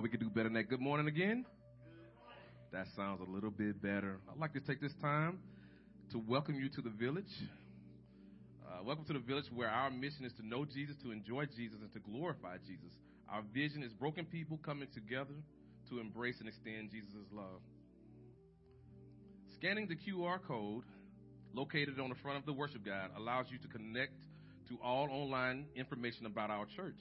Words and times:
Good 0.00 0.06
morning. 0.06 0.16
Oh, 0.16 0.18
we 0.18 0.18
could 0.18 0.20
do 0.20 0.30
better 0.30 0.48
than 0.48 0.54
that. 0.54 0.68
Good 0.68 0.80
morning 0.80 1.08
again. 1.08 1.44
That 2.72 2.86
sounds 2.96 3.20
a 3.20 3.30
little 3.30 3.50
bit 3.50 3.82
better. 3.82 4.18
I'd 4.30 4.38
like 4.38 4.52
to 4.54 4.60
take 4.60 4.80
this 4.80 4.94
time 5.00 5.38
to 6.12 6.18
welcome 6.18 6.54
you 6.54 6.68
to 6.70 6.80
the 6.80 6.90
village. 6.90 7.30
Uh, 8.64 8.82
welcome 8.84 9.04
to 9.06 9.12
the 9.12 9.18
village 9.18 9.46
where 9.54 9.68
our 9.68 9.90
mission 9.90 10.24
is 10.24 10.32
to 10.34 10.46
know 10.46 10.64
Jesus, 10.64 10.96
to 11.02 11.10
enjoy 11.10 11.44
Jesus, 11.46 11.78
and 11.82 11.92
to 11.92 11.98
glorify 11.98 12.56
Jesus. 12.66 12.96
Our 13.28 13.42
vision 13.52 13.82
is 13.82 13.92
broken 13.92 14.24
people 14.24 14.58
coming 14.64 14.88
together 14.94 15.34
to 15.90 16.00
embrace 16.00 16.36
and 16.40 16.48
extend 16.48 16.90
Jesus' 16.90 17.28
love. 17.32 17.60
Scanning 19.54 19.88
the 19.88 19.96
QR 19.96 20.38
code 20.46 20.84
located 21.52 22.00
on 22.00 22.08
the 22.08 22.16
front 22.22 22.38
of 22.38 22.46
the 22.46 22.52
worship 22.52 22.84
guide 22.86 23.10
allows 23.16 23.46
you 23.50 23.58
to 23.58 23.68
connect 23.68 24.14
to 24.68 24.78
all 24.82 25.08
online 25.10 25.66
information 25.76 26.26
about 26.26 26.50
our 26.50 26.64
church. 26.76 27.00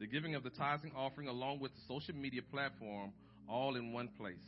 The 0.00 0.06
giving 0.06 0.34
of 0.34 0.42
the 0.42 0.50
tithing 0.50 0.92
offering 0.96 1.28
along 1.28 1.60
with 1.60 1.72
the 1.74 1.80
social 1.86 2.14
media 2.14 2.42
platform 2.42 3.12
all 3.48 3.76
in 3.76 3.92
one 3.92 4.08
place. 4.18 4.42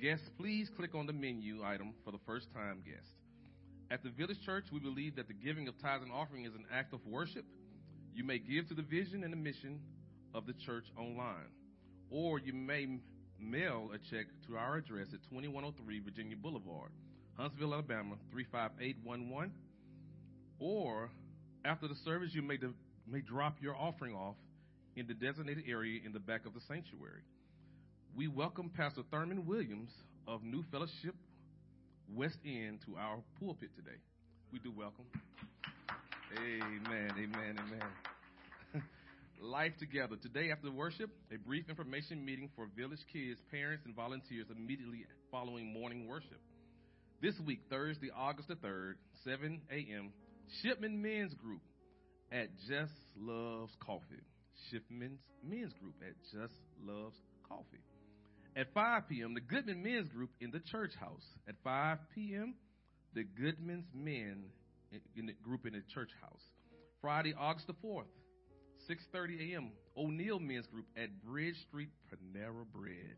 Guests, 0.00 0.28
please 0.38 0.70
click 0.76 0.94
on 0.94 1.06
the 1.06 1.12
menu 1.12 1.62
item 1.62 1.92
for 2.04 2.10
the 2.10 2.20
first 2.26 2.46
time 2.54 2.82
guest. 2.84 3.08
At 3.90 4.02
the 4.02 4.10
Village 4.10 4.40
Church, 4.46 4.64
we 4.72 4.78
believe 4.80 5.16
that 5.16 5.28
the 5.28 5.34
giving 5.34 5.68
of 5.68 5.78
tithes 5.80 6.04
and 6.04 6.12
offering 6.12 6.44
is 6.44 6.54
an 6.54 6.64
act 6.72 6.94
of 6.94 7.00
worship. 7.06 7.44
You 8.14 8.24
may 8.24 8.38
give 8.38 8.68
to 8.68 8.74
the 8.74 8.82
vision 8.82 9.24
and 9.24 9.32
the 9.32 9.36
mission 9.36 9.80
of 10.32 10.46
the 10.46 10.54
church 10.64 10.84
online, 10.96 11.50
or 12.10 12.38
you 12.38 12.52
may 12.52 12.86
mail 13.38 13.90
a 13.92 13.98
check 13.98 14.26
to 14.46 14.56
our 14.56 14.76
address 14.76 15.08
at 15.12 15.20
2103 15.28 16.00
Virginia 16.00 16.36
Boulevard, 16.36 16.90
Huntsville, 17.36 17.74
Alabama 17.74 18.16
35811. 18.30 19.52
Or 20.58 21.10
after 21.64 21.88
the 21.88 21.94
service, 22.04 22.30
you 22.32 22.42
may, 22.42 22.58
de- 22.58 22.72
may 23.06 23.20
drop 23.20 23.56
your 23.60 23.74
offering 23.74 24.14
off 24.14 24.36
in 24.96 25.06
the 25.06 25.14
designated 25.14 25.64
area 25.68 26.00
in 26.04 26.12
the 26.12 26.18
back 26.18 26.46
of 26.46 26.54
the 26.54 26.60
sanctuary. 26.66 27.22
We 28.16 28.28
welcome 28.28 28.70
Pastor 28.76 29.02
Thurman 29.10 29.46
Williams 29.46 29.90
of 30.26 30.42
New 30.42 30.64
Fellowship 30.70 31.14
West 32.14 32.38
End 32.44 32.80
to 32.86 32.96
our 32.96 33.18
pulpit 33.38 33.70
today. 33.76 33.98
We 34.52 34.58
do 34.58 34.72
welcome. 34.76 35.04
Amen, 36.36 37.10
amen, 37.12 37.56
amen. 37.58 38.82
Life 39.40 39.72
together. 39.78 40.16
Today 40.20 40.50
after 40.50 40.70
worship, 40.70 41.10
a 41.32 41.38
brief 41.38 41.68
information 41.68 42.24
meeting 42.24 42.50
for 42.56 42.68
village 42.76 43.04
kids, 43.12 43.38
parents, 43.50 43.84
and 43.86 43.94
volunteers 43.94 44.46
immediately 44.50 45.04
following 45.30 45.72
morning 45.72 46.08
worship. 46.08 46.40
This 47.22 47.34
week, 47.46 47.60
Thursday, 47.70 48.10
August 48.16 48.48
the 48.48 48.54
3rd, 48.54 48.94
7 49.24 49.60
a.m., 49.70 50.12
Shipman 50.62 51.00
Men's 51.00 51.34
Group 51.34 51.60
at 52.32 52.48
Just 52.68 52.92
Loves 53.16 53.72
Coffee. 53.84 54.22
Shipman's 54.70 55.20
Men's 55.42 55.72
Group 55.74 55.94
at 56.02 56.14
Just 56.32 56.54
Loves 56.84 57.16
Coffee. 57.48 57.84
At 58.56 58.72
5 58.74 59.08
p.m., 59.08 59.34
the 59.34 59.40
Goodman 59.40 59.82
Men's 59.82 60.08
Group 60.08 60.30
in 60.40 60.50
the 60.50 60.60
church 60.60 60.92
house. 60.98 61.24
At 61.48 61.54
5 61.62 61.98
p.m., 62.14 62.54
the 63.14 63.24
Goodman's 63.24 63.86
Men 63.94 64.44
in 65.16 65.26
the 65.26 65.32
group 65.44 65.66
in 65.66 65.72
the 65.72 65.82
church 65.94 66.10
house. 66.20 66.42
Friday, 67.00 67.34
August 67.38 67.66
the 67.66 67.74
4th, 67.74 68.10
6.30 68.88 69.52
a.m., 69.52 69.70
O'Neill 69.96 70.38
Men's 70.38 70.66
Group 70.66 70.86
at 70.96 71.08
Bridge 71.24 71.56
Street, 71.68 71.90
Panera 72.10 72.64
Bread. 72.72 73.16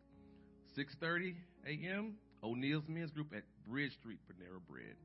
6.30 0.77 1.35
a.m., 1.67 2.15
O'Neill's 2.43 2.85
Men's 2.89 3.11
Group 3.11 3.33
at 3.37 3.45
Bridge 3.69 3.93
Street, 3.93 4.19
Panera 4.29 4.61
Bread. 4.69 4.97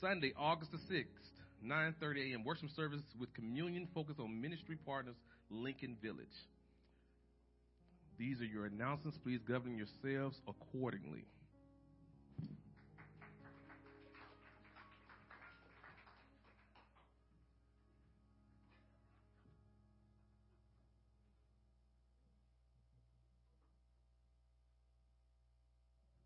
Sunday, 0.00 0.32
August 0.36 0.72
the 0.72 0.78
6th, 0.78 1.04
9.30 1.64 2.32
a.m., 2.32 2.44
worship 2.44 2.70
service 2.74 3.02
with 3.18 3.32
communion 3.34 3.86
focused 3.94 4.18
on 4.18 4.40
ministry 4.40 4.76
partners, 4.84 5.14
Lincoln 5.50 5.96
Village. 6.02 6.26
These 8.18 8.40
are 8.40 8.44
your 8.44 8.66
announcements. 8.66 9.18
Please 9.22 9.40
govern 9.46 9.76
yourselves 9.76 10.40
accordingly. 10.48 11.24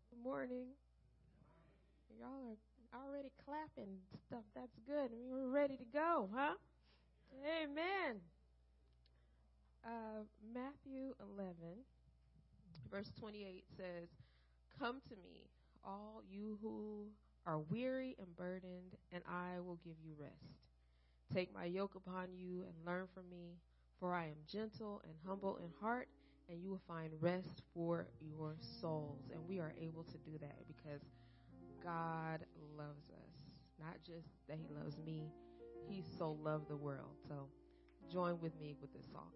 Good 0.09 0.23
morning. 0.23 0.65
Y'all 2.19 2.51
are 2.51 2.57
already 2.93 3.31
clapping 3.45 3.97
stuff. 4.27 4.43
That's 4.55 4.77
good. 4.85 5.11
I 5.11 5.15
mean, 5.15 5.31
we're 5.31 5.49
ready 5.49 5.77
to 5.77 5.85
go, 5.93 6.29
huh? 6.33 6.55
Amen. 7.63 8.21
Uh, 9.85 10.23
Matthew 10.53 11.13
11, 11.21 11.55
verse 12.91 13.11
28 13.19 13.63
says, 13.77 14.09
Come 14.79 15.01
to 15.09 15.15
me, 15.23 15.47
all 15.83 16.21
you 16.29 16.57
who 16.61 17.07
are 17.45 17.59
weary 17.59 18.15
and 18.19 18.35
burdened, 18.35 18.95
and 19.11 19.23
I 19.27 19.59
will 19.59 19.79
give 19.83 19.95
you 20.03 20.13
rest. 20.19 20.59
Take 21.33 21.53
my 21.53 21.65
yoke 21.65 21.95
upon 21.95 22.27
you 22.33 22.63
and 22.63 22.73
learn 22.85 23.07
from 23.13 23.29
me, 23.29 23.57
for 23.99 24.13
I 24.13 24.25
am 24.25 24.37
gentle 24.51 25.01
and 25.05 25.13
humble 25.25 25.57
in 25.57 25.69
heart, 25.81 26.07
and 26.49 26.61
you 26.61 26.69
will 26.69 26.81
find 26.87 27.11
rest 27.21 27.61
for 27.73 28.07
your 28.21 28.55
souls. 28.81 29.29
And 29.33 29.41
we 29.47 29.59
are 29.59 29.73
able 29.79 30.03
to 30.03 30.17
do 30.19 30.37
that 30.39 30.57
because 30.67 31.01
God 31.83 32.45
loves 32.77 33.09
us. 33.09 33.35
Not 33.79 33.97
just 34.05 34.27
that 34.47 34.57
He 34.57 34.67
loves 34.73 34.97
me, 34.97 35.31
He 35.87 36.03
so 36.17 36.37
loved 36.43 36.67
the 36.67 36.75
world. 36.77 37.15
So 37.27 37.47
join 38.11 38.39
with 38.41 38.59
me 38.59 38.75
with 38.81 38.93
this 38.93 39.05
song. 39.11 39.31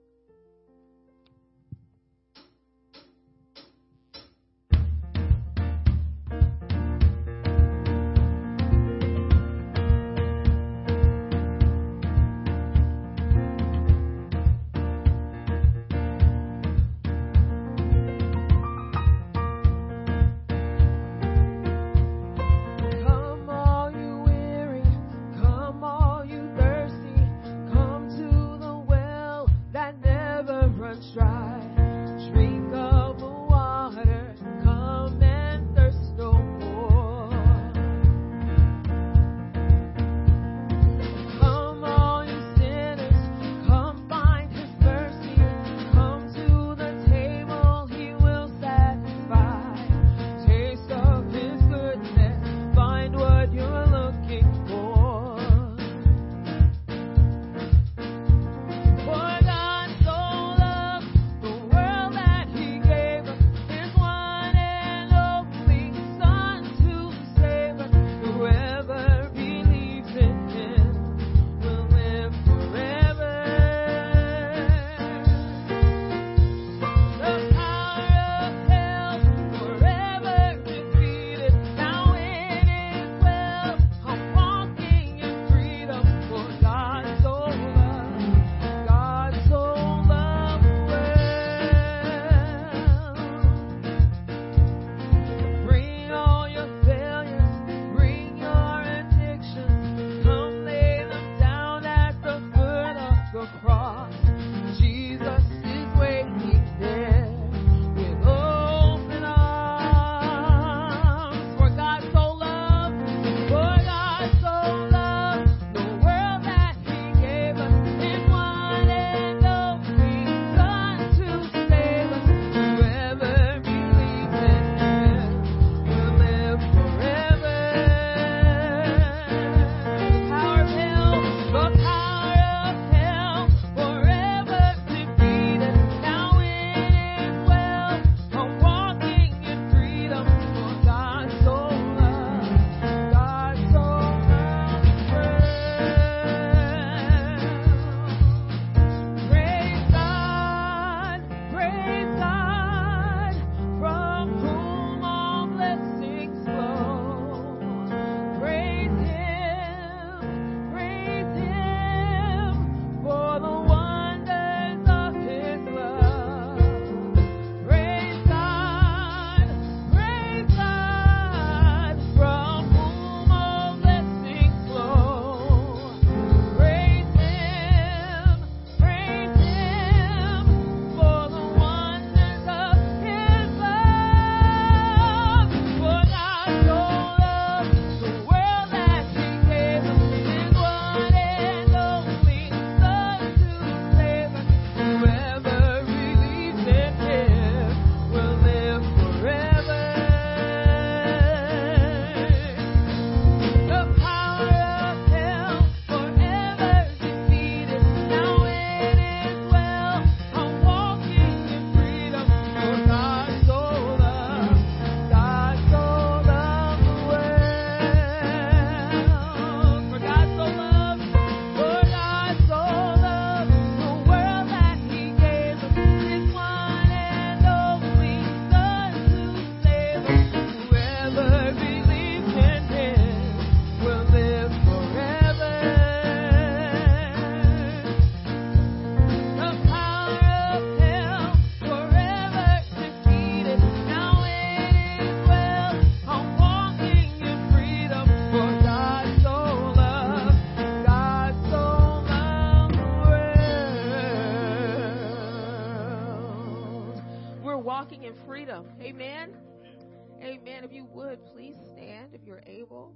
You're 262.45 262.53
able 262.55 262.95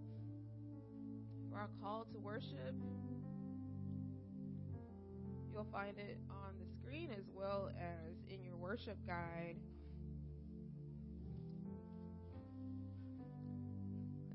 for 1.49 1.57
our 1.57 1.69
call 1.81 2.05
to 2.11 2.19
worship. 2.19 2.75
You'll 5.51 5.67
find 5.71 5.97
it 5.97 6.17
on 6.29 6.55
the 6.59 6.65
screen 6.79 7.11
as 7.17 7.25
well 7.33 7.71
as 7.79 8.15
in 8.27 8.43
your 8.43 8.57
worship 8.57 8.97
guide. 9.07 9.55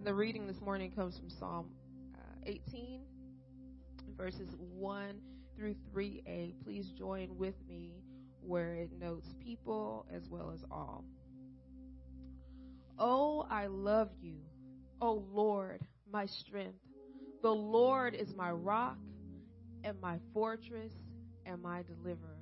The 0.03 0.15
reading 0.15 0.47
this 0.47 0.61
morning 0.61 0.91
comes 0.93 1.19
from 1.19 1.29
Psalm 1.29 1.71
uh, 2.15 2.43
18, 2.47 3.03
verses 4.17 4.55
1 4.59 5.21
through 5.57 5.75
3a. 5.95 6.55
Please 6.65 6.91
join 6.93 7.37
with 7.37 7.55
me 7.69 8.03
where 8.41 8.75
it 8.75 8.91
notes 8.99 9.35
people 9.43 10.07
as 10.13 10.29
well 10.31 10.51
as 10.55 10.65
all. 10.71 11.05
Oh, 12.99 13.47
I 13.51 13.67
love 13.67 14.09
you, 14.21 14.41
O 15.01 15.25
Lord, 15.33 15.81
my 16.11 16.27
strength. 16.27 16.79
The 17.43 17.51
Lord 17.51 18.15
is 18.15 18.29
my 18.37 18.51
rock 18.51 18.99
and 19.83 20.01
my 20.01 20.19
fortress 20.35 20.93
and 21.47 21.63
my 21.63 21.83
deliverer. 21.83 22.37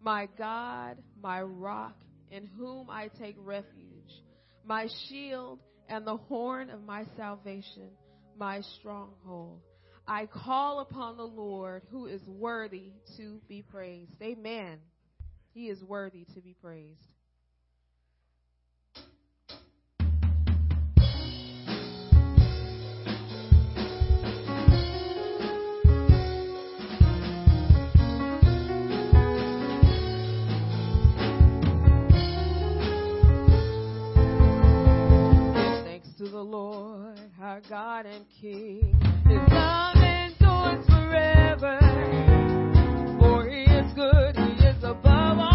My 0.00 0.28
God, 0.38 0.98
my 1.22 1.42
rock, 1.42 1.96
in 2.30 2.46
whom 2.46 2.88
I 2.90 3.08
take 3.18 3.36
refuge, 3.38 4.22
my 4.64 4.88
shield 5.08 5.60
and 5.88 6.06
the 6.06 6.16
horn 6.16 6.70
of 6.70 6.82
my 6.82 7.04
salvation, 7.16 7.90
my 8.36 8.60
stronghold. 8.78 9.60
I 10.06 10.26
call 10.26 10.80
upon 10.80 11.16
the 11.16 11.26
Lord 11.26 11.82
who 11.90 12.06
is 12.06 12.20
worthy 12.26 12.92
to 13.16 13.40
be 13.48 13.62
praised. 13.62 14.20
Amen. 14.22 14.78
He 15.52 15.68
is 15.68 15.82
worthy 15.82 16.26
to 16.34 16.40
be 16.40 16.54
praised. 16.60 17.13
Lord, 36.44 37.18
our 37.40 37.60
God 37.68 38.04
and 38.06 38.24
King. 38.40 38.94
His 39.26 39.38
love 39.50 39.96
endures 39.96 40.86
forever. 40.86 41.78
For 43.18 43.48
he 43.48 43.64
is 43.64 43.92
good, 43.94 44.36
he 44.36 44.66
is 44.66 44.84
above 44.84 45.38
all 45.38 45.53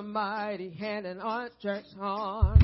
a 0.00 0.02
mighty 0.02 0.70
hand 0.70 1.04
and 1.04 1.20
outstretched 1.20 1.94
arm. 2.00 2.58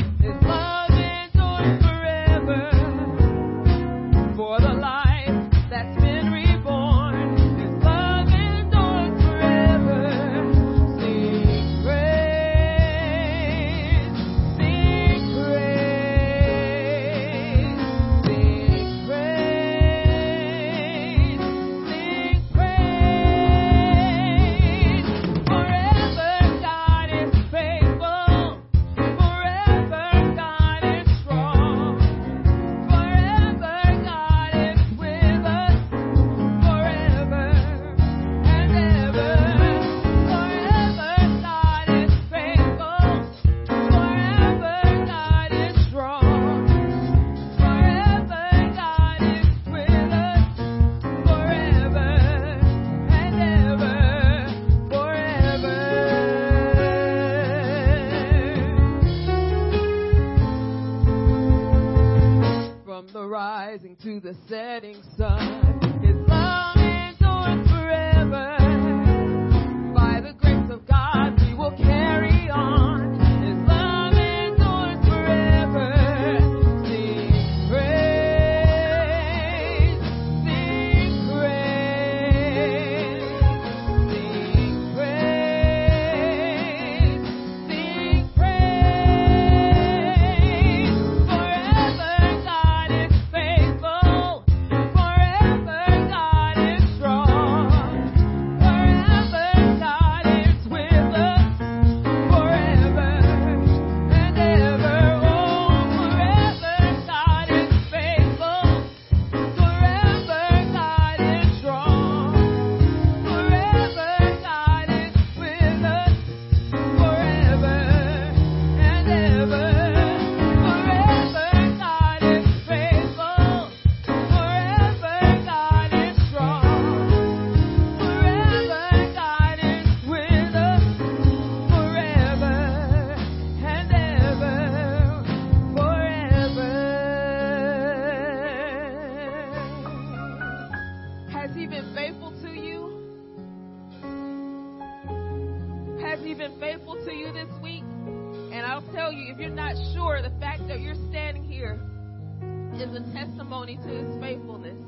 Faithfulness. 154.46 154.78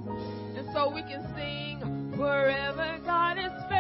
And 0.57 0.67
so 0.73 0.91
we 0.91 1.03
can 1.03 1.23
sing, 1.35 1.59
Wherever 2.19 2.99
God 3.05 3.39
is 3.39 3.53
faithful. 3.69 3.78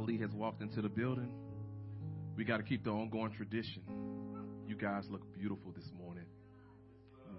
Lee 0.00 0.18
has 0.18 0.30
walked 0.32 0.62
into 0.62 0.82
the 0.82 0.88
building, 0.88 1.30
we 2.36 2.44
got 2.44 2.58
to 2.58 2.62
keep 2.62 2.84
the 2.84 2.90
ongoing 2.90 3.32
tradition. 3.32 3.82
You 4.66 4.76
guys 4.76 5.04
look 5.10 5.22
beautiful 5.34 5.72
this 5.74 5.90
morning. 5.98 6.24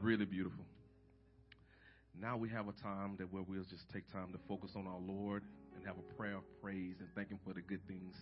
Really 0.01 0.25
beautiful. 0.25 0.65
Now 2.19 2.35
we 2.35 2.49
have 2.49 2.67
a 2.67 2.73
time 2.73 3.15
that 3.19 3.31
where 3.31 3.43
we'll 3.43 3.63
just 3.63 3.89
take 3.93 4.11
time 4.11 4.33
to 4.33 4.39
focus 4.47 4.71
on 4.75 4.87
our 4.87 4.99
Lord 4.99 5.43
and 5.75 5.85
have 5.85 5.95
a 5.97 6.13
prayer 6.15 6.35
of 6.35 6.43
praise 6.61 6.95
and 6.99 7.07
thank 7.15 7.29
Him 7.29 7.39
for 7.45 7.53
the 7.53 7.61
good 7.61 7.79
things 7.87 8.15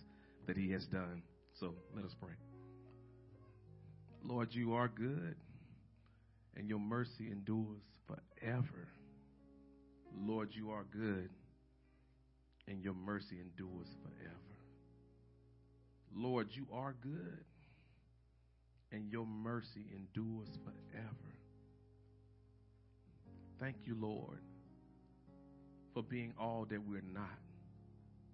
that 0.46 0.56
He 0.56 0.70
has 0.70 0.84
done. 0.86 1.22
So 1.58 1.74
let 1.94 2.04
us 2.04 2.14
pray. 2.20 2.34
Lord, 4.24 4.48
you 4.52 4.74
are 4.74 4.88
good, 4.88 5.36
and 6.56 6.68
your 6.68 6.78
mercy 6.78 7.28
endures 7.30 7.82
forever. 8.06 8.88
Lord, 10.16 10.50
you 10.52 10.70
are 10.70 10.84
good, 10.92 11.30
and 12.68 12.84
your 12.84 12.94
mercy 12.94 13.36
endures 13.40 13.88
forever. 14.02 14.34
Lord, 16.14 16.48
you 16.50 16.66
are 16.72 16.94
good, 17.02 17.44
and 18.92 19.10
your 19.10 19.26
mercy 19.26 19.86
endures 19.94 20.48
forever. 20.64 21.34
Thank 23.58 23.76
you, 23.84 23.96
Lord, 23.98 24.40
for 25.94 26.02
being 26.02 26.32
all 26.38 26.66
that 26.68 26.80
we're 26.86 27.02
not. 27.12 27.38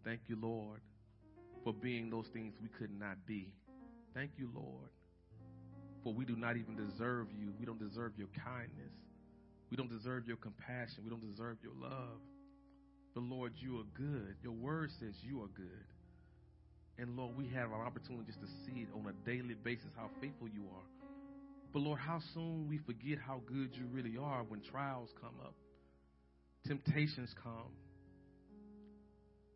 Thank 0.05 0.21
you, 0.27 0.37
Lord, 0.41 0.81
for 1.63 1.73
being 1.73 2.11
those 2.11 2.27
things 2.29 2.55
we 2.61 2.69
could 2.69 2.91
not 2.99 3.17
be. 3.27 3.53
Thank 4.15 4.33
you, 4.37 4.51
Lord, 4.55 4.91
for 6.03 6.13
we 6.13 6.25
do 6.25 6.37
not 6.37 6.57
even 6.57 6.77
deserve 6.77 7.29
you. 7.33 7.53
We 7.59 7.65
don't 7.65 7.79
deserve 7.79 8.13
your 8.19 8.29
kindness. 8.45 8.93
We 9.71 9.77
don't 9.77 9.91
deserve 9.91 10.29
your 10.29 10.37
compassion. 10.37 11.03
We 11.05 11.11
don't 11.11 11.27
deserve 11.27 11.57
your 11.63 11.73
love. 11.81 12.21
But 13.15 13.23
Lord, 13.23 13.53
you 13.57 13.79
are 13.79 13.89
good. 13.97 14.37
Your 14.43 14.53
word 14.53 14.91
says 14.99 15.15
you 15.23 15.43
are 15.43 15.49
good. 15.57 15.87
And 16.99 17.17
Lord, 17.17 17.37
we 17.37 17.49
have 17.49 17.71
an 17.71 17.81
opportunity 17.81 18.25
just 18.27 18.41
to 18.41 18.47
see 18.67 18.83
it 18.83 18.89
on 18.95 19.07
a 19.07 19.29
daily 19.29 19.55
basis 19.55 19.91
how 19.97 20.11
faithful 20.21 20.49
you 20.49 20.65
are. 20.75 21.09
But 21.73 21.81
Lord, 21.81 21.99
how 21.99 22.21
soon 22.35 22.69
we 22.69 22.79
forget 22.79 23.19
how 23.19 23.41
good 23.47 23.71
you 23.75 23.87
really 23.93 24.17
are 24.17 24.45
when 24.45 24.61
trials 24.61 25.11
come 25.21 25.35
up, 25.45 25.55
temptations 26.67 27.35
come, 27.43 27.73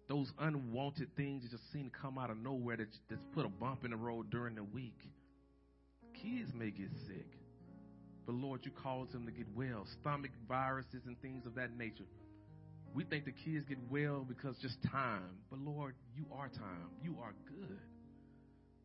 those 0.09 0.33
unwanted 0.40 1.14
things 1.16 1.44
just 1.51 1.62
seem 1.73 1.90
to 1.90 1.97
come 1.97 2.18
out 2.18 2.31
of 2.31 2.38
nowhere 2.38 2.77
that 2.79 2.88
just 3.09 3.31
put 3.33 3.44
a 3.44 3.49
bump 3.49 3.85
in 3.85 3.90
the 3.90 3.97
road 3.97 4.31
during 4.31 4.55
the 4.55 4.64
week. 4.64 4.99
Kids 6.14 6.51
may 6.55 6.71
get 6.71 6.88
sick, 7.07 7.27
but 8.27 8.35
Lord, 8.35 8.61
you 8.64 8.73
cause 8.83 9.09
them 9.12 9.27
to 9.27 9.31
get 9.31 9.47
well. 9.55 9.87
Stomach 10.01 10.33
viruses 10.49 11.03
and 11.07 11.21
things 11.21 11.47
of 11.47 11.55
that 11.55 11.77
nature. 11.77 12.05
We 12.94 13.05
think 13.05 13.24
the 13.24 13.33
kids 13.33 13.66
get 13.68 13.79
well 13.90 14.24
because 14.27 14.57
just 14.61 14.77
time, 14.90 15.38
but 15.51 15.61
Lord, 15.61 15.94
you 16.16 16.24
are 16.33 16.48
time. 16.48 16.90
You 17.03 17.16
are 17.22 17.35
good. 17.46 17.79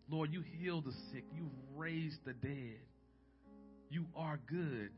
Lord, 0.10 0.32
you 0.32 0.44
heal 0.60 0.82
the 0.82 0.92
sick. 1.12 1.24
You 1.34 1.50
raise 1.76 2.16
the 2.26 2.34
dead. 2.34 2.80
You 3.90 4.06
are 4.16 4.40
good. 4.48 4.90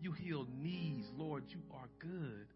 You 0.00 0.12
heal 0.12 0.46
knees. 0.58 1.06
Lord, 1.16 1.44
you 1.48 1.60
are 1.72 1.88
good. 2.00 2.46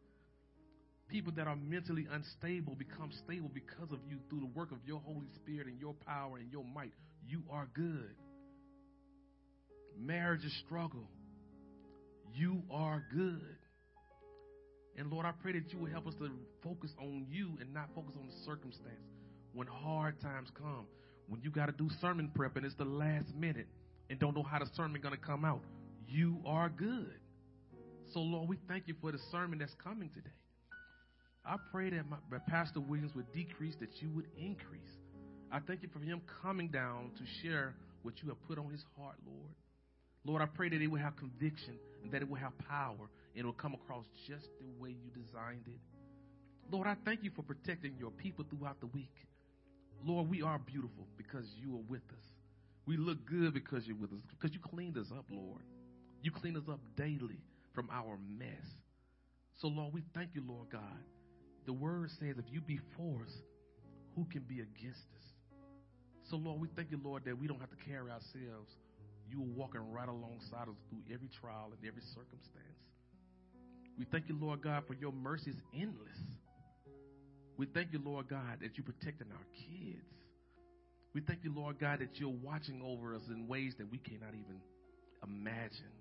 People 1.08 1.32
that 1.36 1.46
are 1.46 1.56
mentally 1.56 2.06
unstable 2.10 2.74
become 2.74 3.10
stable 3.24 3.50
because 3.52 3.92
of 3.92 4.00
you 4.08 4.18
through 4.28 4.40
the 4.40 4.58
work 4.58 4.72
of 4.72 4.78
your 4.84 5.00
Holy 5.04 5.28
Spirit 5.36 5.66
and 5.66 5.78
your 5.78 5.94
power 6.06 6.38
and 6.38 6.50
your 6.50 6.64
might. 6.64 6.92
You 7.26 7.42
are 7.50 7.68
good. 7.74 8.14
Marriages 9.98 10.52
struggle. 10.66 11.08
You 12.34 12.62
are 12.70 13.04
good. 13.14 13.56
And 14.96 15.10
Lord, 15.10 15.26
I 15.26 15.32
pray 15.42 15.52
that 15.52 15.72
you 15.72 15.78
will 15.78 15.90
help 15.90 16.06
us 16.06 16.14
to 16.18 16.30
focus 16.62 16.90
on 17.00 17.26
you 17.30 17.50
and 17.60 17.72
not 17.74 17.88
focus 17.94 18.14
on 18.18 18.26
the 18.26 18.34
circumstance 18.44 19.02
when 19.52 19.66
hard 19.66 20.20
times 20.20 20.48
come. 20.56 20.86
When 21.28 21.40
you 21.42 21.50
got 21.50 21.66
to 21.66 21.72
do 21.72 21.88
sermon 22.00 22.30
prep 22.34 22.56
and 22.56 22.66
it's 22.66 22.74
the 22.76 22.84
last 22.84 23.34
minute 23.34 23.66
and 24.10 24.18
don't 24.18 24.36
know 24.36 24.42
how 24.42 24.58
the 24.58 24.68
sermon 24.76 25.00
going 25.00 25.14
to 25.14 25.20
come 25.20 25.44
out. 25.44 25.62
You 26.06 26.38
are 26.46 26.68
good. 26.68 27.18
So, 28.12 28.20
Lord, 28.20 28.48
we 28.48 28.58
thank 28.68 28.86
you 28.86 28.94
for 29.00 29.10
the 29.10 29.18
sermon 29.32 29.58
that's 29.58 29.74
coming 29.82 30.10
today. 30.10 30.30
I 31.44 31.56
pray 31.72 31.90
that, 31.90 32.08
my, 32.08 32.16
that 32.30 32.46
Pastor 32.46 32.80
Williams 32.80 33.14
would 33.14 33.30
decrease, 33.32 33.74
that 33.80 34.00
you 34.00 34.10
would 34.10 34.26
increase. 34.38 34.82
I 35.50 35.60
thank 35.60 35.82
you 35.82 35.88
for 35.92 35.98
him 35.98 36.20
coming 36.42 36.68
down 36.68 37.10
to 37.16 37.22
share 37.42 37.74
what 38.02 38.14
you 38.22 38.28
have 38.28 38.42
put 38.46 38.58
on 38.58 38.70
his 38.70 38.84
heart, 38.96 39.16
Lord. 39.26 39.50
Lord, 40.24 40.42
I 40.42 40.46
pray 40.46 40.68
that 40.68 40.80
it 40.80 40.86
will 40.86 41.00
have 41.00 41.16
conviction 41.16 41.74
and 42.02 42.12
that 42.12 42.22
it 42.22 42.28
will 42.28 42.36
have 42.36 42.56
power 42.68 43.08
it 43.34 43.44
will 43.44 43.52
come 43.52 43.74
across 43.74 44.04
just 44.26 44.48
the 44.58 44.66
way 44.78 44.90
you 44.90 45.10
designed 45.10 45.64
it. 45.66 45.80
Lord, 46.70 46.86
I 46.86 46.96
thank 47.04 47.22
you 47.22 47.30
for 47.34 47.42
protecting 47.42 47.94
your 47.98 48.10
people 48.10 48.44
throughout 48.48 48.80
the 48.80 48.86
week. 48.86 49.14
Lord, 50.04 50.28
we 50.28 50.42
are 50.42 50.58
beautiful 50.58 51.06
because 51.16 51.46
you 51.56 51.74
are 51.76 51.84
with 51.88 52.02
us. 52.10 52.24
We 52.86 52.96
look 52.96 53.24
good 53.26 53.54
because 53.54 53.86
you're 53.86 53.96
with 53.96 54.12
us, 54.12 54.20
because 54.28 54.54
you 54.54 54.60
cleaned 54.60 54.98
us 54.98 55.06
up, 55.16 55.24
Lord. 55.30 55.62
You 56.22 56.30
clean 56.30 56.56
us 56.56 56.64
up 56.70 56.80
daily 56.96 57.40
from 57.74 57.88
our 57.90 58.18
mess. 58.38 58.66
So, 59.60 59.68
Lord, 59.68 59.94
we 59.94 60.02
thank 60.14 60.30
you, 60.34 60.42
Lord 60.46 60.68
God. 60.70 61.02
The 61.66 61.72
word 61.72 62.10
says, 62.20 62.36
if 62.38 62.44
you 62.50 62.60
be 62.60 62.78
for 62.96 63.22
us, 63.24 63.32
who 64.14 64.26
can 64.30 64.42
be 64.42 64.60
against 64.60 65.06
us? 65.16 65.26
So, 66.30 66.36
Lord, 66.36 66.60
we 66.60 66.68
thank 66.76 66.90
you, 66.90 67.00
Lord, 67.02 67.24
that 67.24 67.38
we 67.38 67.46
don't 67.46 67.60
have 67.60 67.70
to 67.70 67.84
carry 67.84 68.10
ourselves 68.10 68.70
you 69.30 69.40
were 69.40 69.54
walking 69.56 69.80
right 69.92 70.08
alongside 70.08 70.68
us 70.68 70.76
through 70.88 71.02
every 71.12 71.28
trial 71.40 71.72
and 71.72 71.80
every 71.86 72.02
circumstance. 72.14 72.93
We 73.98 74.06
thank 74.10 74.28
you, 74.28 74.36
Lord 74.40 74.62
God, 74.62 74.84
for 74.86 74.94
your 74.94 75.12
mercy 75.12 75.50
is 75.50 75.56
endless. 75.72 76.18
We 77.56 77.66
thank 77.66 77.92
you, 77.92 78.00
Lord 78.04 78.28
God, 78.28 78.58
that 78.60 78.76
you're 78.76 78.84
protecting 78.84 79.28
our 79.30 79.46
kids. 79.54 80.04
We 81.14 81.20
thank 81.20 81.44
you, 81.44 81.54
Lord 81.54 81.78
God, 81.78 82.00
that 82.00 82.18
you're 82.18 82.34
watching 82.42 82.82
over 82.84 83.14
us 83.14 83.22
in 83.30 83.46
ways 83.46 83.74
that 83.78 83.90
we 83.90 83.98
cannot 83.98 84.34
even 84.34 84.60
imagine. 85.22 85.94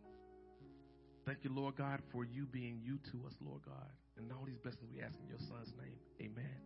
Thank 1.26 1.40
you, 1.44 1.52
Lord 1.54 1.78
God, 1.78 2.02
for 2.12 2.26
you 2.26 2.46
being 2.46 2.82
you 2.84 2.98
to 3.12 3.28
us, 3.28 3.34
Lord 3.40 3.62
God. 3.64 3.92
And 4.18 4.32
all 4.32 4.46
these 4.46 4.58
blessings 4.58 4.84
we 4.94 5.02
ask 5.02 5.14
in 5.22 5.28
your 5.30 5.40
son's 5.40 5.72
name. 5.78 5.98
Amen. 6.20 6.60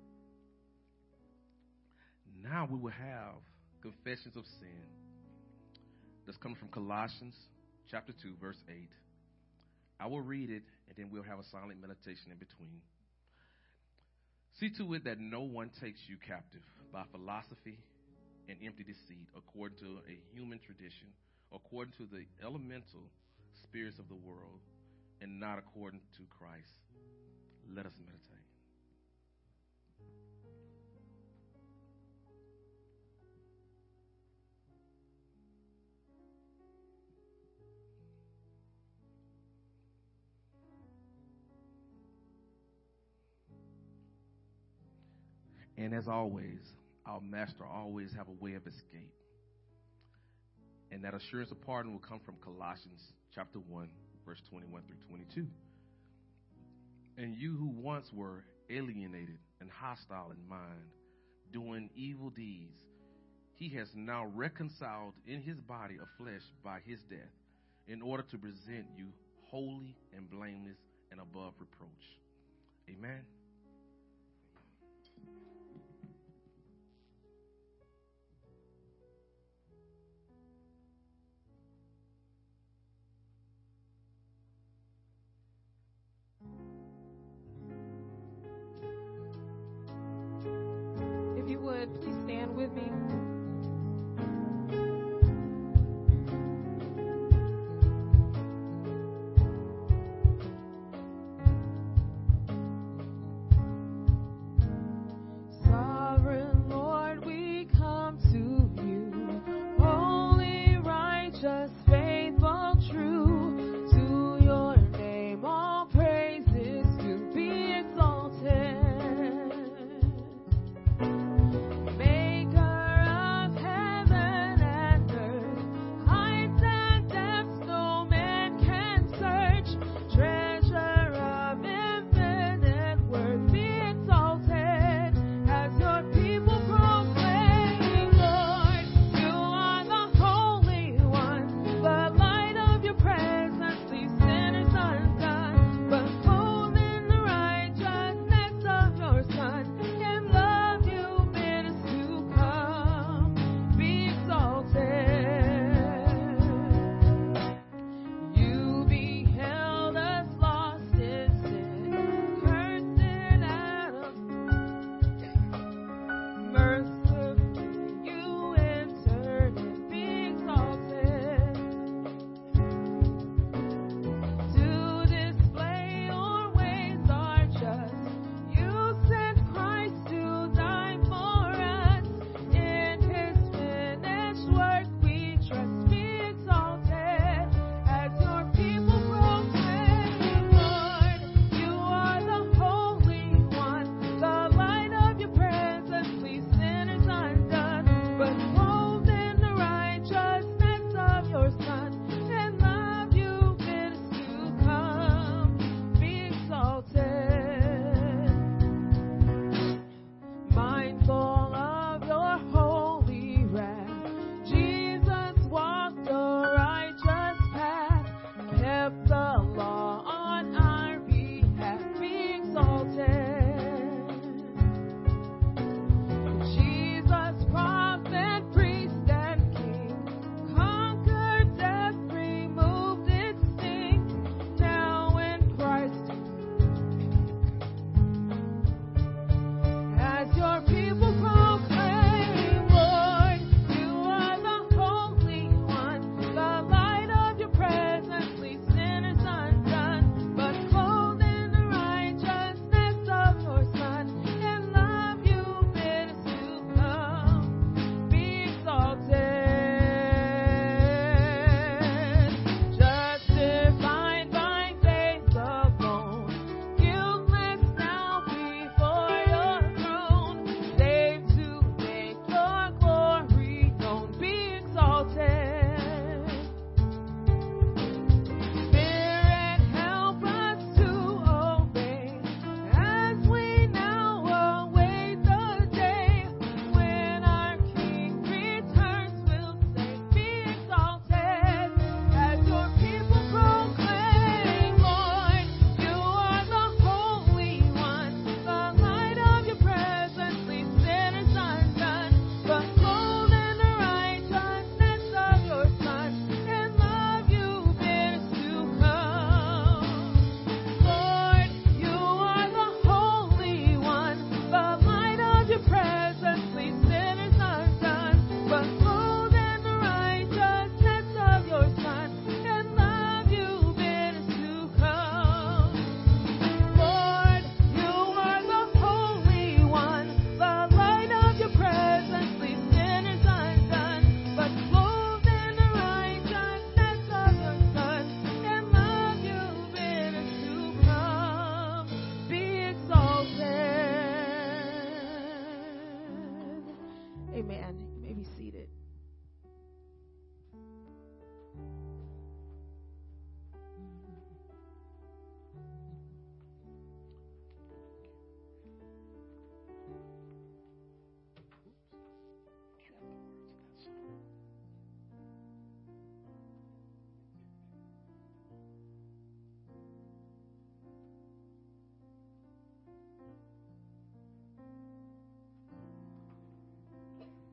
Now 2.44 2.68
we 2.70 2.78
will 2.78 2.92
have 2.92 3.36
confessions 3.82 4.36
of 4.36 4.46
sin. 4.60 4.88
That's 6.26 6.38
coming 6.38 6.58
from 6.58 6.70
Colossians 6.70 7.36
chapter 7.92 8.14
2, 8.24 8.34
verse 8.42 8.58
8. 8.70 8.90
I 10.00 10.08
will 10.08 10.22
read 10.22 10.50
it, 10.50 10.64
and 10.88 10.96
then 10.96 11.10
we'll 11.12 11.24
have 11.24 11.40
a 11.40 11.48
silent 11.52 11.80
meditation 11.80 12.32
in 12.32 12.38
between. 12.38 12.82
See 14.60 14.72
to 14.78 14.94
it 14.96 15.04
that 15.06 15.20
no 15.20 15.42
one 15.42 15.70
takes 15.80 16.00
you 16.08 16.18
captive 16.18 16.64
by 16.92 17.04
philosophy 17.12 17.78
and 18.50 18.58
empty 18.66 18.84
deceit, 18.84 19.28
according 19.36 19.78
to 19.80 20.00
a 20.08 20.18
human 20.34 20.60
tradition, 20.60 21.08
according 21.54 21.94
to 21.98 22.08
the 22.10 22.26
elemental 22.42 23.06
spirits 23.64 24.00
of 24.00 24.08
the 24.08 24.16
world, 24.16 24.64
and 25.22 25.40
not 25.40 25.60
according 25.60 26.00
to 26.18 26.24
Christ. 26.40 26.72
Let 27.76 27.86
us 27.86 27.94
meditate. 28.00 28.37
As 45.98 46.08
always, 46.08 46.60
our 47.08 47.20
master 47.20 47.66
always 47.66 48.14
have 48.16 48.28
a 48.28 48.44
way 48.44 48.54
of 48.54 48.68
escape. 48.68 49.14
And 50.92 51.04
that 51.04 51.16
assurance 51.16 51.52
of 51.52 51.60
pardon 51.62 51.92
will 51.92 52.00
come 52.00 52.20
from 52.24 52.36
Colossians 52.44 53.02
chapter 53.34 53.60
1, 53.60 53.90
verse 54.26 54.42
21 54.50 54.84
through 54.84 54.98
22. 55.10 55.48
And 57.18 57.36
you 57.36 57.56
who 57.58 57.70
once 57.82 58.08
were 58.14 58.44
alienated 58.70 59.40
and 59.60 59.70
hostile 59.72 60.32
in 60.32 60.48
mind, 60.48 60.92
doing 61.52 61.90
evil 61.96 62.30
deeds, 62.30 62.78
he 63.56 63.70
has 63.70 63.88
now 63.96 64.28
reconciled 64.36 65.14
in 65.26 65.42
his 65.42 65.58
body 65.62 65.96
of 66.00 66.08
flesh 66.18 66.44
by 66.64 66.80
his 66.86 67.00
death, 67.10 67.34
in 67.88 68.02
order 68.02 68.24
to 68.30 68.38
present 68.38 68.86
you 68.96 69.08
holy 69.50 69.96
and 70.16 70.30
blameless 70.30 70.78
and 71.12 71.20
above 71.20 71.54
reproach. 71.60 71.90
Amen. 72.90 73.22
With 92.58 92.74
me. 92.74 93.27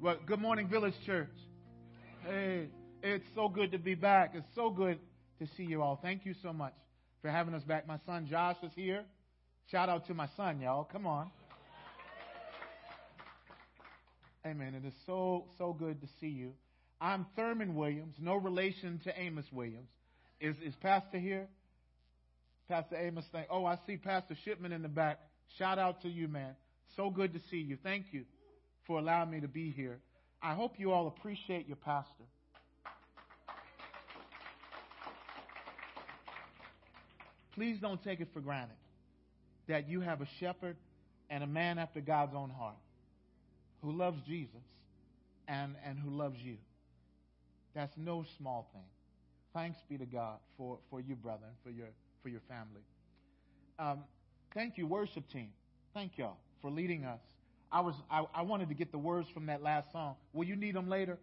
Well, 0.05 0.19
good 0.27 0.39
morning, 0.39 0.69
Village 0.69 0.93
Church. 1.07 1.33
Hey, 2.27 2.69
it's 3.03 3.25
so 3.35 3.49
good 3.49 3.73
to 3.73 3.79
be 3.79 3.95
back. 3.95 4.33
It's 4.35 4.55
so 4.55 4.69
good 4.69 4.99
to 5.39 5.47
see 5.57 5.63
you 5.63 5.81
all. 5.81 5.99
Thank 6.03 6.27
you 6.27 6.35
so 6.43 6.53
much 6.53 6.75
for 7.23 7.31
having 7.31 7.55
us 7.55 7.63
back. 7.63 7.89
My 7.89 7.97
son 8.05 8.27
Josh 8.31 8.59
is 8.63 8.71
here. 8.77 9.05
Shout 9.71 9.89
out 9.89 10.07
to 10.09 10.13
my 10.13 10.29
son, 10.37 10.61
y'all. 10.61 10.85
Come 10.85 11.07
on. 11.07 11.31
Amen. 14.47 14.75
It 14.75 14.87
is 14.87 14.93
so, 15.07 15.47
so 15.57 15.73
good 15.73 16.03
to 16.03 16.07
see 16.21 16.29
you. 16.29 16.53
I'm 17.01 17.25
Thurman 17.35 17.75
Williams, 17.75 18.17
no 18.21 18.35
relation 18.35 19.01
to 19.05 19.19
Amos 19.19 19.47
Williams. 19.51 19.89
Is, 20.39 20.55
is 20.63 20.75
Pastor 20.83 21.19
here? 21.19 21.49
Pastor 22.69 22.97
Amos, 22.97 23.25
thank, 23.33 23.47
oh, 23.49 23.65
I 23.65 23.79
see 23.87 23.97
Pastor 23.97 24.37
Shipman 24.45 24.73
in 24.73 24.83
the 24.83 24.89
back. 24.89 25.21
Shout 25.57 25.79
out 25.79 26.03
to 26.03 26.11
you, 26.11 26.29
man. 26.29 26.57
So 26.95 27.09
good 27.09 27.33
to 27.33 27.41
see 27.51 27.57
you. 27.57 27.79
Thank 27.83 28.09
you 28.11 28.27
for 28.87 28.99
allowing 28.99 29.31
me 29.31 29.41
to 29.41 29.49
be 29.49 29.71
here. 29.71 29.99
I 30.43 30.55
hope 30.55 30.75
you 30.79 30.93
all 30.93 31.07
appreciate 31.07 31.67
your 31.67 31.77
pastor. 31.77 32.25
Please 37.55 37.79
don't 37.81 38.03
take 38.03 38.21
it 38.21 38.29
for 38.35 38.41
granted 38.41 38.77
that 39.69 39.89
you 39.89 40.01
have 40.01 40.21
a 40.21 40.29
shepherd 40.41 40.77
and 41.31 41.43
a 41.43 41.47
man 41.47 41.79
after 41.79 42.01
God's 42.01 42.35
own 42.35 42.51
heart 42.51 42.77
who 43.83 43.93
loves 43.93 44.21
Jesus 44.27 44.63
and, 45.49 45.75
and 45.87 45.99
who 45.99 46.11
loves 46.11 46.39
you. 46.43 46.57
That's 47.75 47.93
no 47.97 48.25
small 48.39 48.69
thing. 48.73 48.83
Thanks 49.53 49.79
be 49.89 49.99
to 49.99 50.07
God 50.07 50.39
for, 50.57 50.79
for 50.91 51.01
you, 51.01 51.15
brother, 51.15 51.45
and 51.47 51.57
for 51.63 51.71
your, 51.71 51.89
for 52.23 52.29
your 52.29 52.41
family. 52.49 52.83
Um, 53.79 54.05
thank 54.53 54.77
you, 54.77 54.87
worship 54.87 55.29
team. 55.31 55.51
Thank 55.93 56.19
y'all 56.19 56.37
for 56.61 56.71
leading 56.71 57.05
us. 57.05 57.21
I 57.75 57.81
was 57.81 57.97
I, 58.09 58.25
I 58.33 58.43
wanted 58.43 58.69
to 58.69 58.75
get 58.77 58.93
the 58.93 58.99
words 58.99 59.27
from 59.35 59.47
that 59.47 59.61
last 59.61 59.91
song. 59.91 60.15
Will 60.33 60.45
you 60.45 60.55
need 60.55 60.77
them 60.77 60.89
later? 60.89 61.19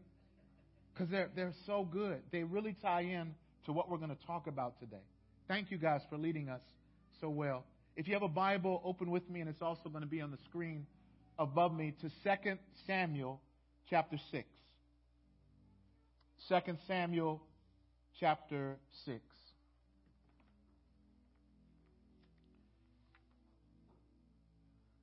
Because 0.94 1.10
they're 1.10 1.30
they're 1.34 1.54
so 1.66 1.88
good. 1.90 2.20
They 2.34 2.44
really 2.44 2.76
tie 2.82 3.04
in 3.04 3.34
to 3.66 3.72
what 3.72 3.90
we're 3.90 3.98
going 3.98 4.10
to 4.10 4.26
talk 4.28 4.48
about 4.48 4.78
today. 4.82 5.02
Thank 5.48 5.72
you 5.72 5.78
guys 5.78 6.02
for 6.10 6.18
leading 6.18 6.50
us 6.50 6.60
so 7.22 7.30
well. 7.30 7.64
If 7.96 8.08
you 8.10 8.14
have 8.16 8.24
a 8.24 8.28
Bible, 8.28 8.82
open 8.84 9.10
with 9.12 9.30
me, 9.30 9.40
and 9.40 9.50
it's 9.50 9.62
also 9.62 9.88
going 9.88 10.04
to 10.04 10.10
be 10.10 10.20
on 10.20 10.32
the 10.32 10.38
screen 10.50 10.86
above 11.40 11.74
me 11.74 11.94
to 12.02 12.10
2 12.10 12.58
Samuel 12.86 13.40
chapter 13.90 14.18
6. 14.32 14.46
2 16.50 16.56
Samuel 16.86 17.42
chapter 18.20 18.76
6. 19.06 19.20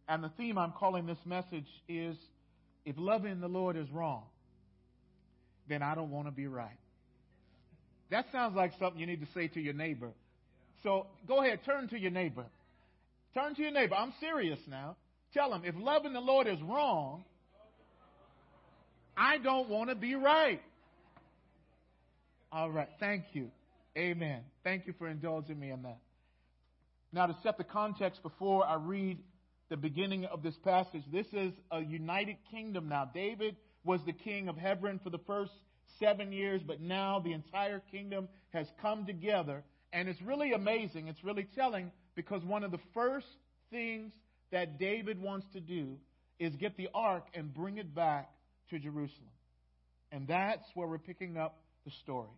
And 0.08 0.24
the 0.24 0.30
theme 0.30 0.56
I'm 0.56 0.72
calling 0.72 1.06
this 1.06 1.18
message 1.26 1.66
is 1.88 2.16
if 2.84 2.96
loving 2.98 3.40
the 3.40 3.48
Lord 3.48 3.76
is 3.76 3.88
wrong, 3.90 4.24
then 5.68 5.82
I 5.82 5.94
don't 5.94 6.10
want 6.10 6.26
to 6.26 6.32
be 6.32 6.46
right. 6.46 6.78
That 8.10 8.26
sounds 8.32 8.56
like 8.56 8.72
something 8.78 8.98
you 8.98 9.06
need 9.06 9.20
to 9.20 9.28
say 9.34 9.48
to 9.48 9.60
your 9.60 9.74
neighbor. 9.74 10.12
So 10.82 11.06
go 11.26 11.42
ahead, 11.42 11.60
turn 11.66 11.88
to 11.88 11.98
your 11.98 12.10
neighbor. 12.10 12.46
Turn 13.34 13.54
to 13.54 13.62
your 13.62 13.72
neighbor. 13.72 13.94
I'm 13.94 14.14
serious 14.18 14.58
now. 14.66 14.96
Tell 15.34 15.52
him 15.52 15.62
if 15.64 15.74
loving 15.76 16.14
the 16.14 16.20
Lord 16.20 16.46
is 16.46 16.60
wrong, 16.62 17.24
I 19.14 19.36
don't 19.38 19.68
want 19.68 19.90
to 19.90 19.94
be 19.94 20.14
right. 20.14 20.62
All 22.50 22.70
right. 22.70 22.88
Thank 22.98 23.24
you. 23.34 23.50
Amen. 23.96 24.40
Thank 24.64 24.86
you 24.86 24.94
for 24.98 25.06
indulging 25.08 25.58
me 25.58 25.70
in 25.70 25.82
that. 25.82 25.98
Now, 27.12 27.26
to 27.26 27.36
set 27.42 27.58
the 27.58 27.64
context 27.64 28.22
before 28.22 28.66
I 28.66 28.76
read 28.76 29.18
the 29.68 29.76
beginning 29.76 30.24
of 30.24 30.42
this 30.42 30.56
passage. 30.64 31.02
This 31.12 31.26
is 31.32 31.52
a 31.70 31.80
united 31.80 32.36
kingdom 32.50 32.88
now. 32.88 33.10
David 33.12 33.56
was 33.84 34.00
the 34.06 34.12
king 34.12 34.48
of 34.48 34.56
Hebron 34.56 35.00
for 35.02 35.10
the 35.10 35.18
first 35.26 35.52
seven 35.98 36.32
years, 36.32 36.62
but 36.66 36.80
now 36.80 37.20
the 37.20 37.32
entire 37.32 37.80
kingdom 37.90 38.28
has 38.50 38.66
come 38.80 39.06
together. 39.06 39.64
And 39.92 40.08
it's 40.08 40.20
really 40.22 40.52
amazing. 40.52 41.08
It's 41.08 41.22
really 41.24 41.46
telling 41.54 41.90
because 42.14 42.42
one 42.44 42.64
of 42.64 42.70
the 42.70 42.80
first 42.94 43.26
things 43.70 44.12
that 44.50 44.78
David 44.78 45.20
wants 45.20 45.46
to 45.52 45.60
do 45.60 45.96
is 46.38 46.54
get 46.56 46.76
the 46.76 46.88
ark 46.94 47.26
and 47.34 47.52
bring 47.52 47.78
it 47.78 47.94
back 47.94 48.30
to 48.70 48.78
Jerusalem. 48.78 49.30
And 50.12 50.26
that's 50.26 50.64
where 50.74 50.88
we're 50.88 50.98
picking 50.98 51.36
up 51.36 51.58
the 51.84 51.90
story, 52.02 52.30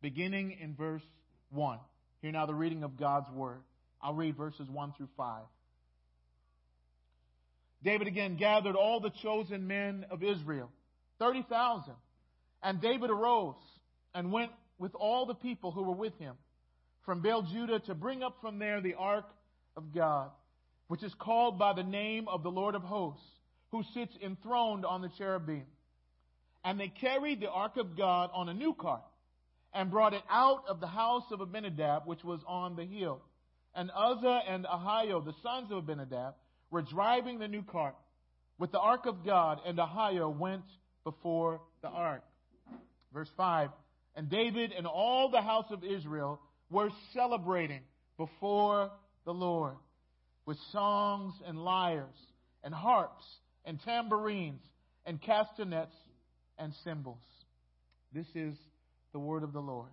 beginning 0.00 0.56
in 0.60 0.74
verse 0.74 1.02
1. 1.50 1.78
Here 2.20 2.32
now 2.32 2.46
the 2.46 2.54
reading 2.54 2.84
of 2.84 2.96
God's 2.96 3.30
word. 3.30 3.60
I'll 4.00 4.14
read 4.14 4.36
verses 4.36 4.68
1 4.68 4.94
through 4.96 5.08
5. 5.16 5.42
David 7.82 8.06
again 8.06 8.36
gathered 8.36 8.76
all 8.76 9.00
the 9.00 9.12
chosen 9.22 9.66
men 9.66 10.06
of 10.10 10.22
Israel, 10.22 10.70
30,000. 11.18 11.94
And 12.62 12.80
David 12.80 13.10
arose 13.10 13.54
and 14.14 14.32
went 14.32 14.50
with 14.78 14.94
all 14.94 15.26
the 15.26 15.34
people 15.34 15.70
who 15.70 15.82
were 15.82 15.94
with 15.94 16.16
him 16.18 16.34
from 17.04 17.22
Baal 17.22 17.42
Judah 17.42 17.80
to 17.80 17.94
bring 17.94 18.22
up 18.22 18.36
from 18.40 18.58
there 18.58 18.80
the 18.80 18.94
ark 18.94 19.24
of 19.76 19.94
God, 19.94 20.30
which 20.88 21.02
is 21.02 21.14
called 21.18 21.58
by 21.58 21.72
the 21.72 21.84
name 21.84 22.28
of 22.28 22.42
the 22.42 22.50
Lord 22.50 22.74
of 22.74 22.82
hosts, 22.82 23.24
who 23.70 23.82
sits 23.94 24.12
enthroned 24.22 24.84
on 24.84 25.02
the 25.02 25.10
cherubim. 25.16 25.64
And 26.64 26.78
they 26.78 26.88
carried 26.88 27.40
the 27.40 27.50
ark 27.50 27.76
of 27.76 27.96
God 27.96 28.30
on 28.34 28.48
a 28.48 28.54
new 28.54 28.74
cart 28.74 29.04
and 29.72 29.90
brought 29.90 30.14
it 30.14 30.22
out 30.28 30.64
of 30.68 30.80
the 30.80 30.86
house 30.86 31.24
of 31.30 31.40
Abinadab, 31.40 32.06
which 32.06 32.24
was 32.24 32.40
on 32.46 32.74
the 32.76 32.84
hill. 32.84 33.20
And 33.74 33.90
Uzzah 33.94 34.40
and 34.48 34.64
Ahio, 34.64 35.24
the 35.24 35.34
sons 35.42 35.70
of 35.70 35.78
Abinadab, 35.78 36.34
were 36.70 36.82
driving 36.82 37.38
the 37.38 37.48
new 37.48 37.62
cart 37.62 37.94
with 38.58 38.72
the 38.72 38.80
ark 38.80 39.06
of 39.06 39.24
God, 39.24 39.60
and 39.66 39.78
Ahio 39.78 40.36
went 40.36 40.64
before 41.04 41.60
the 41.82 41.88
ark. 41.88 42.24
Verse 43.12 43.30
5 43.36 43.70
And 44.16 44.28
David 44.28 44.72
and 44.72 44.86
all 44.86 45.30
the 45.30 45.40
house 45.40 45.70
of 45.70 45.84
Israel 45.84 46.40
were 46.70 46.90
celebrating 47.14 47.80
before 48.16 48.90
the 49.24 49.32
Lord 49.32 49.76
with 50.44 50.58
songs 50.72 51.34
and 51.46 51.58
lyres 51.58 52.16
and 52.64 52.74
harps 52.74 53.24
and 53.64 53.78
tambourines 53.84 54.62
and 55.06 55.20
castanets 55.22 55.94
and 56.58 56.72
cymbals. 56.84 57.18
This 58.12 58.26
is 58.34 58.54
the 59.12 59.18
word 59.18 59.42
of 59.42 59.52
the 59.52 59.60
Lord. 59.60 59.90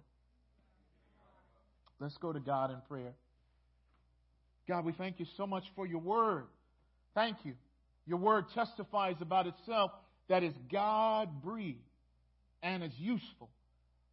Let's 1.99 2.17
go 2.17 2.33
to 2.33 2.39
God 2.39 2.71
in 2.71 2.77
prayer. 2.89 3.13
God, 4.67 4.83
we 4.83 4.93
thank 4.93 5.19
you 5.19 5.25
so 5.37 5.45
much 5.45 5.63
for 5.75 5.85
your 5.85 5.99
word. 5.99 6.45
Thank 7.15 7.37
you. 7.45 7.53
Your 8.05 8.19
word 8.19 8.45
testifies 8.53 9.15
about 9.21 9.47
itself 9.47 9.91
that 10.27 10.43
is 10.43 10.53
God 10.71 11.41
breathed 11.41 11.79
and 12.61 12.83
is 12.83 12.91
useful 12.99 13.49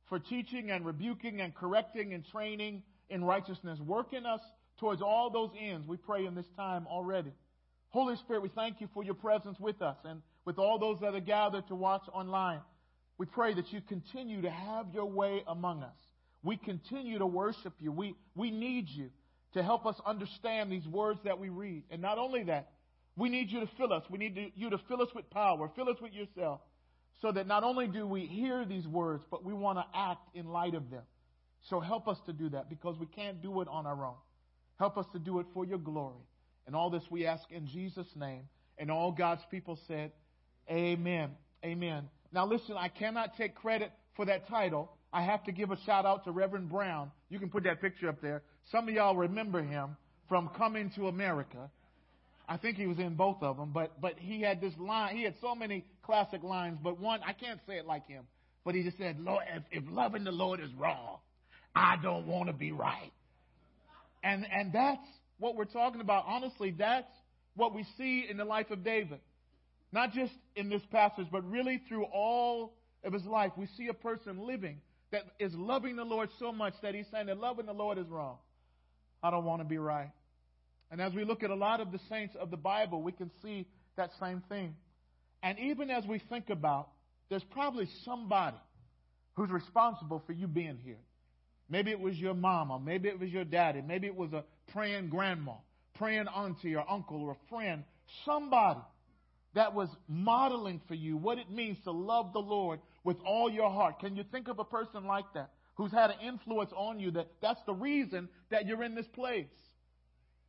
for 0.09 0.19
teaching 0.19 0.71
and 0.71 0.87
rebuking 0.87 1.41
and 1.41 1.55
correcting 1.55 2.15
and 2.15 2.25
training 2.25 2.83
in 3.11 3.25
righteousness. 3.25 3.79
working 3.81 4.25
us 4.25 4.41
towards 4.79 5.03
all 5.03 5.31
those 5.31 5.51
ends, 5.59 5.87
we 5.87 5.97
pray 5.97 6.25
in 6.25 6.35
this 6.35 6.49
time 6.57 6.87
already. 6.87 7.33
Holy 7.91 8.17
Spirit, 8.17 8.43
we 8.43 8.49
thank 8.49 8.81
you 8.81 8.88
for 8.95 9.05
your 9.05 9.15
presence 9.15 9.59
with 9.61 9.83
us 9.83 9.97
and 10.05 10.23
with 10.45 10.59
all 10.59 10.79
those 10.79 10.99
that 11.01 11.15
are 11.15 11.21
gathered 11.21 11.67
to 11.69 11.75
watch 11.75 12.03
online. 12.12 12.61
We 13.19 13.27
pray 13.27 13.53
that 13.55 13.73
you 13.73 13.81
continue 13.83 14.43
to 14.43 14.51
have 14.51 14.87
your 14.95 15.05
way 15.05 15.45
among 15.47 15.83
us. 15.83 15.95
We 16.43 16.57
continue 16.57 17.19
to 17.19 17.27
worship 17.27 17.75
you. 17.81 17.93
We, 17.93 18.15
we 18.35 18.51
need 18.51 18.88
you 18.88 19.11
to 19.55 19.62
help 19.62 19.87
us 19.87 19.97
understand 20.07 20.73
these 20.73 20.87
words 20.87 21.21
that 21.25 21.38
we 21.38 21.51
read. 21.51 21.85
And 21.91 22.01
not 22.01 22.19
only 22.19 22.45
that, 22.45 22.71
we 23.16 23.29
need 23.29 23.51
you 23.51 23.61
to 23.61 23.68
fill 23.77 23.92
us. 23.92 24.03
We 24.11 24.18
need 24.18 24.35
to, 24.37 24.51
you 24.55 24.70
to 24.70 24.79
fill 24.88 25.03
us 25.03 25.09
with 25.14 25.29
power, 25.31 25.70
fill 25.77 25.88
us 25.88 25.96
with 26.01 26.12
yourself, 26.12 26.61
so 27.20 27.31
that 27.33 27.46
not 27.46 27.62
only 27.62 27.87
do 27.87 28.07
we 28.07 28.27
hear 28.27 28.64
these 28.64 28.87
words, 28.87 29.25
but 29.31 29.44
we 29.44 29.53
want 29.53 29.79
to 29.79 29.85
act 29.94 30.29
in 30.35 30.48
light 30.48 30.75
of 30.75 30.90
them. 30.90 31.03
So 31.68 31.79
help 31.79 32.09
us 32.09 32.18
to 32.27 32.33
do 32.33 32.48
that 32.51 32.68
because 32.68 32.98
we 32.98 33.07
can't 33.07 33.42
do 33.42 33.61
it 33.61 33.68
on 33.68 33.87
our 33.87 34.05
own. 34.05 34.16
Help 34.79 34.98
us 34.98 35.07
to 35.12 35.18
do 35.18 35.38
it 35.38 35.46
for 35.55 35.64
your 35.64 35.79
glory. 35.79 36.25
And 36.66 36.75
all 36.75 36.90
this 36.90 37.05
we 37.11 37.27
ask 37.27 37.44
in 37.51 37.66
Jesus' 37.66 38.09
name. 38.16 38.42
And 38.79 38.90
all 38.90 39.12
God's 39.12 39.42
people 39.51 39.79
said, 39.87 40.12
Amen. 40.70 41.31
Amen. 41.64 42.09
Now 42.33 42.46
listen, 42.46 42.77
I 42.77 42.88
cannot 42.88 43.37
take 43.37 43.55
credit 43.55 43.92
for 44.16 44.25
that 44.27 44.48
title. 44.48 44.90
I 45.13 45.23
have 45.23 45.44
to 45.44 45.52
give 45.52 45.71
a 45.71 45.77
shout 45.85 46.06
out 46.06 46.25
to 46.25 46.33
Reverend 46.33 46.71
Brown. 46.71 47.10
You 47.29 47.38
can 47.38 47.50
put 47.50 47.65
that 47.65 47.81
picture 47.81 48.08
up 48.08 48.21
there. 48.23 48.42
Some 48.71 48.88
of 48.88 48.94
y'all 48.94 49.17
remember 49.17 49.63
him 49.63 49.96
from 50.29 50.48
Coming 50.56 50.90
to 50.96 51.08
America. 51.08 51.71
I 52.53 52.59
think 52.59 52.77
he 52.77 52.87
was 52.87 52.98
in 52.98 53.15
both 53.15 53.42
of 53.42 53.57
them, 53.57 53.71
but 53.73 53.98
but 53.98 54.19
he 54.19 54.42
had 54.42 54.61
this 54.61 54.75
line. 54.79 55.17
He 55.17 55.23
had 55.23 55.33
so 55.40 55.55
many 55.55 55.87
classic 56.03 56.42
lines, 56.42 56.77
but 56.83 57.00
one 57.00 57.21
I 57.27 57.33
can't 57.33 57.59
say 57.67 57.79
it 57.79 57.87
like 57.87 58.07
him. 58.07 58.25
But 58.63 58.75
he 58.75 58.83
just 58.83 58.98
said, 58.98 59.19
"Lord, 59.19 59.42
if, 59.57 59.63
if 59.71 59.90
loving 59.90 60.25
the 60.25 60.33
Lord 60.33 60.61
is 60.61 60.69
wrong, 60.75 61.17
I 61.75 61.96
don't 62.03 62.27
want 62.27 62.48
to 62.48 62.53
be 62.53 62.71
right." 62.71 63.11
And 64.23 64.46
and 64.53 64.71
that's 64.71 65.00
what 65.38 65.57
we're 65.57 65.65
talking 65.65 66.03
about. 66.03 66.25
Honestly, 66.27 66.75
that's 66.79 67.11
what 67.57 67.75
we 67.75 67.87
see 67.96 68.27
in 68.29 68.37
the 68.37 68.44
life 68.44 68.71
of 68.71 68.85
David. 68.85 69.21
Not 69.90 70.13
just 70.13 70.35
in 70.55 70.69
this 70.69 70.83
passage, 70.90 71.29
but 71.33 71.50
really 71.50 71.81
through 71.88 72.05
all 72.05 72.75
of 73.03 73.15
his 73.15 73.25
life, 73.25 73.53
we 73.57 73.67
see 73.79 73.88
a 73.88 73.94
person 73.94 74.46
living 74.46 74.83
that 75.11 75.23
is 75.38 75.55
loving 75.55 75.96
the 75.96 76.05
Lord 76.05 76.29
so 76.38 76.53
much 76.53 76.75
that 76.83 76.94
he's 76.94 77.07
saying 77.11 77.29
that 77.29 77.38
loving 77.38 77.65
the 77.65 77.73
Lord 77.73 77.96
is 77.96 78.09
wrong. 78.09 78.37
I 79.23 79.31
don't 79.31 79.46
want 79.46 79.63
to 79.63 79.67
be 79.67 79.79
right. 79.79 80.11
And 80.93 81.01
as 81.01 81.15
we 81.15 81.25
look 81.25 81.43
at 81.43 81.49
a 81.49 81.55
lot 81.55 81.81
of 81.81 81.90
the 81.90 81.99
saints 82.11 82.37
of 82.38 82.51
the 82.51 82.57
Bible, 82.59 83.03
we 83.03 83.13
can 83.13 83.31
see 83.43 83.67
that 83.97 84.11
same 84.21 84.43
thing. 84.51 84.77
And 85.43 85.59
even 85.59 85.90
as 85.90 86.05
we 86.05 86.21
think 86.29 86.51
about, 86.51 86.90
there's 87.31 87.45
probably 87.45 87.88
somebody 88.05 88.59
who's 89.35 89.49
responsible 89.51 90.23
for 90.27 90.35
you 90.35 90.47
being 90.47 90.79
here. 90.85 91.01
Maybe 91.71 91.90
it 91.90 91.99
was 91.99 92.19
your 92.19 92.35
mama, 92.35 92.79
maybe 92.79 93.09
it 93.09 93.19
was 93.19 93.31
your 93.31 93.45
daddy, 93.45 93.81
maybe 93.81 94.07
it 94.07 94.15
was 94.15 94.35
a 94.35 94.45
praying 94.71 95.09
grandma, 95.09 95.55
praying 95.95 96.27
auntie 96.29 96.77
or 96.77 96.85
uncle 96.88 97.23
or 97.23 97.33
a 97.33 97.49
friend, 97.49 97.85
somebody 98.27 98.81
that 99.55 99.75
was 99.75 99.88
modeling 100.09 100.83
for 100.87 100.95
you 100.95 101.17
what 101.17 101.38
it 101.38 101.51
means 101.51 101.79
to 101.85 101.90
love 101.90 102.35
the 102.35 102.38
Lord 102.38 102.81
with 103.03 103.17
all 103.25 103.51
your 103.51 103.71
heart. 103.71 103.99
Can 104.01 104.15
you 104.15 104.25
think 104.31 104.49
of 104.49 104.59
a 104.59 104.65
person 104.65 105.07
like 105.07 105.33
that 105.33 105.53
who's 105.75 105.90
had 105.90 106.11
an 106.11 106.21
influence 106.21 106.71
on 106.77 107.01
you 107.01 107.13
that 107.13 107.29
that's 107.40 107.61
the 107.65 107.73
reason 107.73 108.29
that 108.51 108.67
you're 108.67 108.85
in 108.85 108.95
this 108.95 109.09
place? 109.15 109.47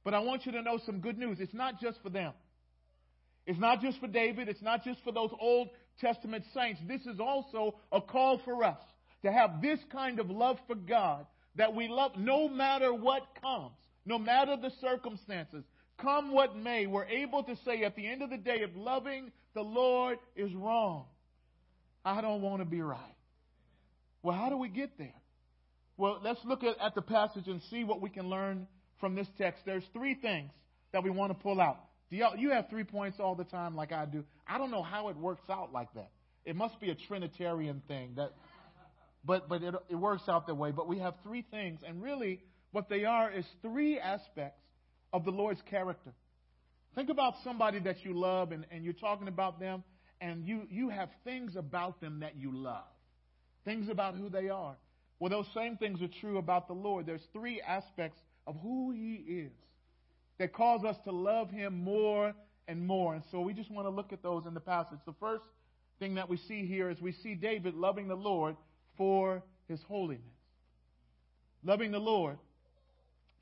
But 0.03 0.13
I 0.13 0.19
want 0.19 0.45
you 0.45 0.51
to 0.53 0.61
know 0.61 0.79
some 0.85 0.99
good 0.99 1.17
news. 1.17 1.37
It's 1.39 1.53
not 1.53 1.79
just 1.79 2.01
for 2.03 2.09
them. 2.09 2.33
It's 3.45 3.59
not 3.59 3.81
just 3.81 3.99
for 3.99 4.07
David. 4.07 4.49
It's 4.49 4.61
not 4.61 4.83
just 4.83 4.99
for 5.03 5.11
those 5.11 5.31
Old 5.39 5.69
Testament 5.99 6.43
saints. 6.53 6.79
This 6.87 7.01
is 7.01 7.19
also 7.19 7.75
a 7.91 8.01
call 8.01 8.41
for 8.43 8.63
us 8.63 8.79
to 9.23 9.31
have 9.31 9.61
this 9.61 9.79
kind 9.91 10.19
of 10.19 10.29
love 10.29 10.57
for 10.67 10.75
God 10.75 11.25
that 11.55 11.73
we 11.75 11.87
love 11.87 12.13
no 12.17 12.47
matter 12.49 12.93
what 12.93 13.21
comes, 13.41 13.75
no 14.05 14.17
matter 14.17 14.57
the 14.57 14.71
circumstances, 14.81 15.63
come 16.01 16.33
what 16.33 16.55
may. 16.55 16.87
We're 16.87 17.05
able 17.05 17.43
to 17.43 17.55
say 17.63 17.83
at 17.83 17.95
the 17.95 18.07
end 18.07 18.21
of 18.21 18.29
the 18.29 18.37
day, 18.37 18.57
if 18.57 18.71
loving 18.75 19.31
the 19.53 19.61
Lord 19.61 20.17
is 20.35 20.53
wrong, 20.53 21.05
I 22.03 22.21
don't 22.21 22.41
want 22.41 22.61
to 22.61 22.65
be 22.65 22.81
right. 22.81 22.99
Well, 24.23 24.35
how 24.35 24.49
do 24.49 24.57
we 24.57 24.69
get 24.69 24.97
there? 24.97 25.13
Well, 25.95 26.19
let's 26.23 26.39
look 26.43 26.63
at, 26.63 26.79
at 26.81 26.95
the 26.95 27.01
passage 27.01 27.47
and 27.47 27.61
see 27.69 27.83
what 27.83 28.01
we 28.01 28.09
can 28.09 28.29
learn 28.29 28.67
from 29.03 29.15
this 29.15 29.27
text. 29.37 29.63
There's 29.65 29.83
three 29.91 30.15
things 30.15 30.49
that 30.93 31.03
we 31.03 31.09
want 31.09 31.31
to 31.31 31.43
pull 31.43 31.59
out. 31.59 31.77
Do 32.09 32.15
y'all, 32.15 32.37
you 32.37 32.51
have 32.51 32.69
three 32.69 32.85
points 32.85 33.17
all 33.19 33.35
the 33.35 33.43
time 33.43 33.75
like 33.75 33.91
I 33.91 34.05
do. 34.05 34.23
I 34.47 34.57
don't 34.57 34.71
know 34.71 34.81
how 34.81 35.09
it 35.09 35.17
works 35.17 35.43
out 35.49 35.73
like 35.73 35.93
that. 35.95 36.09
It 36.45 36.55
must 36.55 36.79
be 36.79 36.89
a 36.89 36.95
Trinitarian 36.95 37.81
thing 37.85 38.13
that, 38.15 38.31
but 39.25 39.49
but 39.49 39.61
it, 39.61 39.75
it 39.89 39.95
works 39.95 40.23
out 40.29 40.47
that 40.47 40.55
way. 40.55 40.71
But 40.71 40.87
we 40.87 40.99
have 40.99 41.15
three 41.21 41.45
things, 41.51 41.81
and 41.85 42.01
really 42.01 42.39
what 42.71 42.87
they 42.87 43.03
are 43.03 43.29
is 43.29 43.45
three 43.61 43.99
aspects 43.99 44.61
of 45.11 45.25
the 45.25 45.31
Lord's 45.31 45.61
character. 45.69 46.13
Think 46.95 47.09
about 47.09 47.33
somebody 47.43 47.79
that 47.79 48.05
you 48.05 48.17
love, 48.17 48.53
and, 48.53 48.65
and 48.71 48.85
you're 48.85 48.93
talking 48.93 49.27
about 49.27 49.59
them, 49.59 49.83
and 50.21 50.45
you 50.45 50.61
you 50.69 50.87
have 50.87 51.09
things 51.25 51.57
about 51.57 51.99
them 51.99 52.21
that 52.21 52.37
you 52.37 52.55
love, 52.55 52.85
things 53.65 53.89
about 53.89 54.15
who 54.15 54.29
they 54.29 54.47
are. 54.47 54.77
Well, 55.19 55.29
those 55.29 55.47
same 55.53 55.75
things 55.75 56.01
are 56.01 56.09
true 56.21 56.37
about 56.37 56.69
the 56.69 56.73
Lord. 56.73 57.05
There's 57.05 57.27
three 57.33 57.59
aspects 57.59 58.17
of 58.47 58.55
who 58.61 58.91
He 58.91 59.15
is 59.27 59.51
that 60.39 60.53
cause 60.53 60.83
us 60.83 60.95
to 61.05 61.11
love 61.11 61.49
Him 61.49 61.83
more 61.83 62.33
and 62.67 62.85
more. 62.85 63.15
And 63.15 63.23
so 63.31 63.41
we 63.41 63.53
just 63.53 63.71
want 63.71 63.85
to 63.87 63.89
look 63.89 64.13
at 64.13 64.23
those 64.23 64.45
in 64.45 64.53
the 64.53 64.59
passage. 64.59 64.99
The 65.05 65.13
first 65.19 65.43
thing 65.99 66.15
that 66.15 66.29
we 66.29 66.37
see 66.37 66.65
here 66.65 66.89
is 66.89 66.99
we 67.01 67.11
see 67.11 67.35
David 67.35 67.75
loving 67.75 68.07
the 68.07 68.15
Lord 68.15 68.55
for 68.97 69.43
His 69.67 69.81
holiness. 69.87 70.21
Loving 71.63 71.91
the 71.91 71.99
Lord 71.99 72.37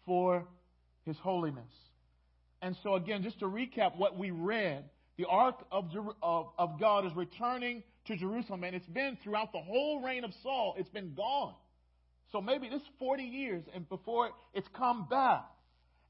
for 0.05 0.45
His 1.05 1.17
holiness. 1.17 1.71
And 2.61 2.75
so, 2.83 2.95
again, 2.95 3.23
just 3.23 3.39
to 3.39 3.45
recap 3.45 3.97
what 3.97 4.17
we 4.17 4.31
read, 4.31 4.83
the 5.17 5.25
ark 5.25 5.65
of, 5.71 5.89
of, 6.21 6.47
of 6.57 6.79
God 6.79 7.05
is 7.05 7.15
returning 7.15 7.83
to 8.05 8.15
Jerusalem, 8.15 8.63
and 8.63 8.75
it's 8.75 8.87
been 8.87 9.17
throughout 9.23 9.51
the 9.51 9.59
whole 9.59 10.01
reign 10.01 10.23
of 10.23 10.31
Saul, 10.41 10.75
it's 10.77 10.89
been 10.89 11.13
gone. 11.13 11.53
So 12.31 12.41
maybe 12.41 12.69
this 12.69 12.81
40 12.99 13.23
years 13.23 13.63
and 13.73 13.87
before 13.87 14.29
it's 14.53 14.67
come 14.77 15.07
back. 15.09 15.45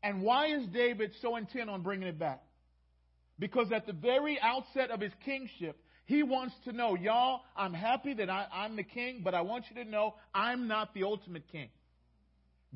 And 0.03 0.22
why 0.22 0.47
is 0.47 0.67
David 0.67 1.11
so 1.22 1.36
intent 1.36 1.69
on 1.69 1.82
bringing 1.82 2.07
it 2.07 2.19
back? 2.19 2.41
Because 3.39 3.72
at 3.72 3.88
the 3.88 3.93
very 3.93 4.39
outset 4.39 4.91
of 4.91 4.99
his 4.99 5.11
kingship, 5.26 5.78
he 6.05 6.24
wants 6.24 6.53
to 6.65 6.72
know, 6.72 6.95
y'all, 6.95 7.41
I'm 7.55 7.74
happy 7.74 8.13
that 8.15 8.30
I, 8.30 8.45
I'm 8.51 8.76
the 8.76 8.84
king, 8.84 9.22
but 9.24 9.34
I 9.34 9.41
want 9.41 9.65
you 9.69 9.84
to 9.84 9.89
know 9.89 10.15
I'm 10.34 10.67
not 10.67 10.93
the 10.93 11.03
ultimate 11.03 11.47
king. 11.51 11.69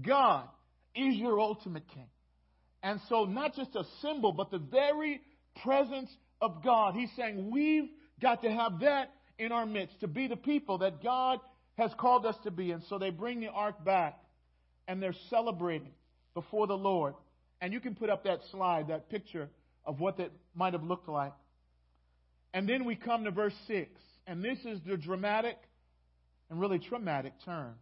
God 0.01 0.47
is 0.95 1.15
your 1.15 1.39
ultimate 1.39 1.87
king. 1.93 2.07
And 2.81 2.99
so, 3.09 3.25
not 3.25 3.55
just 3.55 3.75
a 3.75 3.83
symbol, 4.01 4.31
but 4.31 4.51
the 4.51 4.59
very 4.59 5.19
presence 5.63 6.09
of 6.41 6.63
God. 6.63 6.93
He's 6.93 7.09
saying 7.17 7.49
we've 7.51 7.89
got 8.21 8.43
to 8.43 8.49
have 8.51 8.79
that 8.81 9.11
in 9.37 9.51
our 9.51 9.65
midst 9.65 9.99
to 10.01 10.07
be 10.07 10.27
the 10.27 10.35
people 10.35 10.79
that 10.79 11.03
God 11.03 11.39
has 11.77 11.91
called 11.97 12.25
us 12.25 12.35
to 12.43 12.51
be. 12.51 12.71
And 12.71 12.83
so 12.89 12.97
they 12.97 13.09
bring 13.09 13.41
the 13.41 13.49
ark 13.49 13.83
back 13.83 14.17
and 14.87 15.01
they're 15.01 15.15
celebrating 15.29 15.91
before 16.33 16.67
the 16.67 16.77
Lord. 16.77 17.15
And 17.61 17.73
you 17.73 17.79
can 17.79 17.95
put 17.95 18.09
up 18.09 18.23
that 18.25 18.39
slide, 18.51 18.89
that 18.89 19.09
picture 19.09 19.49
of 19.85 19.99
what 19.99 20.17
that 20.17 20.31
might 20.53 20.73
have 20.73 20.83
looked 20.83 21.09
like. 21.09 21.33
And 22.53 22.67
then 22.67 22.85
we 22.85 22.95
come 22.95 23.25
to 23.25 23.31
verse 23.31 23.55
6. 23.67 23.89
And 24.27 24.43
this 24.43 24.57
is 24.65 24.79
the 24.85 24.97
dramatic 24.97 25.57
and 26.49 26.59
really 26.59 26.79
traumatic 26.79 27.33
turn 27.43 27.73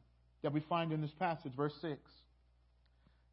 that 0.41 0.53
we 0.53 0.61
find 0.61 0.91
in 0.91 1.01
this 1.01 1.13
passage, 1.19 1.53
verse 1.55 1.73
6. 1.81 1.99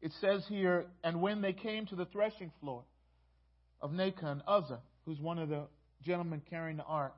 It 0.01 0.11
says 0.19 0.43
here, 0.47 0.85
and 1.03 1.21
when 1.21 1.41
they 1.41 1.53
came 1.53 1.85
to 1.87 1.95
the 1.95 2.05
threshing 2.05 2.51
floor 2.59 2.83
of 3.81 3.91
Nacon, 3.91 4.41
Uzzah, 4.47 4.79
who's 5.05 5.19
one 5.19 5.37
of 5.37 5.49
the 5.49 5.67
gentlemen 6.03 6.41
carrying 6.49 6.77
the 6.77 6.83
ark, 6.83 7.13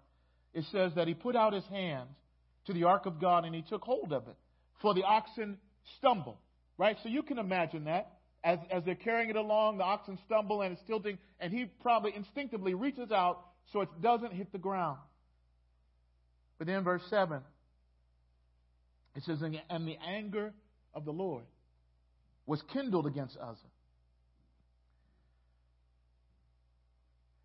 it 0.53 0.65
says 0.71 0.91
that 0.95 1.07
he 1.07 1.13
put 1.13 1.35
out 1.35 1.53
his 1.53 1.65
hand 1.65 2.09
to 2.65 2.73
the 2.73 2.85
ark 2.85 3.05
of 3.05 3.19
God 3.19 3.45
and 3.45 3.53
he 3.53 3.61
took 3.61 3.83
hold 3.83 4.13
of 4.13 4.27
it, 4.27 4.35
for 4.81 4.93
the 4.93 5.03
oxen 5.03 5.57
stumble. 5.97 6.39
Right? 6.77 6.97
So 7.03 7.09
you 7.09 7.23
can 7.23 7.37
imagine 7.37 7.85
that. 7.85 8.13
As, 8.43 8.59
as 8.69 8.83
they're 8.83 8.95
carrying 8.95 9.29
it 9.29 9.37
along, 9.37 9.77
the 9.77 9.85
oxen 9.85 10.19
stumble 10.25 10.61
and 10.61 10.73
it's 10.73 10.81
tilting, 10.85 11.17
and 11.39 11.53
he 11.53 11.65
probably 11.81 12.13
instinctively 12.13 12.73
reaches 12.73 13.09
out 13.11 13.39
so 13.71 13.81
it 13.81 13.89
doesn't 14.01 14.33
hit 14.33 14.51
the 14.51 14.57
ground. 14.57 14.99
But 16.57 16.67
then 16.67 16.83
verse 16.83 17.01
7, 17.09 17.39
it 19.15 19.23
says, 19.23 19.41
And 19.41 19.87
the 19.87 19.97
anger 20.05 20.53
of 20.93 21.05
the 21.05 21.11
Lord 21.11 21.45
was 22.45 22.61
kindled 22.73 23.07
against 23.07 23.37
Uzzah. 23.37 23.59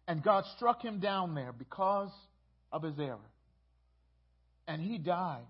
And 0.08 0.22
God 0.22 0.44
struck 0.56 0.82
him 0.82 1.00
down 1.00 1.34
there 1.34 1.52
because 1.52 2.10
of 2.72 2.82
his 2.82 2.98
error. 2.98 3.18
And 4.68 4.80
he 4.80 4.98
died 4.98 5.46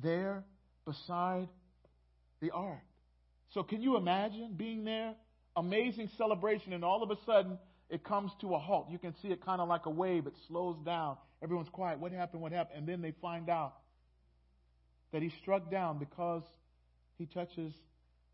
there 0.00 0.44
beside 0.86 1.48
the 2.40 2.52
ark. 2.52 2.78
So 3.54 3.64
can 3.64 3.82
you 3.82 3.96
imagine 3.96 4.54
being 4.56 4.84
there? 4.84 5.14
Amazing 5.56 6.10
celebration, 6.16 6.72
and 6.72 6.84
all 6.84 7.02
of 7.02 7.10
a 7.10 7.16
sudden 7.26 7.58
it 7.88 8.04
comes 8.04 8.30
to 8.40 8.54
a 8.54 8.58
halt. 8.58 8.86
You 8.88 8.98
can 8.98 9.14
see 9.20 9.28
it 9.28 9.44
kind 9.44 9.60
of 9.60 9.68
like 9.68 9.86
a 9.86 9.90
wave. 9.90 10.26
It 10.26 10.34
slows 10.46 10.76
down. 10.84 11.16
Everyone's 11.42 11.68
quiet. 11.70 11.98
What 11.98 12.12
happened? 12.12 12.40
What 12.40 12.52
happened? 12.52 12.78
And 12.78 12.88
then 12.88 13.02
they 13.02 13.12
find 13.20 13.50
out 13.50 13.74
that 15.12 15.22
he 15.22 15.32
struck 15.42 15.70
down 15.70 15.98
because 15.98 16.42
he 17.18 17.26
touches 17.26 17.72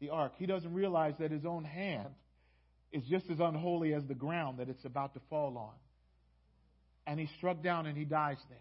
the 0.00 0.10
ark. 0.10 0.32
He 0.36 0.44
doesn't 0.44 0.74
realize 0.74 1.14
that 1.20 1.30
his 1.30 1.46
own 1.46 1.64
hand 1.64 2.08
is 2.92 3.02
just 3.08 3.30
as 3.30 3.40
unholy 3.40 3.94
as 3.94 4.04
the 4.04 4.14
ground 4.14 4.58
that 4.58 4.68
it's 4.68 4.84
about 4.84 5.14
to 5.14 5.20
fall 5.30 5.56
on. 5.56 5.72
And 7.06 7.18
he 7.18 7.28
struck 7.38 7.62
down 7.62 7.86
and 7.86 7.96
he 7.96 8.04
dies 8.04 8.38
there. 8.50 8.58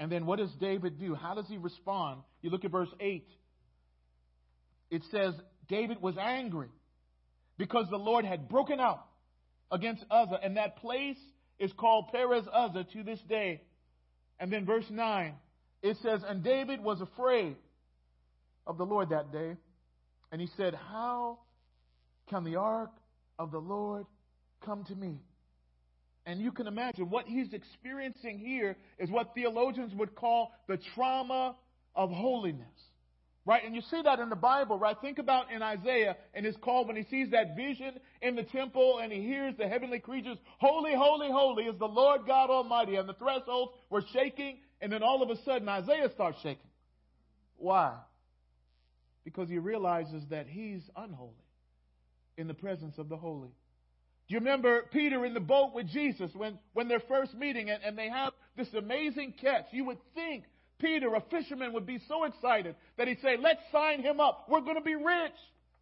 And 0.00 0.10
then 0.10 0.26
what 0.26 0.40
does 0.40 0.50
David 0.60 0.98
do? 0.98 1.14
How 1.14 1.34
does 1.34 1.46
he 1.46 1.58
respond? 1.58 2.22
You 2.42 2.50
look 2.50 2.64
at 2.64 2.72
verse 2.72 2.88
8 2.98 3.24
it 4.90 5.02
says 5.10 5.34
David 5.68 6.02
was 6.02 6.16
angry 6.20 6.68
because 7.56 7.86
the 7.90 7.96
Lord 7.96 8.24
had 8.24 8.48
broken 8.48 8.80
out 8.80 9.06
against 9.70 10.04
Uzzah, 10.10 10.40
and 10.42 10.56
that 10.56 10.76
place 10.78 11.18
is 11.58 11.72
called 11.78 12.08
Perez 12.12 12.44
Uzzah 12.52 12.86
to 12.92 13.02
this 13.04 13.20
day. 13.28 13.62
And 14.40 14.52
then 14.52 14.66
verse 14.66 14.86
9, 14.90 15.34
it 15.82 15.96
says, 16.02 16.22
And 16.26 16.42
David 16.42 16.82
was 16.82 17.00
afraid 17.00 17.56
of 18.66 18.78
the 18.78 18.84
Lord 18.86 19.10
that 19.10 19.32
day, 19.32 19.56
and 20.32 20.40
he 20.40 20.48
said, 20.56 20.74
How 20.74 21.38
can 22.28 22.44
the 22.44 22.56
ark 22.56 22.90
of 23.38 23.52
the 23.52 23.58
Lord 23.58 24.06
come 24.64 24.84
to 24.84 24.94
me? 24.94 25.18
And 26.26 26.40
you 26.40 26.52
can 26.52 26.66
imagine 26.66 27.08
what 27.08 27.26
he's 27.26 27.52
experiencing 27.52 28.38
here 28.38 28.76
is 28.98 29.10
what 29.10 29.34
theologians 29.34 29.94
would 29.94 30.14
call 30.14 30.52
the 30.68 30.78
trauma 30.94 31.56
of 31.94 32.10
holiness. 32.10 32.66
Right? 33.46 33.64
And 33.64 33.74
you 33.74 33.80
see 33.90 34.02
that 34.02 34.18
in 34.18 34.28
the 34.28 34.36
Bible, 34.36 34.78
right? 34.78 34.96
Think 35.00 35.18
about 35.18 35.50
in 35.50 35.62
Isaiah 35.62 36.16
and 36.34 36.44
his 36.44 36.54
call 36.56 36.86
when 36.86 36.94
he 36.94 37.04
sees 37.04 37.30
that 37.30 37.56
vision 37.56 37.94
in 38.20 38.36
the 38.36 38.42
temple 38.42 39.00
and 39.02 39.10
he 39.10 39.22
hears 39.22 39.54
the 39.58 39.66
heavenly 39.66 39.98
creatures, 39.98 40.36
Holy, 40.58 40.94
holy, 40.94 41.30
holy 41.30 41.64
is 41.64 41.78
the 41.78 41.88
Lord 41.88 42.26
God 42.26 42.50
Almighty. 42.50 42.96
And 42.96 43.08
the 43.08 43.14
thresholds 43.14 43.72
were 43.88 44.04
shaking, 44.12 44.58
and 44.82 44.92
then 44.92 45.02
all 45.02 45.22
of 45.22 45.30
a 45.30 45.42
sudden 45.42 45.68
Isaiah 45.68 46.10
starts 46.14 46.38
shaking. 46.42 46.70
Why? 47.56 47.94
Because 49.24 49.48
he 49.48 49.58
realizes 49.58 50.22
that 50.30 50.46
he's 50.46 50.82
unholy 50.94 51.32
in 52.36 52.46
the 52.46 52.54
presence 52.54 52.98
of 52.98 53.08
the 53.08 53.16
holy. 53.16 53.50
You 54.30 54.38
remember 54.38 54.82
Peter 54.92 55.24
in 55.26 55.34
the 55.34 55.40
boat 55.40 55.72
with 55.74 55.88
Jesus 55.88 56.30
when, 56.34 56.56
when 56.72 56.86
they're 56.86 57.02
first 57.08 57.34
meeting 57.34 57.68
and, 57.68 57.82
and 57.82 57.98
they 57.98 58.08
have 58.08 58.32
this 58.56 58.68
amazing 58.74 59.34
catch? 59.40 59.64
You 59.72 59.86
would 59.86 59.98
think 60.14 60.44
Peter, 60.78 61.12
a 61.12 61.20
fisherman, 61.32 61.72
would 61.72 61.84
be 61.84 61.98
so 62.06 62.22
excited 62.22 62.76
that 62.96 63.08
he'd 63.08 63.20
say, 63.20 63.36
Let's 63.36 63.60
sign 63.72 64.02
him 64.02 64.20
up. 64.20 64.46
We're 64.48 64.60
going 64.60 64.76
to 64.76 64.82
be 64.82 64.94
rich. 64.94 65.32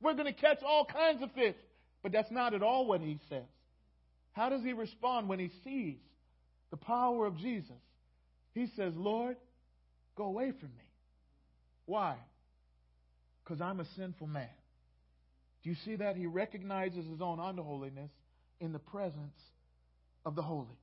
We're 0.00 0.14
going 0.14 0.32
to 0.32 0.40
catch 0.40 0.62
all 0.66 0.86
kinds 0.86 1.22
of 1.22 1.30
fish. 1.32 1.56
But 2.02 2.12
that's 2.12 2.30
not 2.30 2.54
at 2.54 2.62
all 2.62 2.86
what 2.86 3.02
he 3.02 3.18
says. 3.28 3.44
How 4.32 4.48
does 4.48 4.62
he 4.62 4.72
respond 4.72 5.28
when 5.28 5.38
he 5.38 5.50
sees 5.62 5.98
the 6.70 6.78
power 6.78 7.26
of 7.26 7.36
Jesus, 7.36 7.70
he 8.54 8.66
says, 8.76 8.94
Lord, 8.96 9.36
go 10.16 10.24
away 10.24 10.52
from 10.58 10.70
me. 10.70 10.84
Why? 11.84 12.16
Because 13.44 13.60
I'm 13.60 13.80
a 13.80 13.86
sinful 13.96 14.26
man. 14.26 14.48
Do 15.62 15.70
you 15.70 15.76
see 15.84 15.96
that? 15.96 16.16
He 16.16 16.26
recognizes 16.26 17.06
his 17.06 17.20
own 17.20 17.40
unholiness 17.40 18.10
in 18.60 18.72
the 18.72 18.78
presence 18.78 19.36
of 20.24 20.34
the 20.34 20.42
holy. 20.42 20.78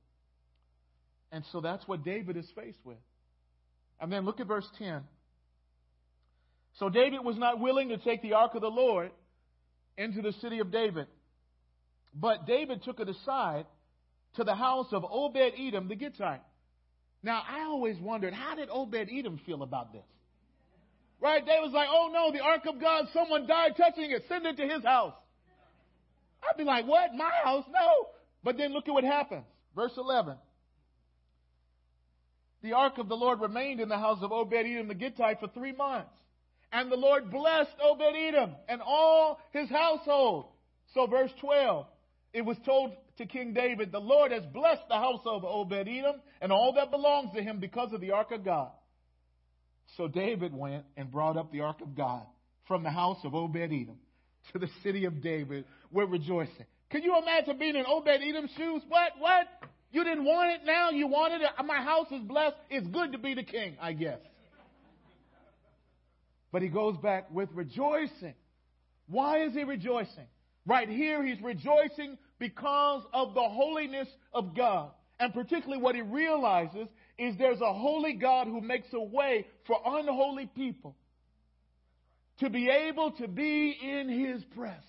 And 1.32 1.44
so 1.52 1.60
that's 1.60 1.86
what 1.86 2.04
David 2.04 2.36
is 2.36 2.46
faced 2.54 2.78
with. 2.84 2.98
And 4.00 4.12
then 4.12 4.24
look 4.24 4.40
at 4.40 4.46
verse 4.46 4.68
10. 4.78 5.02
So 6.78 6.88
David 6.88 7.24
was 7.24 7.36
not 7.38 7.60
willing 7.60 7.88
to 7.88 7.98
take 7.98 8.22
the 8.22 8.34
ark 8.34 8.54
of 8.54 8.60
the 8.60 8.68
Lord 8.68 9.10
into 9.96 10.22
the 10.22 10.32
city 10.40 10.58
of 10.58 10.70
David. 10.70 11.06
But 12.14 12.46
David 12.46 12.82
took 12.84 13.00
it 13.00 13.08
aside 13.08 13.66
to 14.36 14.44
the 14.44 14.54
house 14.54 14.88
of 14.92 15.04
Obed 15.04 15.54
Edom 15.58 15.88
the 15.88 15.96
Gittite. 15.96 16.42
Now, 17.22 17.42
I 17.48 17.62
always 17.62 17.98
wondered, 17.98 18.34
how 18.34 18.54
did 18.54 18.68
Obed 18.70 19.08
Edom 19.10 19.40
feel 19.46 19.62
about 19.62 19.92
this? 19.92 20.04
Right? 21.20 21.44
David 21.44 21.62
was 21.62 21.72
like, 21.72 21.88
oh 21.90 22.10
no, 22.12 22.30
the 22.30 22.44
ark 22.44 22.66
of 22.68 22.80
God, 22.80 23.06
someone 23.12 23.46
died 23.46 23.72
touching 23.76 24.10
it. 24.10 24.24
Send 24.28 24.44
it 24.46 24.56
to 24.58 24.68
his 24.68 24.84
house. 24.84 25.14
I'd 26.48 26.56
be 26.56 26.64
like, 26.64 26.86
what? 26.86 27.14
My 27.14 27.30
house? 27.44 27.64
No. 27.72 28.08
But 28.42 28.56
then 28.56 28.72
look 28.72 28.88
at 28.88 28.94
what 28.94 29.04
happens. 29.04 29.44
Verse 29.74 29.92
11. 29.96 30.36
The 32.62 32.72
ark 32.72 32.98
of 32.98 33.08
the 33.08 33.16
Lord 33.16 33.40
remained 33.40 33.80
in 33.80 33.88
the 33.88 33.98
house 33.98 34.18
of 34.22 34.32
Obed 34.32 34.54
Edom 34.54 34.88
the 34.88 34.94
Gittite 34.94 35.40
for 35.40 35.48
three 35.48 35.72
months. 35.72 36.10
And 36.72 36.90
the 36.90 36.96
Lord 36.96 37.30
blessed 37.30 37.74
Obed 37.82 38.16
Edom 38.16 38.54
and 38.68 38.80
all 38.84 39.38
his 39.52 39.68
household. 39.68 40.46
So, 40.94 41.06
verse 41.06 41.30
12, 41.40 41.86
it 42.32 42.44
was 42.44 42.56
told 42.64 42.92
to 43.18 43.26
King 43.26 43.54
David, 43.54 43.92
The 43.92 43.98
Lord 43.98 44.32
has 44.32 44.44
blessed 44.46 44.82
the 44.88 44.96
house 44.96 45.22
of 45.26 45.44
Obed 45.44 45.88
Edom 45.88 46.20
and 46.40 46.52
all 46.52 46.74
that 46.74 46.90
belongs 46.90 47.30
to 47.34 47.42
him 47.42 47.60
because 47.60 47.92
of 47.92 48.00
the 48.00 48.12
ark 48.12 48.32
of 48.32 48.44
God. 48.44 48.70
So 49.96 50.08
David 50.08 50.52
went 50.52 50.84
and 50.96 51.10
brought 51.10 51.36
up 51.36 51.52
the 51.52 51.60
ark 51.60 51.80
of 51.80 51.94
God 51.94 52.26
from 52.66 52.82
the 52.82 52.90
house 52.90 53.18
of 53.24 53.34
Obed 53.34 53.56
Edom 53.56 53.98
to 54.52 54.58
the 54.58 54.68
city 54.82 55.04
of 55.04 55.22
David 55.22 55.64
with 55.90 56.10
rejoicing. 56.10 56.66
Can 56.90 57.02
you 57.02 57.16
imagine 57.20 57.58
being 57.58 57.76
in 57.76 57.84
Obed 57.86 58.08
Edom's 58.08 58.50
shoes? 58.56 58.82
What? 58.88 59.12
What? 59.18 59.46
You 59.92 60.04
didn't 60.04 60.24
want 60.24 60.52
it 60.52 60.60
now? 60.64 60.90
You 60.90 61.06
wanted 61.06 61.40
it? 61.42 61.50
My 61.64 61.82
house 61.82 62.08
is 62.10 62.20
blessed. 62.22 62.56
It's 62.70 62.86
good 62.88 63.12
to 63.12 63.18
be 63.18 63.34
the 63.34 63.42
king, 63.42 63.76
I 63.80 63.92
guess. 63.92 64.18
But 66.52 66.62
he 66.62 66.68
goes 66.68 66.96
back 66.98 67.30
with 67.32 67.48
rejoicing. 67.52 68.34
Why 69.08 69.44
is 69.44 69.52
he 69.52 69.64
rejoicing? 69.64 70.26
Right 70.66 70.88
here, 70.88 71.24
he's 71.24 71.40
rejoicing 71.40 72.18
because 72.38 73.02
of 73.12 73.34
the 73.34 73.42
holiness 73.42 74.08
of 74.32 74.56
God. 74.56 74.90
And 75.18 75.32
particularly 75.32 75.82
what 75.82 75.94
he 75.94 76.02
realizes 76.02 76.88
is 77.18 77.36
there's 77.38 77.60
a 77.60 77.72
holy 77.72 78.14
God 78.14 78.46
who 78.46 78.60
makes 78.60 78.88
a 78.92 79.00
way 79.00 79.46
for 79.66 79.80
unholy 79.84 80.46
people 80.54 80.94
to 82.40 82.50
be 82.50 82.68
able 82.68 83.12
to 83.12 83.28
be 83.28 83.76
in 83.82 84.08
his 84.08 84.44
presence. 84.54 84.84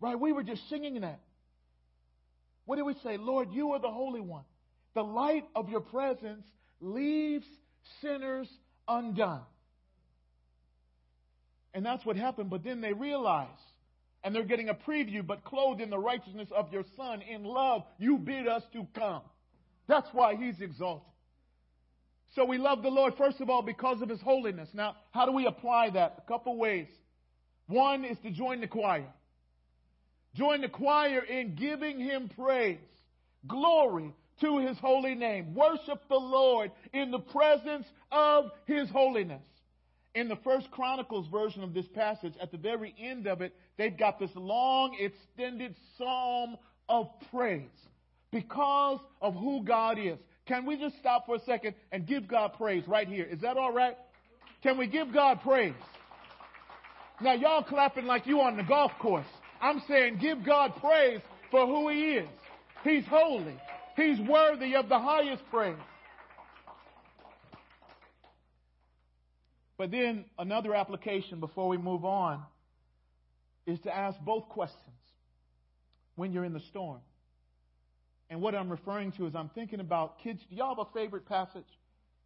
Right? 0.00 0.18
We 0.18 0.32
were 0.32 0.42
just 0.42 0.68
singing 0.68 1.00
that. 1.02 1.20
What 2.64 2.76
did 2.76 2.82
we 2.82 2.94
say? 3.02 3.16
Lord, 3.16 3.48
you 3.52 3.72
are 3.72 3.80
the 3.80 3.90
Holy 3.90 4.20
One. 4.20 4.44
The 4.94 5.02
light 5.02 5.44
of 5.54 5.68
your 5.68 5.80
presence 5.80 6.44
leaves 6.80 7.46
sinners 8.00 8.48
undone. 8.88 9.42
And 11.72 11.84
that's 11.86 12.04
what 12.04 12.16
happened. 12.16 12.50
But 12.50 12.64
then 12.64 12.80
they 12.80 12.92
realize, 12.92 13.48
and 14.24 14.34
they're 14.34 14.44
getting 14.44 14.68
a 14.68 14.74
preview, 14.74 15.24
but 15.24 15.44
clothed 15.44 15.80
in 15.80 15.90
the 15.90 15.98
righteousness 15.98 16.48
of 16.54 16.72
your 16.72 16.84
Son, 16.96 17.22
in 17.22 17.44
love, 17.44 17.82
you 17.98 18.18
bid 18.18 18.48
us 18.48 18.62
to 18.72 18.86
come. 18.94 19.22
That's 19.86 20.08
why 20.12 20.34
he's 20.36 20.60
exalted. 20.60 21.06
So 22.34 22.44
we 22.44 22.58
love 22.58 22.82
the 22.82 22.90
Lord, 22.90 23.14
first 23.18 23.40
of 23.40 23.50
all, 23.50 23.62
because 23.62 24.02
of 24.02 24.08
his 24.08 24.20
holiness. 24.20 24.68
Now, 24.72 24.96
how 25.10 25.26
do 25.26 25.32
we 25.32 25.46
apply 25.46 25.90
that? 25.90 26.22
A 26.24 26.28
couple 26.28 26.56
ways. 26.56 26.86
One 27.66 28.04
is 28.04 28.18
to 28.22 28.30
join 28.30 28.60
the 28.60 28.68
choir. 28.68 29.06
Join 30.34 30.60
the 30.60 30.68
choir 30.68 31.20
in 31.20 31.56
giving 31.56 31.98
him 31.98 32.30
praise, 32.36 32.78
glory 33.48 34.14
to 34.40 34.58
his 34.58 34.78
holy 34.78 35.14
name. 35.14 35.54
Worship 35.54 36.02
the 36.08 36.16
Lord 36.16 36.70
in 36.92 37.10
the 37.10 37.18
presence 37.18 37.86
of 38.12 38.50
his 38.66 38.88
holiness. 38.90 39.42
In 40.14 40.28
the 40.28 40.36
first 40.36 40.70
Chronicles 40.70 41.28
version 41.28 41.62
of 41.62 41.74
this 41.74 41.86
passage, 41.94 42.34
at 42.40 42.50
the 42.50 42.58
very 42.58 42.94
end 42.98 43.26
of 43.26 43.40
it, 43.40 43.54
they've 43.76 43.96
got 43.96 44.18
this 44.18 44.30
long, 44.34 44.96
extended 44.98 45.74
psalm 45.96 46.56
of 46.88 47.08
praise 47.30 47.68
because 48.32 48.98
of 49.20 49.34
who 49.34 49.64
God 49.64 49.98
is. 49.98 50.18
Can 50.46 50.66
we 50.66 50.76
just 50.76 50.98
stop 50.98 51.26
for 51.26 51.36
a 51.36 51.40
second 51.40 51.74
and 51.92 52.06
give 52.06 52.26
God 52.26 52.52
praise 52.56 52.86
right 52.88 53.06
here? 53.06 53.24
Is 53.24 53.40
that 53.42 53.56
all 53.56 53.72
right? 53.72 53.96
Can 54.62 54.78
we 54.78 54.86
give 54.86 55.12
God 55.12 55.40
praise? 55.42 55.74
Now, 57.20 57.34
y'all 57.34 57.62
clapping 57.62 58.06
like 58.06 58.26
you 58.26 58.40
on 58.40 58.56
the 58.56 58.62
golf 58.62 58.92
course. 58.98 59.26
I'm 59.60 59.82
saying 59.86 60.18
give 60.20 60.44
God 60.44 60.72
praise 60.80 61.20
for 61.50 61.66
who 61.66 61.88
He 61.90 62.14
is. 62.14 62.28
He's 62.82 63.04
holy. 63.06 63.56
He's 63.96 64.18
worthy 64.26 64.74
of 64.74 64.88
the 64.88 64.98
highest 64.98 65.42
praise. 65.50 65.76
But 69.76 69.90
then 69.90 70.24
another 70.38 70.74
application 70.74 71.40
before 71.40 71.68
we 71.68 71.78
move 71.78 72.04
on 72.04 72.42
is 73.66 73.78
to 73.80 73.94
ask 73.94 74.18
both 74.20 74.48
questions 74.48 74.78
when 76.16 76.32
you're 76.32 76.44
in 76.44 76.52
the 76.52 76.60
storm. 76.70 77.00
And 78.30 78.40
what 78.40 78.54
I'm 78.54 78.70
referring 78.70 79.10
to 79.12 79.26
is 79.26 79.34
I'm 79.34 79.50
thinking 79.50 79.80
about 79.80 80.20
kids. 80.20 80.40
Do 80.48 80.56
y'all 80.56 80.74
have 80.76 80.86
a 80.86 80.92
favorite 80.94 81.26
passage 81.26 81.66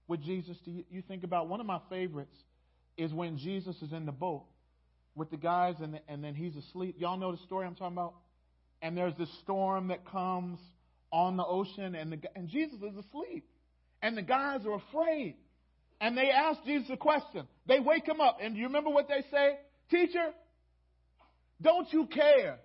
with 0.06 0.22
Jesus? 0.22 0.56
Do 0.64 0.84
you, 0.90 1.02
think 1.02 1.24
about 1.24 1.48
one 1.48 1.60
of 1.60 1.66
my 1.66 1.80
favorites 1.88 2.36
is 2.98 3.12
when 3.12 3.38
Jesus 3.38 3.74
is 3.80 3.90
in 3.92 4.04
the 4.04 4.12
boat 4.12 4.44
with 5.16 5.30
the 5.30 5.38
guys 5.38 5.76
and, 5.80 5.94
the, 5.94 6.00
and 6.06 6.22
then 6.22 6.34
he's 6.34 6.54
asleep. 6.56 6.96
Y'all 6.98 7.16
know 7.16 7.32
the 7.32 7.42
story 7.44 7.66
I'm 7.66 7.74
talking 7.74 7.96
about? 7.96 8.14
And 8.82 8.96
there's 8.96 9.14
this 9.18 9.30
storm 9.42 9.88
that 9.88 10.06
comes 10.06 10.58
on 11.10 11.38
the 11.38 11.44
ocean 11.44 11.94
and, 11.94 12.12
the, 12.12 12.18
and 12.36 12.50
Jesus 12.50 12.76
is 12.76 13.04
asleep. 13.06 13.48
And 14.02 14.14
the 14.18 14.22
guys 14.22 14.60
are 14.66 14.74
afraid. 14.74 15.36
And 16.02 16.18
they 16.18 16.30
ask 16.30 16.62
Jesus 16.66 16.90
a 16.92 16.98
question. 16.98 17.48
They 17.66 17.80
wake 17.80 18.06
him 18.06 18.20
up. 18.20 18.38
And 18.42 18.54
do 18.54 18.60
you 18.60 18.66
remember 18.66 18.90
what 18.90 19.08
they 19.08 19.24
say? 19.30 19.56
Teacher, 19.90 20.32
don't 21.62 21.90
you 21.94 22.06
care 22.06 22.58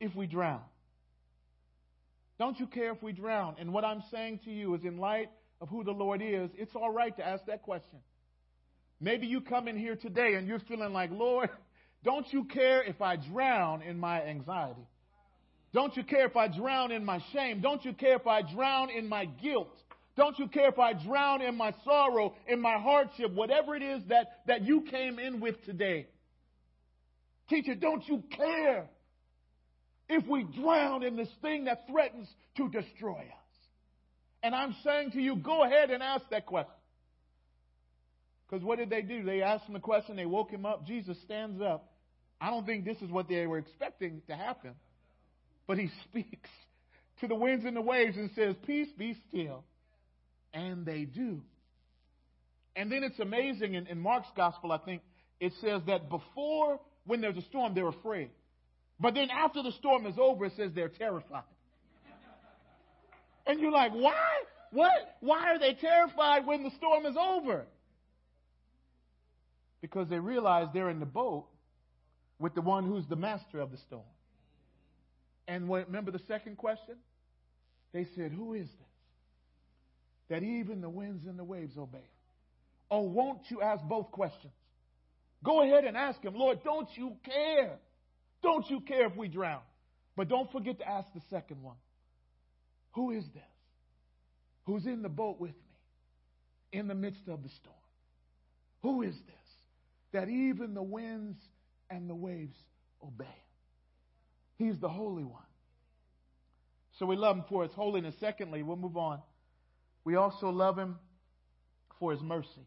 if 0.00 0.16
we 0.16 0.26
drown? 0.26 0.62
Don't 2.38 2.58
you 2.60 2.66
care 2.66 2.92
if 2.92 3.02
we 3.02 3.12
drown? 3.12 3.56
And 3.58 3.72
what 3.72 3.84
I'm 3.84 4.02
saying 4.10 4.40
to 4.44 4.50
you 4.50 4.74
is, 4.74 4.84
in 4.84 4.98
light 4.98 5.30
of 5.60 5.68
who 5.68 5.84
the 5.84 5.92
Lord 5.92 6.20
is, 6.22 6.50
it's 6.54 6.74
all 6.74 6.90
right 6.90 7.16
to 7.16 7.26
ask 7.26 7.46
that 7.46 7.62
question. 7.62 7.98
Maybe 9.00 9.26
you 9.26 9.40
come 9.40 9.68
in 9.68 9.78
here 9.78 9.96
today 9.96 10.34
and 10.34 10.46
you're 10.46 10.60
feeling 10.60 10.92
like, 10.92 11.10
Lord, 11.10 11.50
don't 12.04 12.26
you 12.32 12.44
care 12.44 12.82
if 12.82 13.00
I 13.00 13.16
drown 13.16 13.82
in 13.82 13.98
my 13.98 14.22
anxiety? 14.22 14.86
Don't 15.72 15.96
you 15.96 16.04
care 16.04 16.26
if 16.26 16.36
I 16.36 16.48
drown 16.48 16.92
in 16.92 17.04
my 17.04 17.20
shame? 17.32 17.60
Don't 17.60 17.84
you 17.84 17.92
care 17.92 18.16
if 18.16 18.26
I 18.26 18.42
drown 18.42 18.90
in 18.90 19.08
my 19.08 19.26
guilt? 19.26 19.68
Don't 20.16 20.38
you 20.38 20.48
care 20.48 20.68
if 20.68 20.78
I 20.78 20.94
drown 20.94 21.42
in 21.42 21.56
my 21.56 21.74
sorrow, 21.84 22.34
in 22.48 22.60
my 22.60 22.78
hardship, 22.78 23.32
whatever 23.34 23.74
it 23.76 23.82
is 23.82 24.02
that, 24.08 24.40
that 24.46 24.62
you 24.62 24.82
came 24.90 25.18
in 25.18 25.40
with 25.40 25.62
today? 25.66 26.06
Teacher, 27.50 27.74
don't 27.74 28.06
you 28.08 28.22
care 28.34 28.88
if 30.08 30.26
we 30.26 30.44
drown 30.44 31.02
in 31.02 31.16
this 31.16 31.28
thing 31.42 31.64
that 31.64 31.86
threatens 31.90 32.28
to 32.56 32.68
destroy 32.68 33.20
us? 33.20 33.46
And 34.42 34.54
I'm 34.54 34.76
saying 34.84 35.12
to 35.12 35.20
you, 35.20 35.36
go 35.36 35.64
ahead 35.64 35.90
and 35.90 36.02
ask 36.02 36.24
that 36.30 36.46
question. 36.46 36.72
Because 38.48 38.64
what 38.64 38.78
did 38.78 38.90
they 38.90 39.02
do? 39.02 39.24
They 39.24 39.42
asked 39.42 39.66
him 39.66 39.74
the 39.74 39.80
question, 39.80 40.16
they 40.16 40.26
woke 40.26 40.50
him 40.50 40.64
up. 40.64 40.86
Jesus 40.86 41.16
stands 41.24 41.60
up. 41.60 41.92
I 42.40 42.50
don't 42.50 42.64
think 42.64 42.84
this 42.84 42.98
is 43.02 43.10
what 43.10 43.28
they 43.28 43.46
were 43.46 43.58
expecting 43.58 44.22
to 44.28 44.36
happen. 44.36 44.74
But 45.66 45.78
he 45.78 45.90
speaks 46.04 46.50
to 47.20 47.26
the 47.26 47.34
winds 47.34 47.64
and 47.64 47.76
the 47.76 47.80
waves 47.80 48.16
and 48.16 48.30
says, 48.36 48.54
Peace, 48.66 48.88
be 48.96 49.16
still. 49.28 49.64
And 50.52 50.86
they 50.86 51.04
do. 51.04 51.42
And 52.76 52.92
then 52.92 53.02
it's 53.02 53.18
amazing 53.18 53.74
in, 53.74 53.86
in 53.86 53.98
Mark's 53.98 54.28
gospel, 54.36 54.70
I 54.70 54.78
think, 54.78 55.02
it 55.40 55.52
says 55.60 55.82
that 55.86 56.08
before, 56.08 56.78
when 57.06 57.20
there's 57.20 57.36
a 57.36 57.42
storm, 57.42 57.74
they're 57.74 57.88
afraid. 57.88 58.30
But 58.98 59.14
then 59.14 59.28
after 59.30 59.62
the 59.62 59.72
storm 59.72 60.06
is 60.06 60.16
over, 60.18 60.46
it 60.46 60.52
says 60.56 60.70
they're 60.74 60.88
terrified. 60.88 61.42
And 63.46 63.60
you're 63.60 63.72
like, 63.72 63.92
why? 63.92 64.14
What? 64.72 65.16
Why 65.20 65.52
are 65.52 65.58
they 65.58 65.74
terrified 65.74 66.46
when 66.46 66.62
the 66.62 66.70
storm 66.76 67.06
is 67.06 67.16
over? 67.16 67.66
Because 69.80 70.08
they 70.08 70.18
realize 70.18 70.68
they're 70.72 70.90
in 70.90 71.00
the 71.00 71.06
boat 71.06 71.46
with 72.38 72.54
the 72.54 72.62
one 72.62 72.84
who's 72.84 73.06
the 73.06 73.16
master 73.16 73.60
of 73.60 73.70
the 73.70 73.78
storm. 73.78 74.02
And 75.46 75.68
when, 75.68 75.84
remember 75.84 76.10
the 76.10 76.20
second 76.26 76.56
question? 76.56 76.96
They 77.92 78.06
said, 78.16 78.32
Who 78.32 78.54
is 78.54 78.66
this? 78.66 78.86
That 80.28 80.42
even 80.42 80.80
the 80.80 80.88
winds 80.88 81.24
and 81.26 81.38
the 81.38 81.44
waves 81.44 81.76
obey. 81.78 82.08
Oh, 82.90 83.02
won't 83.02 83.42
you 83.48 83.62
ask 83.62 83.84
both 83.84 84.10
questions? 84.10 84.52
Go 85.44 85.62
ahead 85.62 85.84
and 85.84 85.96
ask 85.96 86.20
him, 86.22 86.34
Lord, 86.34 86.64
don't 86.64 86.88
you 86.96 87.12
care 87.24 87.78
don't 88.46 88.70
you 88.70 88.80
care 88.80 89.06
if 89.06 89.16
we 89.16 89.28
drown? 89.28 89.60
But 90.16 90.28
don't 90.28 90.50
forget 90.50 90.78
to 90.78 90.88
ask 90.88 91.06
the 91.14 91.20
second 91.30 91.62
one 91.62 91.76
Who 92.92 93.10
is 93.10 93.24
this? 93.34 93.42
Who's 94.64 94.86
in 94.86 95.02
the 95.02 95.08
boat 95.08 95.38
with 95.38 95.52
me 95.52 96.78
in 96.80 96.88
the 96.88 96.94
midst 96.94 97.28
of 97.28 97.42
the 97.42 97.48
storm? 97.48 97.76
Who 98.82 99.02
is 99.02 99.14
this 99.14 99.34
that 100.12 100.28
even 100.28 100.74
the 100.74 100.82
winds 100.82 101.38
and 101.90 102.08
the 102.08 102.14
waves 102.14 102.56
obey? 103.04 103.24
He's 104.56 104.78
the 104.80 104.88
Holy 104.88 105.24
One. 105.24 105.42
So 106.98 107.04
we 107.04 107.16
love 107.16 107.36
him 107.36 107.44
for 107.48 107.62
his 107.62 107.72
holiness. 107.72 108.14
Secondly, 108.20 108.62
we'll 108.62 108.76
move 108.76 108.96
on. 108.96 109.20
We 110.04 110.16
also 110.16 110.48
love 110.48 110.78
him 110.78 110.96
for 111.98 112.12
his 112.12 112.22
mercy. 112.22 112.66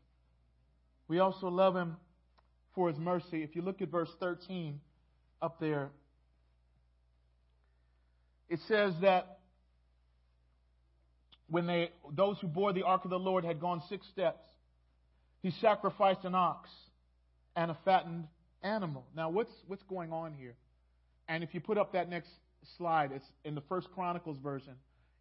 We 1.07 1.19
also 1.19 1.47
love 1.47 1.75
him 1.75 1.97
for 2.75 2.89
his 2.89 2.99
mercy. 2.99 3.41
If 3.41 3.55
you 3.55 3.63
look 3.63 3.81
at 3.81 3.89
verse 3.89 4.11
13 4.19 4.79
up 5.41 5.59
there, 5.59 5.89
it 8.49 8.59
says 8.67 8.93
that 9.01 9.39
when 11.49 11.67
they, 11.67 11.91
those 12.11 12.37
who 12.39 12.47
bore 12.47 12.73
the 12.73 12.83
ark 12.83 13.03
of 13.03 13.09
the 13.09 13.19
Lord 13.19 13.43
had 13.43 13.59
gone 13.59 13.81
six 13.89 14.07
steps, 14.07 14.43
he 15.41 15.51
sacrificed 15.61 16.23
an 16.23 16.35
ox 16.35 16.69
and 17.55 17.71
a 17.71 17.77
fattened 17.85 18.27
animal. 18.61 19.05
Now, 19.15 19.29
what's, 19.29 19.51
what's 19.67 19.83
going 19.83 20.11
on 20.11 20.33
here? 20.33 20.55
And 21.27 21.43
if 21.43 21.53
you 21.53 21.59
put 21.59 21.77
up 21.77 21.93
that 21.93 22.09
next 22.09 22.29
slide, 22.77 23.11
it's 23.13 23.25
in 23.45 23.55
the 23.55 23.61
First 23.61 23.87
Chronicles 23.93 24.37
version 24.39 24.73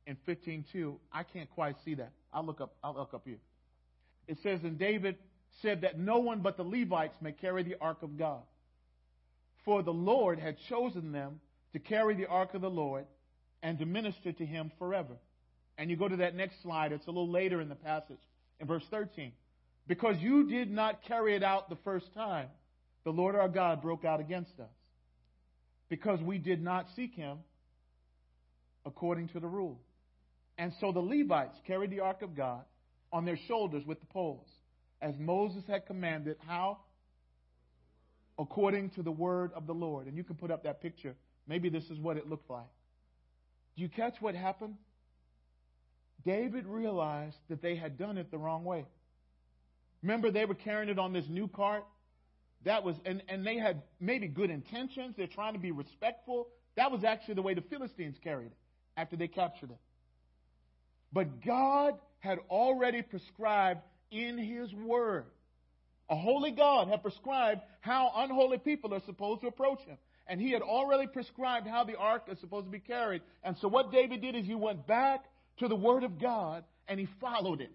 in 0.06 0.16
15:2. 0.26 0.96
I 1.12 1.22
can't 1.22 1.50
quite 1.50 1.76
see 1.84 1.94
that. 1.94 2.12
I'll 2.32 2.44
look 2.44 2.60
up. 2.60 2.74
I'll 2.82 2.94
look 2.94 3.14
up 3.14 3.22
here. 3.24 3.38
It 4.26 4.38
says, 4.42 4.60
"And 4.64 4.78
David 4.78 5.16
said 5.60 5.82
that 5.82 5.98
no 5.98 6.18
one 6.18 6.40
but 6.40 6.56
the 6.56 6.64
Levites 6.64 7.16
may 7.20 7.32
carry 7.32 7.62
the 7.62 7.76
ark 7.80 8.02
of 8.02 8.16
God, 8.16 8.42
for 9.68 9.82
the 9.82 9.92
Lord 9.92 10.38
had 10.38 10.56
chosen 10.70 11.12
them 11.12 11.40
to 11.74 11.78
carry 11.78 12.14
the 12.14 12.26
ark 12.26 12.54
of 12.54 12.62
the 12.62 12.70
Lord 12.70 13.04
and 13.62 13.78
to 13.78 13.84
minister 13.84 14.32
to 14.32 14.46
Him 14.46 14.72
forever." 14.78 15.14
And 15.76 15.90
you 15.90 15.96
go 15.96 16.08
to 16.08 16.16
that 16.16 16.34
next 16.34 16.62
slide. 16.62 16.90
It's 16.90 17.06
a 17.06 17.10
little 17.10 17.28
later 17.28 17.60
in 17.60 17.68
the 17.68 17.74
passage, 17.74 18.18
in 18.60 18.66
verse 18.66 18.86
13. 18.88 19.30
Because 19.86 20.16
you 20.20 20.48
did 20.48 20.70
not 20.70 21.02
carry 21.02 21.36
it 21.36 21.42
out 21.42 21.68
the 21.68 21.76
first 21.84 22.14
time, 22.14 22.48
the 23.04 23.12
Lord 23.12 23.36
our 23.36 23.48
God 23.48 23.82
broke 23.82 24.06
out 24.06 24.20
against 24.20 24.58
us 24.58 24.72
because 25.90 26.18
we 26.22 26.38
did 26.38 26.62
not 26.62 26.86
seek 26.96 27.14
him 27.14 27.36
according 28.86 29.28
to 29.28 29.40
the 29.40 29.46
rule. 29.46 29.78
And 30.56 30.72
so 30.80 30.92
the 30.92 31.00
Levites 31.00 31.60
carried 31.66 31.90
the 31.90 32.00
ark 32.00 32.22
of 32.22 32.34
God 32.34 32.64
on 33.12 33.26
their 33.26 33.36
shoulders 33.46 33.84
with 33.84 34.00
the 34.00 34.06
poles, 34.06 34.48
as 35.02 35.14
Moses 35.18 35.62
had 35.66 35.84
commanded. 35.84 36.38
How? 36.46 36.78
According 38.38 38.90
to 38.90 39.02
the 39.02 39.10
word 39.10 39.52
of 39.54 39.66
the 39.66 39.74
Lord. 39.74 40.06
And 40.06 40.16
you 40.16 40.24
can 40.24 40.36
put 40.36 40.50
up 40.50 40.64
that 40.64 40.80
picture. 40.80 41.14
Maybe 41.46 41.68
this 41.68 41.84
is 41.90 41.98
what 41.98 42.16
it 42.16 42.28
looked 42.28 42.50
like. 42.50 42.68
Do 43.76 43.82
you 43.82 43.88
catch 43.88 44.14
what 44.20 44.34
happened? 44.34 44.74
David 46.24 46.66
realized 46.66 47.36
that 47.48 47.62
they 47.62 47.76
had 47.76 47.98
done 47.98 48.18
it 48.18 48.30
the 48.30 48.38
wrong 48.38 48.64
way. 48.64 48.86
Remember, 50.02 50.30
they 50.30 50.44
were 50.44 50.54
carrying 50.54 50.88
it 50.88 50.98
on 50.98 51.12
this 51.12 51.24
new 51.28 51.48
cart? 51.48 51.84
That 52.64 52.84
was, 52.84 52.96
and, 53.04 53.22
and 53.28 53.46
they 53.46 53.56
had 53.56 53.82
maybe 54.00 54.28
good 54.28 54.50
intentions. 54.50 55.14
They're 55.16 55.26
trying 55.26 55.54
to 55.54 55.58
be 55.58 55.70
respectful. 55.70 56.48
That 56.76 56.90
was 56.90 57.04
actually 57.04 57.34
the 57.34 57.42
way 57.42 57.54
the 57.54 57.62
Philistines 57.62 58.16
carried 58.22 58.48
it 58.48 58.56
after 58.96 59.16
they 59.16 59.28
captured 59.28 59.70
it. 59.70 59.78
But 61.12 61.44
God 61.44 61.94
had 62.18 62.38
already 62.50 63.02
prescribed 63.02 63.80
in 64.10 64.38
His 64.38 64.72
Word. 64.74 65.26
A 66.10 66.16
holy 66.16 66.50
God 66.50 66.88
had 66.88 67.02
prescribed 67.02 67.60
how 67.80 68.12
unholy 68.16 68.58
people 68.58 68.94
are 68.94 69.02
supposed 69.04 69.42
to 69.42 69.46
approach 69.48 69.80
Him. 69.80 69.98
And 70.26 70.40
He 70.40 70.52
had 70.52 70.62
already 70.62 71.06
prescribed 71.06 71.66
how 71.66 71.84
the 71.84 71.96
ark 71.96 72.24
is 72.30 72.38
supposed 72.40 72.66
to 72.66 72.70
be 72.70 72.80
carried. 72.80 73.22
And 73.42 73.56
so 73.60 73.68
what 73.68 73.92
David 73.92 74.22
did 74.22 74.34
is 74.34 74.46
he 74.46 74.54
went 74.54 74.86
back 74.86 75.24
to 75.58 75.68
the 75.68 75.76
Word 75.76 76.04
of 76.04 76.20
God 76.20 76.64
and 76.86 76.98
he 76.98 77.08
followed 77.20 77.60
it. 77.60 77.72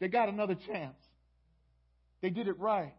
They 0.00 0.08
got 0.08 0.28
another 0.28 0.56
chance. 0.66 0.96
They 2.20 2.30
did 2.30 2.48
it 2.48 2.58
right. 2.58 2.94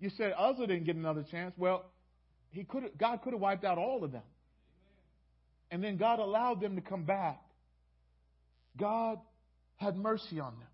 You 0.00 0.10
said 0.16 0.34
Uzzah 0.36 0.66
didn't 0.66 0.84
get 0.84 0.96
another 0.96 1.24
chance. 1.30 1.54
Well, 1.56 1.84
he 2.50 2.64
could 2.64 2.90
God 2.98 3.22
could 3.22 3.32
have 3.32 3.40
wiped 3.40 3.64
out 3.64 3.78
all 3.78 4.04
of 4.04 4.12
them. 4.12 4.22
And 5.70 5.82
then 5.82 5.96
God 5.96 6.18
allowed 6.18 6.60
them 6.60 6.76
to 6.76 6.82
come 6.82 7.04
back. 7.04 7.40
God 8.78 9.18
had 9.76 9.96
mercy 9.96 10.40
on 10.40 10.52
them. 10.58 10.68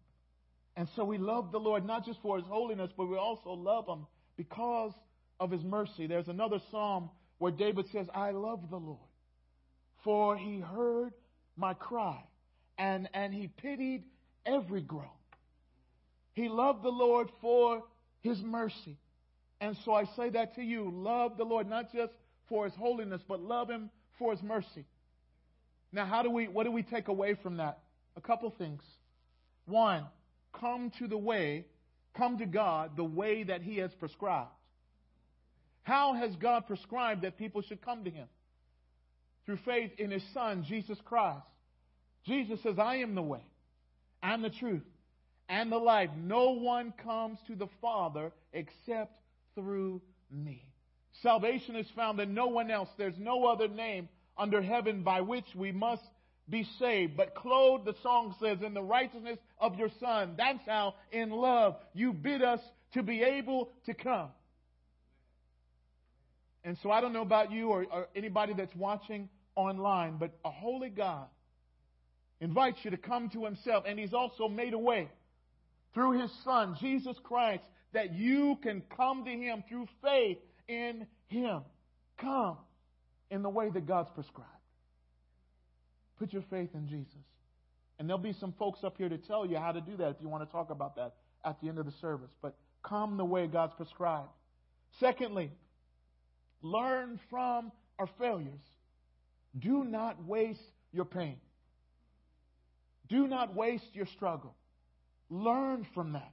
And 0.81 0.89
so 0.97 1.05
we 1.05 1.19
love 1.19 1.53
the 1.53 1.61
Lord 1.61 1.85
not 1.85 2.07
just 2.07 2.23
for 2.23 2.39
his 2.39 2.47
holiness, 2.47 2.91
but 2.97 3.05
we 3.05 3.19
also 3.19 3.51
love 3.51 3.87
him 3.87 4.07
because 4.39 4.95
of 5.39 5.51
his 5.51 5.63
mercy. 5.63 6.07
There's 6.07 6.29
another 6.29 6.59
psalm 6.71 7.11
where 7.37 7.53
David 7.53 7.85
says, 7.93 8.07
I 8.15 8.31
love 8.31 8.61
the 8.71 8.79
Lord, 8.79 9.11
for 10.05 10.39
he 10.39 10.59
heard 10.59 11.13
my 11.55 11.75
cry, 11.75 12.25
and, 12.79 13.11
and 13.13 13.35
he 13.35 13.49
pitied 13.49 14.05
every 14.47 14.81
groan. 14.81 15.05
He 16.33 16.49
loved 16.49 16.83
the 16.83 16.89
Lord 16.89 17.29
for 17.43 17.85
his 18.23 18.41
mercy. 18.41 18.97
And 19.61 19.77
so 19.85 19.93
I 19.93 20.05
say 20.17 20.31
that 20.31 20.55
to 20.55 20.63
you 20.63 20.91
love 20.91 21.37
the 21.37 21.45
Lord 21.45 21.69
not 21.69 21.93
just 21.93 22.15
for 22.49 22.65
his 22.65 22.75
holiness, 22.75 23.21
but 23.29 23.43
love 23.43 23.69
him 23.69 23.91
for 24.19 24.33
his 24.33 24.43
mercy. 24.43 24.87
Now, 25.93 26.07
how 26.07 26.23
do 26.23 26.31
we, 26.31 26.49
what 26.49 26.65
do 26.65 26.71
we 26.73 26.83
take 26.83 27.09
away 27.09 27.35
from 27.43 27.59
that? 27.59 27.81
A 28.17 28.23
couple 28.23 28.49
things. 28.57 28.81
One, 29.67 30.07
come 30.53 30.93
to 30.99 31.07
the 31.07 31.19
way, 31.19 31.67
come 32.17 32.39
to 32.39 32.47
God 32.47 32.97
the 32.97 33.05
way 33.05 33.45
that 33.45 33.63
he 33.63 33.79
has 33.79 33.91
prescribed. 33.95 34.51
How 35.83 36.15
has 36.15 36.35
God 36.37 36.67
prescribed 36.67 37.23
that 37.23 37.39
people 37.39 37.63
should 37.63 37.83
come 37.83 38.05
to 38.05 38.11
him? 38.11 38.29
Through 39.47 39.59
faith 39.65 39.93
in 39.99 40.11
his 40.11 40.23
son, 40.35 40.65
Jesus 40.69 40.99
Christ. 41.05 41.43
Jesus 42.27 42.63
says, 42.63 42.79
I 42.79 42.97
am 42.97 43.15
the 43.15 43.23
way, 43.23 43.43
and 44.23 44.45
the 44.45 44.51
truth, 44.51 44.85
and 45.49 45.73
the 45.73 45.79
life. 45.79 46.11
No 46.17 46.51
one 46.51 46.93
comes 47.03 47.39
to 47.47 47.57
the 47.57 47.69
Father 47.81 48.31
except 48.53 49.19
through 49.55 50.03
me. 50.31 50.65
Salvation 51.23 51.77
is 51.77 51.87
found 51.97 52.21
in 52.21 52.35
no 52.35 52.47
one 52.47 52.71
else. 52.71 52.89
There's 52.97 53.19
no 53.19 53.47
other 53.47 53.69
name 53.69 54.09
under 54.39 54.63
heaven 54.63 55.03
by 55.03 55.23
which 55.23 55.47
we 55.55 55.73
must 55.73 56.03
be 56.51 56.67
saved. 56.79 57.17
But 57.17 57.35
clothed, 57.35 57.85
the 57.85 57.95
song 58.03 58.35
says, 58.41 58.59
in 58.65 58.75
the 58.75 58.83
righteousness 58.83 59.39
of 59.59 59.77
your 59.77 59.91
Son. 60.01 60.35
That's 60.37 60.65
how, 60.67 60.95
in 61.13 61.31
love, 61.31 61.77
you 61.95 62.13
bid 62.13 62.43
us 62.43 62.61
to 62.95 63.03
be 63.03 63.23
able 63.23 63.71
to 63.87 63.95
come. 63.95 64.29
And 66.65 66.77
so 66.83 66.91
I 66.91 67.01
don't 67.01 67.13
know 67.13 67.23
about 67.23 67.53
you 67.53 67.69
or, 67.69 67.87
or 67.91 68.09
anybody 68.15 68.53
that's 68.55 68.75
watching 68.75 69.29
online, 69.57 70.17
but 70.19 70.33
a 70.45 70.51
holy 70.51 70.91
God 70.91 71.27
invites 72.41 72.79
you 72.83 72.91
to 72.91 72.97
come 72.97 73.31
to 73.31 73.45
himself, 73.45 73.85
and 73.87 73.99
he's 73.99 74.15
also 74.15 74.49
made 74.49 74.75
a 74.75 74.79
way 74.79 75.09
through 75.95 76.21
his 76.21 76.31
Son, 76.45 76.77
Jesus 76.81 77.17
Christ, 77.23 77.63
that 77.93 78.15
you 78.15 78.57
can 78.63 78.83
come 78.97 79.25
to 79.25 79.31
him 79.31 79.65
through 79.69 79.89
faith 80.03 80.39
in 80.69 81.07
him. 81.29 81.63
Come 82.19 82.57
in 83.31 83.43
the 83.43 83.51
way 83.51 83.71
that 83.71 83.87
God's 83.87 84.11
prescribed. 84.15 84.60
Put 86.21 86.35
your 86.35 86.45
faith 86.51 86.69
in 86.75 86.87
Jesus. 86.87 87.25
And 87.99 88.09
there'll 88.09 88.23
be 88.23 88.35
some 88.35 88.53
folks 88.59 88.85
up 88.85 88.97
here 88.99 89.09
to 89.09 89.17
tell 89.17 89.47
you 89.47 89.57
how 89.57 89.73
to 89.73 89.81
do 89.81 89.97
that 89.97 90.11
if 90.11 90.17
you 90.21 90.29
want 90.29 90.47
to 90.47 90.53
talk 90.53 90.71
about 90.71 90.97
that 90.97 91.15
at 91.45 91.59
the 91.63 91.69
end 91.69 91.79
of 91.79 91.87
the 91.87 91.95
service. 92.01 92.31
But 92.43 92.57
come 92.83 93.17
the 93.17 93.25
way 93.25 93.47
God's 93.47 93.73
prescribed. 93.75 94.29
Secondly, 95.01 95.51
learn 96.61 97.19
from 97.31 97.73
our 97.99 98.09
failures. 98.19 98.61
Do 99.59 99.83
not 99.83 100.23
waste 100.27 100.61
your 100.93 101.07
pain. 101.07 101.37
Do 103.09 103.27
not 103.27 103.55
waste 103.55 103.89
your 103.95 104.07
struggle. 104.07 104.55
Learn 105.31 105.87
from 105.95 106.13
that. 106.13 106.33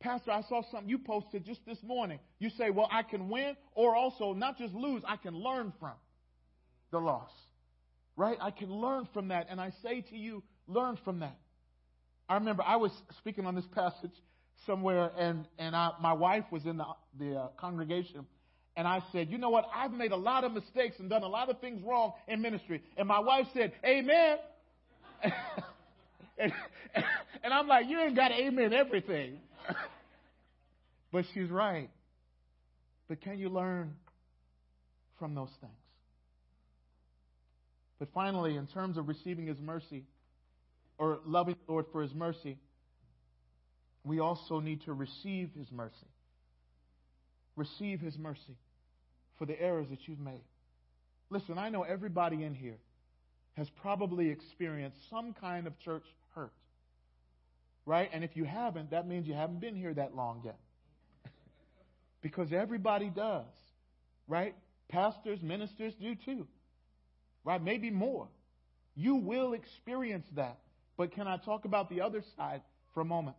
Pastor, 0.00 0.32
I 0.32 0.42
saw 0.42 0.62
something 0.70 0.88
you 0.88 0.98
posted 0.98 1.44
just 1.44 1.64
this 1.64 1.78
morning. 1.82 2.18
You 2.40 2.50
say, 2.58 2.70
well, 2.70 2.88
I 2.90 3.04
can 3.04 3.28
win 3.28 3.56
or 3.74 3.94
also 3.94 4.32
not 4.32 4.58
just 4.58 4.74
lose, 4.74 5.02
I 5.06 5.16
can 5.16 5.34
learn 5.34 5.72
from 5.78 5.94
the 6.90 6.98
loss. 6.98 7.30
Right? 8.16 8.38
I 8.40 8.50
can 8.50 8.70
learn 8.70 9.08
from 9.12 9.28
that. 9.28 9.48
And 9.50 9.60
I 9.60 9.72
say 9.82 10.02
to 10.02 10.16
you, 10.16 10.42
learn 10.66 10.98
from 11.04 11.20
that. 11.20 11.36
I 12.28 12.34
remember 12.34 12.62
I 12.66 12.76
was 12.76 12.92
speaking 13.18 13.46
on 13.46 13.54
this 13.54 13.66
passage 13.74 14.14
somewhere, 14.66 15.10
and, 15.18 15.46
and 15.58 15.76
I, 15.76 15.90
my 16.00 16.12
wife 16.12 16.44
was 16.50 16.64
in 16.64 16.78
the, 16.78 16.86
the 17.18 17.36
uh, 17.36 17.48
congregation, 17.58 18.24
and 18.76 18.88
I 18.88 19.02
said, 19.12 19.30
You 19.30 19.38
know 19.38 19.50
what? 19.50 19.66
I've 19.74 19.92
made 19.92 20.12
a 20.12 20.16
lot 20.16 20.44
of 20.44 20.52
mistakes 20.52 20.96
and 20.98 21.10
done 21.10 21.22
a 21.22 21.28
lot 21.28 21.50
of 21.50 21.60
things 21.60 21.82
wrong 21.84 22.12
in 22.26 22.40
ministry. 22.40 22.82
And 22.96 23.06
my 23.06 23.20
wife 23.20 23.46
said, 23.52 23.72
Amen. 23.84 24.38
And, 26.38 26.52
and 27.42 27.54
I'm 27.54 27.66
like, 27.68 27.86
you 27.88 28.00
ain't 28.00 28.16
got 28.16 28.28
to 28.28 28.34
amen 28.34 28.72
everything. 28.72 29.38
but 31.12 31.24
she's 31.32 31.50
right. 31.50 31.90
But 33.08 33.20
can 33.20 33.38
you 33.38 33.48
learn 33.48 33.94
from 35.18 35.34
those 35.34 35.50
things? 35.60 35.72
But 37.98 38.08
finally, 38.12 38.56
in 38.56 38.66
terms 38.66 38.96
of 38.96 39.08
receiving 39.08 39.46
His 39.46 39.60
mercy 39.60 40.04
or 40.98 41.20
loving 41.24 41.56
the 41.66 41.72
Lord 41.72 41.86
for 41.92 42.02
His 42.02 42.14
mercy, 42.14 42.58
we 44.04 44.20
also 44.20 44.60
need 44.60 44.82
to 44.84 44.92
receive 44.92 45.50
His 45.56 45.70
mercy. 45.70 46.08
Receive 47.56 48.00
His 48.00 48.18
mercy 48.18 48.56
for 49.38 49.46
the 49.46 49.60
errors 49.60 49.86
that 49.90 50.00
you've 50.06 50.20
made. 50.20 50.42
Listen, 51.30 51.58
I 51.58 51.68
know 51.68 51.82
everybody 51.82 52.44
in 52.44 52.54
here 52.54 52.78
has 53.56 53.68
probably 53.80 54.30
experienced 54.30 54.98
some 55.10 55.32
kind 55.32 55.66
of 55.66 55.78
church 55.80 56.04
hurt. 56.34 56.52
Right? 57.86 58.08
And 58.12 58.24
if 58.24 58.36
you 58.36 58.44
haven't, 58.44 58.90
that 58.90 59.06
means 59.06 59.26
you 59.26 59.34
haven't 59.34 59.60
been 59.60 59.76
here 59.76 59.94
that 59.94 60.14
long 60.14 60.42
yet. 60.44 60.58
because 62.22 62.52
everybody 62.52 63.10
does. 63.10 63.44
Right? 64.26 64.54
Pastors, 64.88 65.40
ministers 65.42 65.94
do 66.00 66.14
too. 66.24 66.46
Right? 67.44 67.62
Maybe 67.62 67.90
more. 67.90 68.28
You 68.96 69.16
will 69.16 69.52
experience 69.52 70.26
that. 70.36 70.58
But 70.96 71.12
can 71.12 71.26
I 71.26 71.36
talk 71.36 71.64
about 71.64 71.90
the 71.90 72.00
other 72.00 72.22
side 72.36 72.62
for 72.92 73.00
a 73.00 73.04
moment? 73.04 73.36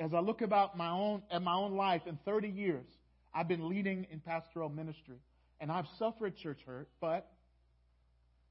As 0.00 0.12
I 0.12 0.20
look 0.20 0.40
about 0.40 0.76
my 0.76 0.90
own 0.90 1.22
at 1.30 1.42
my 1.42 1.54
own 1.54 1.76
life 1.76 2.02
in 2.06 2.18
30 2.24 2.48
years, 2.48 2.86
I've 3.32 3.48
been 3.48 3.68
leading 3.68 4.06
in 4.10 4.20
pastoral 4.20 4.68
ministry, 4.68 5.18
and 5.60 5.70
I've 5.70 5.86
suffered 5.98 6.36
church 6.36 6.58
hurt, 6.66 6.88
but 7.00 7.30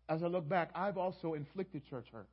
as 0.08 0.22
I 0.22 0.28
look 0.28 0.48
back, 0.48 0.70
I've 0.76 0.98
also 0.98 1.34
inflicted 1.34 1.84
church 1.90 2.06
hurt. 2.12 2.28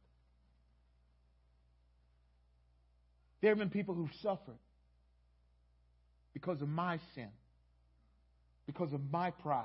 There 3.41 3.51
have 3.51 3.59
been 3.59 3.71
people 3.71 3.95
who've 3.95 4.15
suffered 4.23 4.59
because 6.35 6.61
of 6.61 6.69
my 6.69 6.99
sin, 7.15 7.29
because 8.67 8.93
of 8.93 9.01
my 9.11 9.31
pride, 9.31 9.65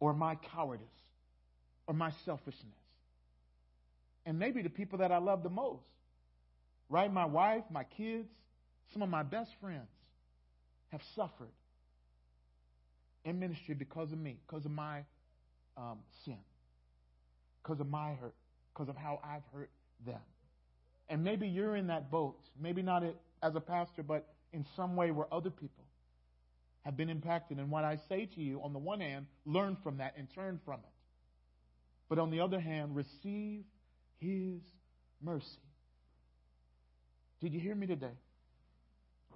or 0.00 0.12
my 0.12 0.36
cowardice, 0.54 0.86
or 1.88 1.94
my 1.94 2.12
selfishness. 2.24 2.76
And 4.26 4.38
maybe 4.38 4.62
the 4.62 4.70
people 4.70 4.98
that 4.98 5.10
I 5.10 5.18
love 5.18 5.42
the 5.42 5.50
most, 5.50 5.82
right? 6.90 7.12
My 7.12 7.24
wife, 7.24 7.64
my 7.70 7.84
kids, 7.84 8.28
some 8.92 9.02
of 9.02 9.08
my 9.08 9.22
best 9.22 9.50
friends 9.60 9.88
have 10.92 11.00
suffered 11.16 11.48
in 13.24 13.40
ministry 13.40 13.74
because 13.74 14.12
of 14.12 14.18
me, 14.18 14.36
because 14.46 14.66
of 14.66 14.70
my 14.70 15.00
um, 15.76 15.98
sin, 16.24 16.38
because 17.62 17.80
of 17.80 17.88
my 17.88 18.12
hurt, 18.14 18.34
because 18.72 18.88
of 18.88 18.96
how 18.96 19.18
I've 19.24 19.42
hurt 19.52 19.70
them. 20.06 20.20
And 21.08 21.24
maybe 21.24 21.48
you're 21.48 21.76
in 21.76 21.86
that 21.86 22.10
boat, 22.10 22.38
maybe 22.60 22.82
not 22.82 23.02
as 23.42 23.54
a 23.54 23.60
pastor, 23.60 24.02
but 24.02 24.26
in 24.52 24.66
some 24.76 24.94
way 24.94 25.10
where 25.10 25.32
other 25.32 25.50
people 25.50 25.84
have 26.82 26.98
been 26.98 27.08
impacted. 27.08 27.58
And 27.58 27.70
what 27.70 27.84
I 27.84 27.98
say 28.08 28.26
to 28.34 28.42
you, 28.42 28.60
on 28.62 28.74
the 28.74 28.78
one 28.78 29.00
hand, 29.00 29.26
learn 29.46 29.76
from 29.82 29.98
that 29.98 30.14
and 30.18 30.28
turn 30.34 30.60
from 30.66 30.80
it. 30.80 30.97
But 32.08 32.18
on 32.18 32.30
the 32.30 32.40
other 32.40 32.60
hand, 32.60 32.96
receive 32.96 33.64
His 34.18 34.60
mercy. 35.22 35.46
Did 37.40 37.52
you 37.52 37.60
hear 37.60 37.74
me 37.74 37.86
today? 37.86 38.16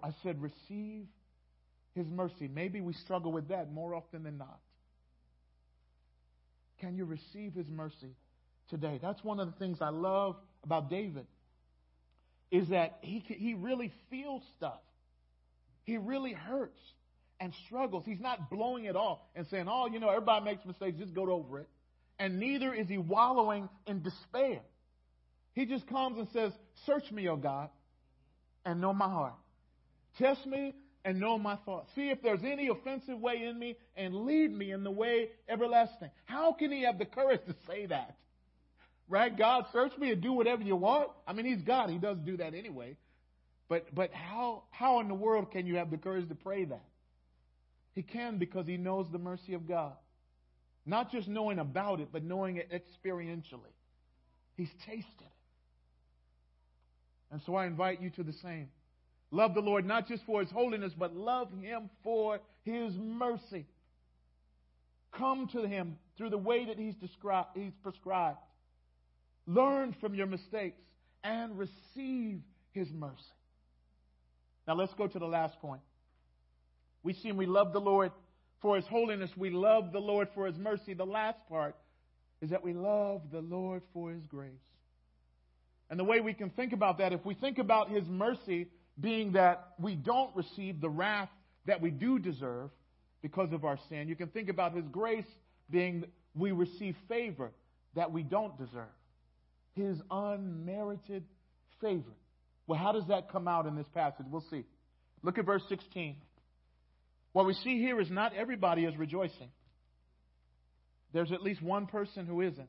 I 0.02 0.10
said, 0.22 0.42
receive 0.42 1.06
his 1.94 2.06
mercy. 2.08 2.48
Maybe 2.52 2.80
we 2.80 2.94
struggle 2.94 3.32
with 3.32 3.48
that 3.48 3.72
more 3.72 3.94
often 3.94 4.22
than 4.22 4.38
not. 4.38 4.58
Can 6.80 6.96
you 6.96 7.04
receive 7.04 7.54
His 7.54 7.68
mercy 7.68 8.16
today? 8.68 8.98
That's 9.00 9.22
one 9.22 9.38
of 9.38 9.46
the 9.46 9.58
things 9.58 9.78
I 9.80 9.90
love 9.90 10.36
about 10.64 10.90
David 10.90 11.26
is 12.50 12.68
that 12.68 12.98
he, 13.02 13.22
he 13.26 13.54
really 13.54 13.92
feels 14.10 14.42
stuff. 14.56 14.80
He 15.84 15.96
really 15.96 16.32
hurts 16.32 16.80
and 17.40 17.52
struggles. 17.66 18.04
He's 18.04 18.20
not 18.20 18.50
blowing 18.50 18.84
it 18.84 18.96
off 18.96 19.18
and 19.34 19.46
saying, 19.50 19.66
oh, 19.68 19.88
you 19.90 20.00
know, 20.00 20.10
everybody 20.10 20.44
makes 20.44 20.64
mistakes, 20.64 20.98
just 20.98 21.14
go 21.14 21.30
over 21.30 21.60
it. 21.60 21.68
And 22.18 22.38
neither 22.38 22.72
is 22.72 22.88
he 22.88 22.98
wallowing 22.98 23.68
in 23.86 24.02
despair. 24.02 24.60
He 25.54 25.66
just 25.66 25.86
comes 25.86 26.18
and 26.18 26.28
says, 26.32 26.52
Search 26.86 27.10
me, 27.10 27.28
O 27.28 27.36
God, 27.36 27.68
and 28.64 28.80
know 28.80 28.92
my 28.92 29.08
heart. 29.08 29.34
Test 30.18 30.46
me 30.46 30.74
and 31.04 31.18
know 31.18 31.38
my 31.38 31.56
thoughts. 31.56 31.90
See 31.94 32.10
if 32.10 32.22
there's 32.22 32.44
any 32.44 32.68
offensive 32.68 33.18
way 33.18 33.44
in 33.44 33.58
me 33.58 33.76
and 33.96 34.14
lead 34.14 34.52
me 34.52 34.72
in 34.72 34.84
the 34.84 34.90
way 34.90 35.30
everlasting. 35.48 36.10
How 36.24 36.52
can 36.52 36.70
he 36.70 36.82
have 36.84 36.98
the 36.98 37.06
courage 37.06 37.40
to 37.46 37.54
say 37.66 37.86
that? 37.86 38.16
Right? 39.08 39.36
God, 39.36 39.64
search 39.72 39.92
me 39.98 40.12
and 40.12 40.22
do 40.22 40.32
whatever 40.32 40.62
you 40.62 40.76
want. 40.76 41.10
I 41.26 41.32
mean, 41.32 41.46
he's 41.46 41.62
God. 41.62 41.90
He 41.90 41.98
does 41.98 42.18
do 42.18 42.36
that 42.38 42.54
anyway. 42.54 42.96
But, 43.68 43.94
but 43.94 44.12
how, 44.12 44.64
how 44.70 45.00
in 45.00 45.08
the 45.08 45.14
world 45.14 45.50
can 45.50 45.66
you 45.66 45.76
have 45.76 45.90
the 45.90 45.96
courage 45.96 46.28
to 46.28 46.34
pray 46.34 46.64
that? 46.66 46.84
He 47.94 48.02
can 48.02 48.38
because 48.38 48.66
he 48.66 48.76
knows 48.76 49.06
the 49.10 49.18
mercy 49.18 49.54
of 49.54 49.66
God. 49.68 49.92
Not 50.84 51.12
just 51.12 51.28
knowing 51.28 51.58
about 51.58 52.00
it, 52.00 52.08
but 52.12 52.24
knowing 52.24 52.56
it 52.56 52.70
experientially. 52.72 53.72
He's 54.56 54.70
tasted 54.86 55.06
it. 55.20 55.32
And 57.30 57.40
so 57.46 57.54
I 57.54 57.66
invite 57.66 58.02
you 58.02 58.10
to 58.10 58.22
the 58.22 58.32
same. 58.42 58.68
Love 59.30 59.54
the 59.54 59.60
Lord 59.60 59.86
not 59.86 60.06
just 60.06 60.24
for 60.26 60.40
his 60.40 60.50
holiness, 60.50 60.92
but 60.96 61.16
love 61.16 61.48
him 61.62 61.88
for 62.04 62.40
his 62.64 62.92
mercy. 62.94 63.64
Come 65.16 65.48
to 65.52 65.66
him 65.66 65.96
through 66.18 66.30
the 66.30 66.38
way 66.38 66.66
that 66.66 66.78
he's, 66.78 66.94
described, 66.96 67.50
he's 67.54 67.72
prescribed. 67.82 68.38
Learn 69.46 69.94
from 70.00 70.14
your 70.14 70.26
mistakes 70.26 70.80
and 71.24 71.58
receive 71.58 72.40
his 72.72 72.88
mercy. 72.92 73.16
Now 74.66 74.74
let's 74.74 74.94
go 74.94 75.06
to 75.06 75.18
the 75.18 75.26
last 75.26 75.58
point. 75.60 75.80
We 77.02 77.14
see 77.14 77.32
we 77.32 77.46
love 77.46 77.72
the 77.72 77.80
Lord 77.80 78.12
for 78.62 78.76
his 78.76 78.86
holiness. 78.86 79.30
We 79.36 79.50
love 79.50 79.92
the 79.92 79.98
Lord 79.98 80.28
for 80.34 80.46
his 80.46 80.56
mercy. 80.56 80.94
The 80.94 81.04
last 81.04 81.38
part 81.48 81.76
is 82.40 82.50
that 82.50 82.64
we 82.64 82.72
love 82.72 83.22
the 83.30 83.40
Lord 83.40 83.82
for 83.92 84.10
his 84.10 84.24
grace. 84.24 84.52
And 85.90 86.00
the 86.00 86.04
way 86.04 86.20
we 86.20 86.32
can 86.32 86.48
think 86.50 86.72
about 86.72 86.98
that, 86.98 87.12
if 87.12 87.24
we 87.26 87.34
think 87.34 87.58
about 87.58 87.90
his 87.90 88.06
mercy, 88.08 88.68
being 89.00 89.32
that 89.32 89.72
we 89.78 89.94
don't 89.94 90.34
receive 90.34 90.80
the 90.80 90.88
wrath 90.88 91.28
that 91.66 91.80
we 91.80 91.90
do 91.90 92.18
deserve 92.18 92.70
because 93.22 93.52
of 93.52 93.64
our 93.64 93.78
sin. 93.88 94.08
You 94.08 94.16
can 94.16 94.28
think 94.28 94.48
about 94.48 94.74
His 94.74 94.84
grace 94.88 95.26
being 95.70 96.04
we 96.34 96.52
receive 96.52 96.96
favor 97.08 97.52
that 97.94 98.10
we 98.10 98.22
don't 98.22 98.56
deserve. 98.58 98.84
His 99.74 99.96
unmerited 100.10 101.24
favor. 101.80 102.12
Well, 102.66 102.78
how 102.78 102.92
does 102.92 103.06
that 103.08 103.30
come 103.30 103.48
out 103.48 103.66
in 103.66 103.76
this 103.76 103.88
passage? 103.94 104.26
We'll 104.30 104.44
see. 104.50 104.64
Look 105.22 105.38
at 105.38 105.46
verse 105.46 105.62
16. 105.68 106.16
What 107.32 107.46
we 107.46 107.54
see 107.54 107.78
here 107.78 108.00
is 108.00 108.10
not 108.10 108.34
everybody 108.34 108.84
is 108.84 108.96
rejoicing. 108.96 109.48
There's 111.12 111.32
at 111.32 111.42
least 111.42 111.62
one 111.62 111.86
person 111.86 112.26
who 112.26 112.40
isn't. 112.40 112.68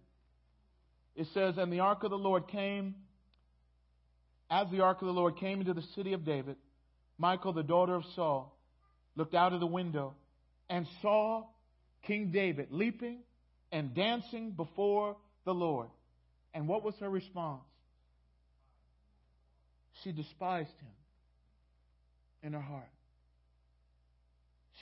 It 1.16 1.28
says, 1.34 1.56
And 1.58 1.72
the 1.72 1.82
ark 1.82 2.04
of 2.04 2.10
the 2.10 2.18
Lord 2.18 2.48
came 2.48 2.96
as 4.50 4.68
the 4.70 4.82
ark 4.82 5.02
of 5.02 5.08
the 5.08 5.14
Lord 5.14 5.38
came 5.38 5.62
into 5.62 5.74
the 5.74 5.84
city 5.96 6.14
of 6.14 6.26
David, 6.26 6.58
Michal, 7.18 7.54
the 7.54 7.64
daughter 7.64 7.96
of 7.96 8.04
Saul, 8.16 8.56
looked 9.16 9.34
out 9.34 9.54
of 9.54 9.60
the 9.60 9.68
window 9.68 10.14
and 10.70 10.86
saw 11.02 11.46
King 12.06 12.32
David 12.32 12.68
leaping 12.70 13.20
and 13.72 13.96
dancing 13.96 14.52
before 14.52 15.18
the 15.46 15.54
Lord. 15.54 15.88
And 16.54 16.68
what 16.68 16.84
was 16.84 16.94
her 17.00 17.10
response? 17.10 17.64
She 20.04 20.12
despised 20.12 20.70
him 20.70 20.92
in 22.44 22.54
her 22.54 22.62
heart. 22.62 22.93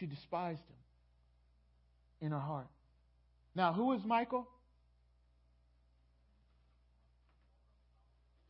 She 0.01 0.07
despised 0.07 0.61
him 0.61 2.25
in 2.25 2.31
her 2.31 2.39
heart. 2.39 2.65
Now, 3.53 3.71
who 3.71 3.93
is 3.93 4.01
Michal? 4.03 4.47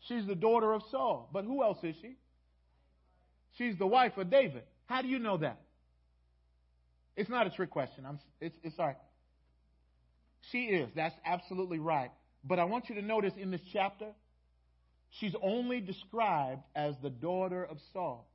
She's 0.07 0.25
the 0.25 0.35
daughter 0.35 0.71
of 0.71 0.81
Saul. 0.89 1.29
But 1.33 1.43
who 1.43 1.61
else 1.61 1.79
is 1.83 1.93
she? 2.01 2.15
She's 3.57 3.77
the 3.77 3.85
wife 3.85 4.13
of 4.15 4.29
David. 4.29 4.63
How 4.85 5.01
do 5.01 5.09
you 5.09 5.19
know 5.19 5.35
that? 5.39 5.59
It's 7.17 7.29
not 7.29 7.47
a 7.47 7.49
trick 7.49 7.69
question. 7.69 8.05
I'm, 8.05 8.17
it's, 8.39 8.55
it's 8.63 8.77
sorry. 8.77 8.95
She 10.53 10.67
is. 10.67 10.89
That's 10.95 11.15
absolutely 11.25 11.79
right. 11.79 12.11
But 12.45 12.59
I 12.59 12.63
want 12.63 12.87
you 12.87 12.95
to 12.95 13.01
notice 13.01 13.33
in 13.35 13.51
this 13.51 13.61
chapter, 13.73 14.07
she's 15.19 15.35
only 15.43 15.81
described 15.81 16.61
as 16.77 16.95
the 17.03 17.09
daughter 17.09 17.65
of 17.65 17.77
Saul. 17.91 18.30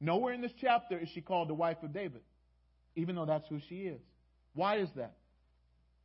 Nowhere 0.00 0.32
in 0.32 0.40
this 0.40 0.52
chapter 0.60 0.98
is 0.98 1.08
she 1.10 1.20
called 1.20 1.48
the 1.48 1.54
wife 1.54 1.78
of 1.82 1.92
David, 1.92 2.22
even 2.94 3.16
though 3.16 3.26
that's 3.26 3.46
who 3.48 3.60
she 3.68 3.82
is. 3.82 4.00
Why 4.54 4.78
is 4.78 4.88
that? 4.96 5.14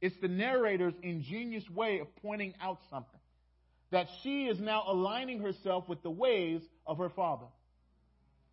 It's 0.01 0.15
the 0.21 0.27
narrator's 0.27 0.93
ingenious 1.01 1.63
way 1.69 1.99
of 1.99 2.07
pointing 2.17 2.53
out 2.61 2.79
something 2.89 3.19
that 3.91 4.07
she 4.23 4.45
is 4.45 4.59
now 4.59 4.83
aligning 4.87 5.39
herself 5.39 5.87
with 5.87 6.01
the 6.01 6.09
ways 6.09 6.61
of 6.85 6.97
her 6.97 7.09
father 7.09 7.45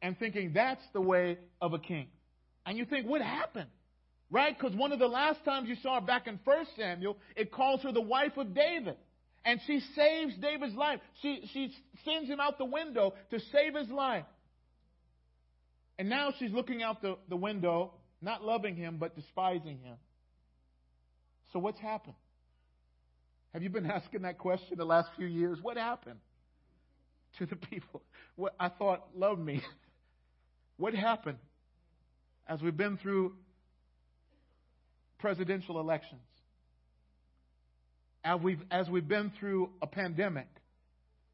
and 0.03 0.18
thinking 0.18 0.53
that's 0.55 0.84
the 0.93 1.01
way 1.01 1.38
of 1.61 1.72
a 1.72 1.78
king. 1.78 2.07
And 2.66 2.76
you 2.78 2.84
think, 2.84 3.07
what 3.07 3.22
happened? 3.22 3.70
Right? 4.30 4.57
Because 4.57 4.76
one 4.76 4.93
of 4.93 4.99
the 4.99 5.09
last 5.09 5.45
times 5.45 5.68
you 5.68 5.76
saw 5.82 5.99
her 5.99 6.07
back 6.07 6.26
in 6.26 6.38
1 6.45 6.66
Samuel, 6.76 7.16
it 7.34 7.51
calls 7.51 7.82
her 7.82 7.91
the 7.91 8.01
wife 8.01 8.36
of 8.36 8.55
David. 8.55 8.97
And 9.45 9.59
she 9.66 9.80
saves 9.97 10.36
David's 10.36 10.74
life. 10.74 11.01
She, 11.22 11.49
she 11.53 11.74
sends 12.05 12.28
him 12.28 12.38
out 12.38 12.59
the 12.59 12.66
window 12.66 13.14
to 13.30 13.41
save 13.51 13.74
his 13.74 13.88
life. 13.88 14.24
And 16.01 16.09
now 16.09 16.32
she's 16.38 16.51
looking 16.51 16.82
out 16.82 17.03
the, 17.03 17.18
the 17.28 17.36
window, 17.36 17.92
not 18.22 18.42
loving 18.42 18.74
him, 18.74 18.96
but 18.98 19.14
despising 19.14 19.80
him. 19.80 19.96
So 21.53 21.59
what's 21.59 21.78
happened? 21.78 22.14
Have 23.53 23.62
you 23.62 23.68
been 23.68 23.84
asking 23.90 24.22
that 24.22 24.38
question 24.38 24.78
the 24.78 24.86
last 24.86 25.11
few 25.18 25.26
years? 25.26 25.59
What 25.61 25.76
happened 25.76 26.20
to 27.38 27.44
the 27.44 27.57
people? 27.57 28.01
What 28.34 28.55
I 28.59 28.70
thought 28.70 29.09
loved 29.14 29.44
me. 29.44 29.62
What 30.78 30.94
happened 30.94 31.36
as 32.48 32.62
we've 32.62 32.74
been 32.74 32.96
through 32.96 33.34
presidential 35.18 35.78
elections? 35.78 36.22
as 38.24 38.40
we've, 38.40 38.62
as 38.70 38.88
we've 38.88 39.07
been 39.07 39.30
through 39.38 39.68
a 39.82 39.86
pandemic 39.86 40.48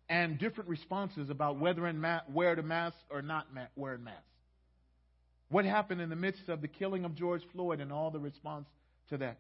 and 0.09 0.37
different 0.37 0.69
responses 0.69 1.31
about 1.31 1.61
whether 1.61 1.87
and 1.87 2.01
ma- 2.03 2.23
wear 2.29 2.57
the 2.57 2.65
mask 2.65 2.97
or 3.09 3.23
not 3.23 3.55
ma- 3.55 3.67
wearing 3.77 4.03
masks. 4.03 4.36
What 5.49 5.65
happened 5.65 6.01
in 6.01 6.11
the 6.11 6.17
midst 6.17 6.49
of 6.49 6.61
the 6.61 6.69
killing 6.69 7.05
of 7.05 7.15
George 7.15 7.43
Floyd 7.53 7.81
and 7.81 7.93
all 7.93 8.11
the 8.11 8.19
response 8.19 8.67
to 9.11 9.19
that? 9.19 9.39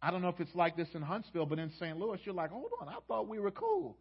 I 0.00 0.10
don't 0.10 0.22
know 0.22 0.28
if 0.28 0.40
it's 0.40 0.54
like 0.54 0.76
this 0.76 0.88
in 0.94 1.02
Huntsville, 1.02 1.46
but 1.46 1.58
in 1.58 1.70
St. 1.80 1.98
Louis, 1.98 2.18
you're 2.24 2.34
like, 2.34 2.50
hold 2.50 2.70
on, 2.80 2.88
I 2.88 2.96
thought 3.08 3.28
we 3.28 3.40
were 3.40 3.50
cool. 3.50 3.96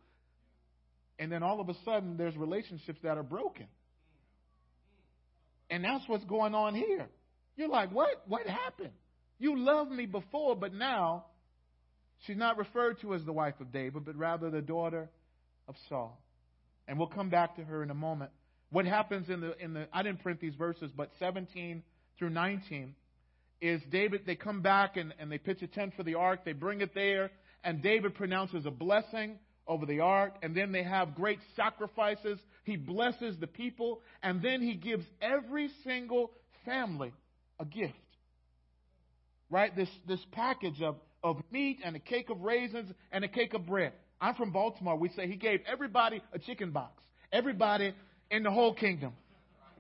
And 1.20 1.32
then 1.32 1.42
all 1.42 1.60
of 1.60 1.70
a 1.70 1.74
sudden, 1.84 2.18
there's 2.18 2.36
relationships 2.38 3.00
that 3.04 3.18
are 3.18 3.24
broken. 3.24 3.66
And 5.70 5.84
that's 5.84 6.08
what's 6.08 6.24
going 6.26 6.54
on 6.54 6.76
here. 6.76 7.10
You're 7.56 7.70
like, 7.70 7.92
what? 7.92 8.24
What 8.28 8.46
happened? 8.46 8.94
You 9.40 9.58
loved 9.58 9.92
me 9.92 10.06
before, 10.06 10.56
but 10.56 10.74
now 10.74 11.26
she's 12.26 12.38
not 12.38 12.58
referred 12.58 13.02
to 13.02 13.16
as 13.16 13.24
the 13.26 13.34
wife 13.34 13.56
of 13.60 13.72
David, 13.72 14.06
but 14.06 14.16
rather 14.16 14.50
the 14.50 14.62
daughter 14.62 15.10
of 15.68 15.76
Saul. 15.90 16.22
And 16.88 16.98
we'll 16.98 17.08
come 17.08 17.30
back 17.30 17.56
to 17.58 17.64
her 17.64 17.84
in 17.84 17.90
a 17.90 17.96
moment. 17.96 18.32
What 18.70 18.86
happens 18.86 19.30
in 19.30 19.42
the 19.42 19.58
in 19.64 19.74
the 19.74 19.88
I 19.94 20.04
didn't 20.04 20.22
print 20.22 20.40
these 20.40 20.56
verses, 20.56 20.92
but 20.96 21.12
17 21.20 21.84
through 22.18 22.32
19 22.32 22.96
is 23.62 23.82
David, 23.90 24.22
they 24.26 24.36
come 24.36 24.62
back 24.62 24.98
and, 24.98 25.14
and 25.20 25.32
they 25.32 25.38
pitch 25.38 25.62
a 25.62 25.68
tent 25.68 25.94
for 25.96 26.04
the 26.04 26.16
ark, 26.16 26.42
they 26.46 26.54
bring 26.54 26.82
it 26.82 26.94
there, 26.94 27.32
and 27.64 27.82
David 27.82 28.16
pronounces 28.16 28.66
a 28.66 28.72
blessing 28.72 29.40
over 29.68 29.86
the 29.86 30.00
ark, 30.00 30.36
and 30.44 30.56
then 30.56 30.72
they 30.72 30.84
have 30.84 31.16
great 31.16 31.40
sacrifices. 31.56 32.40
He 32.64 32.78
blesses 32.78 33.36
the 33.40 33.48
people, 33.48 34.02
and 34.22 34.42
then 34.42 34.62
he 34.62 34.76
gives 34.76 35.06
every 35.22 35.70
single 35.84 36.32
family 36.66 37.14
a 37.60 37.66
gift. 37.66 37.94
Right? 39.50 39.76
This 39.76 39.90
this 40.08 40.20
package 40.32 40.82
of, 40.82 40.98
of 41.24 41.38
meat 41.52 41.80
and 41.84 41.96
a 41.96 42.00
cake 42.00 42.30
of 42.30 42.42
raisins 42.42 42.92
and 43.12 43.24
a 43.24 43.28
cake 43.28 43.54
of 43.54 43.66
bread. 43.66 43.94
I'm 44.20 44.36
from 44.36 44.52
Baltimore. 44.52 44.98
We 44.98 45.10
say 45.10 45.28
he 45.28 45.36
gave 45.36 45.62
everybody 45.68 46.22
a 46.34 46.40
chicken 46.40 46.72
box. 46.72 47.04
Everybody 47.32 47.94
in 48.32 48.44
the 48.44 48.52
whole 48.52 48.74
kingdom 48.74 49.14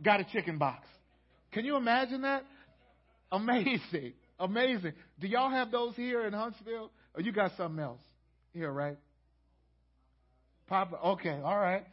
got 0.04 0.20
a 0.20 0.24
chicken 0.26 0.58
box. 0.58 0.88
Can 1.52 1.66
you 1.66 1.76
imagine 1.76 2.22
that? 2.22 2.44
Amazing. 3.32 4.14
Amazing. 4.40 4.94
Do 5.20 5.28
y'all 5.28 5.50
have 5.50 5.72
those 5.72 5.96
here 5.96 6.26
in 6.26 6.34
Huntsville? 6.34 6.92
Or 7.16 7.22
you 7.22 7.32
got 7.32 7.52
something 7.58 7.84
else 7.84 8.02
here, 8.54 8.72
right? 8.72 8.98
Papa. 10.68 10.98
Okay, 11.04 11.40
all 11.44 11.58
right. 11.58 11.86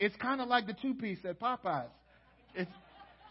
It's 0.00 0.16
kind 0.16 0.40
of 0.40 0.48
like 0.48 0.66
the 0.66 0.74
two 0.82 0.94
piece 0.94 1.18
at 1.24 1.38
Popeyes. 1.38 1.86
It's, 2.54 2.70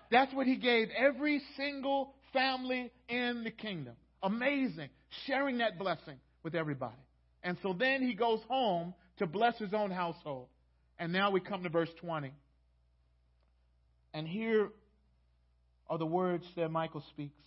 that's 0.10 0.34
what 0.34 0.48
he 0.48 0.56
gave 0.56 0.88
every 0.98 1.42
single 1.58 2.14
family 2.32 2.92
in 3.10 3.44
the 3.44 3.52
kingdom. 3.52 3.96
Amazing. 4.22 4.90
Sharing 5.26 5.58
that 5.58 5.78
blessing 5.78 6.16
with 6.44 6.56
everybody. 6.56 6.96
And 7.44 7.58
so 7.62 7.74
then 7.74 8.02
he 8.02 8.14
goes 8.14 8.40
home 8.48 8.94
to 9.18 9.28
bless 9.28 9.58
his 9.58 9.74
own 9.74 9.92
household. 9.92 10.48
And 10.98 11.12
now 11.12 11.32
we 11.32 11.42
come 11.42 11.64
to 11.64 11.70
verse 11.70 11.90
20. 12.00 12.32
And 14.14 14.28
here 14.28 14.70
are 15.90 15.98
the 15.98 16.06
words 16.06 16.46
that 16.56 16.70
Michal 16.70 17.04
speaks. 17.10 17.42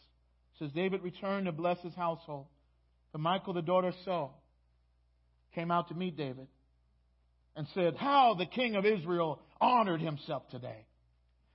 It 0.55 0.65
says, 0.65 0.73
David 0.73 1.03
returned 1.03 1.47
to 1.47 1.53
bless 1.53 1.81
his 1.81 1.95
household. 1.95 2.47
But 3.13 3.21
Michal, 3.21 3.53
the 3.53 3.63
daughter 3.63 3.89
of 3.89 3.95
Saul, 4.05 4.43
came 5.55 5.71
out 5.71 5.89
to 5.89 5.95
meet 5.95 6.17
David 6.17 6.49
and 7.55 7.67
said, 7.75 7.97
How 7.97 8.35
the 8.35 8.47
king 8.47 8.77
of 8.77 8.85
Israel 8.85 9.41
honored 9.61 10.01
himself 10.01 10.49
today. 10.51 10.87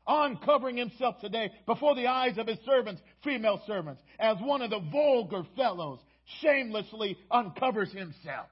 Uncovering 0.07 0.77
himself 0.77 1.19
today 1.21 1.51
before 1.67 1.95
the 1.95 2.07
eyes 2.07 2.37
of 2.37 2.47
his 2.47 2.57
servants, 2.65 3.01
female 3.23 3.61
servants, 3.67 4.01
as 4.19 4.37
one 4.41 4.61
of 4.61 4.71
the 4.71 4.79
vulgar 4.91 5.43
fellows 5.55 5.99
shamelessly 6.41 7.17
uncovers 7.29 7.91
himself. 7.91 8.47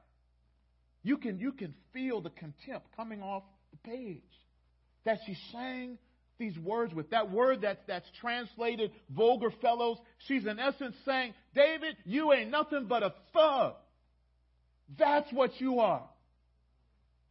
You 1.01 1.17
can, 1.17 1.39
you 1.39 1.53
can 1.53 1.73
feel 1.91 2.21
the 2.21 2.29
contempt 2.29 2.87
coming 2.95 3.21
off 3.21 3.43
the 3.71 3.89
page 3.89 4.21
that 5.05 5.19
she's 5.25 5.39
saying 5.51 5.97
these 6.39 6.57
words 6.57 6.93
with. 6.93 7.11
That 7.11 7.31
word 7.31 7.61
that, 7.61 7.81
that's 7.87 8.07
translated 8.19 8.91
vulgar 9.09 9.51
fellows, 9.61 9.97
she's 10.27 10.45
in 10.45 10.57
essence 10.57 10.95
saying, 11.05 11.33
David, 11.53 11.97
you 12.05 12.33
ain't 12.33 12.49
nothing 12.49 12.85
but 12.87 13.03
a 13.03 13.13
thug. 13.33 13.73
That's 14.97 15.31
what 15.31 15.51
you 15.59 15.79
are. 15.79 16.03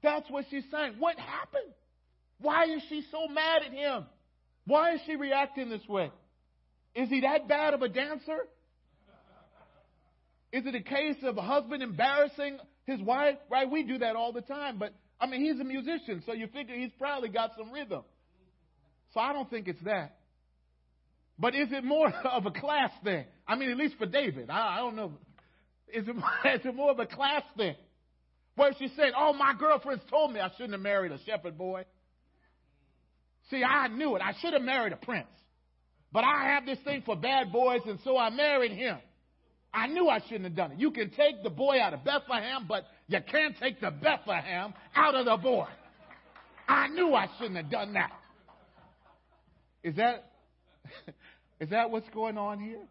That's 0.03 0.31
what 0.31 0.45
she's 0.51 0.65
saying. 0.71 0.95
What 0.99 1.19
happened? 1.19 1.73
Why 2.41 2.67
is 2.67 2.83
she 2.89 3.03
so 3.11 3.27
mad 3.27 3.63
at 3.67 3.73
him? 3.73 4.05
Why 4.67 4.95
is 4.95 5.01
she 5.07 5.17
reacting 5.17 5.71
this 5.71 5.87
way? 5.89 6.13
Is 6.95 7.09
he 7.09 7.23
that 7.23 7.49
bad 7.49 7.75
of 7.75 7.83
a 7.83 7.89
dancer? 7.89 8.47
Is 10.53 10.65
it 10.67 10.75
a 10.75 10.83
case 10.83 11.17
of 11.25 11.37
a 11.37 11.43
husband 11.43 11.83
embarrassing 11.83 12.59
his 12.85 13.01
wife? 13.01 13.37
Right? 13.51 13.71
We 13.71 13.83
do 13.83 13.99
that 13.99 14.15
all 14.17 14.33
the 14.33 14.41
time. 14.41 14.79
But, 14.79 14.95
I 15.21 15.27
mean, 15.27 15.41
he's 15.41 15.61
a 15.61 15.65
musician, 15.65 16.23
so 16.25 16.33
you 16.33 16.47
figure 16.47 16.75
he's 16.75 16.93
probably 16.99 17.29
got 17.29 17.53
some 17.59 17.73
rhythm. 17.73 18.03
So 19.19 19.23
I 19.23 19.33
don't 19.33 19.51
think 19.51 19.67
it's 19.67 19.83
that. 19.83 20.15
But 21.41 21.57
is 21.57 21.73
it 21.73 21.83
more 21.83 22.07
of 22.25 22.47
a 22.47 22.53
class 22.53 22.93
thing? 23.03 23.25
I 23.49 23.57
mean, 23.57 23.69
at 23.69 23.77
least 23.77 23.97
for 23.99 24.07
David. 24.07 24.49
I, 24.49 24.77
I 24.77 24.79
don't 24.79 24.95
know. 24.95 25.13
Is 25.93 26.07
it, 26.07 26.15
is 26.61 26.65
it 26.65 26.73
more 26.73 26.93
of 26.93 27.01
a 27.01 27.07
class 27.07 27.43
thing? 27.57 27.75
Where 28.55 28.71
she's 28.79 28.93
saying, 28.97 29.11
oh, 29.19 29.33
my 29.33 29.55
girlfriends 29.59 30.05
told 30.09 30.33
me 30.33 30.39
I 30.39 30.51
shouldn't 30.53 30.71
have 30.71 30.83
married 30.83 31.11
a 31.11 31.19
shepherd 31.27 31.59
boy. 31.59 31.85
See, 33.51 33.65
I 33.65 33.89
knew 33.89 34.15
it. 34.15 34.23
I 34.23 34.35
should 34.41 34.53
have 34.53 34.63
married 34.63 34.93
a 34.93 34.97
prince. 34.97 35.27
But 36.13 36.23
I 36.23 36.55
have 36.55 36.65
this 36.65 36.79
thing 36.85 37.03
for 37.05 37.17
bad 37.17 37.51
boys, 37.51 37.81
and 37.87 37.99
so 38.05 38.17
I 38.17 38.31
married 38.31 38.71
him. 38.71 38.99
I 39.75 39.89
knew 39.89 40.09
I 40.09 40.21
shouldn't 40.21 40.45
have 40.45 40.55
done 40.55 40.73
it. 40.73 40.79
You 40.79 40.93
can 40.93 41.11
take 41.11 41.43
the 41.43 41.51
boy 41.51 41.81
out 41.81 41.93
of 41.93 42.05
Bethlehem, 42.05 42.67
but 42.69 42.85
you 43.09 43.19
can't 43.29 43.57
take 43.59 43.81
the 43.81 43.91
Bethlehem 43.91 44.75
out 44.95 45.17
of 45.17 45.25
the 45.25 45.37
boy. 45.39 45.67
I 46.69 46.87
knew 46.87 47.15
I 47.15 47.27
shouldn't 47.37 47.57
have 47.57 47.71
done 47.71 47.95
that. 47.95 48.13
Is 49.83 49.97
that 49.97 50.31
is 51.61 51.71
that 51.71 51.91
what's 51.91 52.09
going 52.11 52.39
on 52.39 52.61
here? 52.61 52.83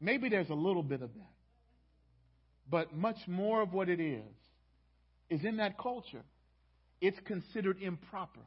Maybe 0.00 0.28
there's 0.28 0.50
a 0.50 0.54
little 0.54 0.82
bit 0.82 1.02
of 1.02 1.12
that. 1.14 1.32
But 2.70 2.94
much 2.94 3.16
more 3.26 3.62
of 3.62 3.72
what 3.72 3.88
it 3.88 4.00
is 4.00 4.22
is 5.30 5.44
in 5.44 5.56
that 5.56 5.78
culture. 5.78 6.22
It's 7.00 7.18
considered 7.26 7.80
improper 7.80 8.40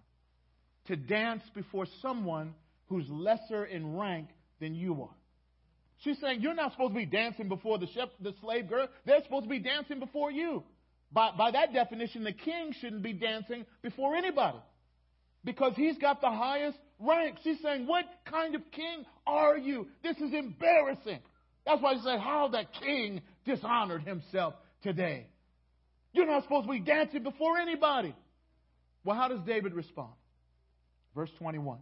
to 0.87 0.95
dance 0.95 1.43
before 1.55 1.85
someone 2.01 2.53
who's 2.87 3.05
lesser 3.09 3.65
in 3.65 3.95
rank 3.95 4.27
than 4.59 4.75
you 4.75 5.03
are. 5.03 5.15
She's 5.99 6.19
saying 6.19 6.41
you're 6.41 6.53
not 6.53 6.71
supposed 6.71 6.93
to 6.93 6.99
be 6.99 7.05
dancing 7.05 7.47
before 7.47 7.77
the, 7.77 7.87
the 8.19 8.33
slave 8.41 8.67
girl. 8.67 8.87
They're 9.05 9.23
supposed 9.23 9.43
to 9.43 9.49
be 9.49 9.59
dancing 9.59 9.99
before 9.99 10.31
you. 10.31 10.63
By, 11.11 11.31
by 11.37 11.51
that 11.51 11.73
definition, 11.73 12.23
the 12.23 12.33
king 12.33 12.73
shouldn't 12.79 13.03
be 13.03 13.13
dancing 13.13 13.65
before 13.81 14.15
anybody 14.15 14.57
because 15.43 15.73
he's 15.75 15.97
got 15.97 16.21
the 16.21 16.29
highest 16.29 16.77
rank. 17.01 17.37
She's 17.43 17.61
saying, 17.61 17.87
What 17.87 18.05
kind 18.29 18.55
of 18.55 18.61
king 18.71 19.05
are 19.25 19.57
you? 19.57 19.87
This 20.03 20.17
is 20.17 20.33
embarrassing. 20.33 21.19
That's 21.65 21.81
why 21.81 21.95
she 21.95 22.01
said, 22.03 22.19
How 22.19 22.49
that 22.49 22.73
king 22.73 23.21
dishonored 23.45 24.03
himself 24.03 24.53
today. 24.83 25.27
You're 26.13 26.27
not 26.27 26.43
supposed 26.43 26.67
to 26.67 26.71
be 26.71 26.79
dancing 26.79 27.23
before 27.23 27.57
anybody. 27.57 28.13
Well, 29.03 29.15
how 29.15 29.27
does 29.29 29.39
David 29.45 29.73
respond? 29.73 30.11
Verse 31.15 31.31
21. 31.39 31.79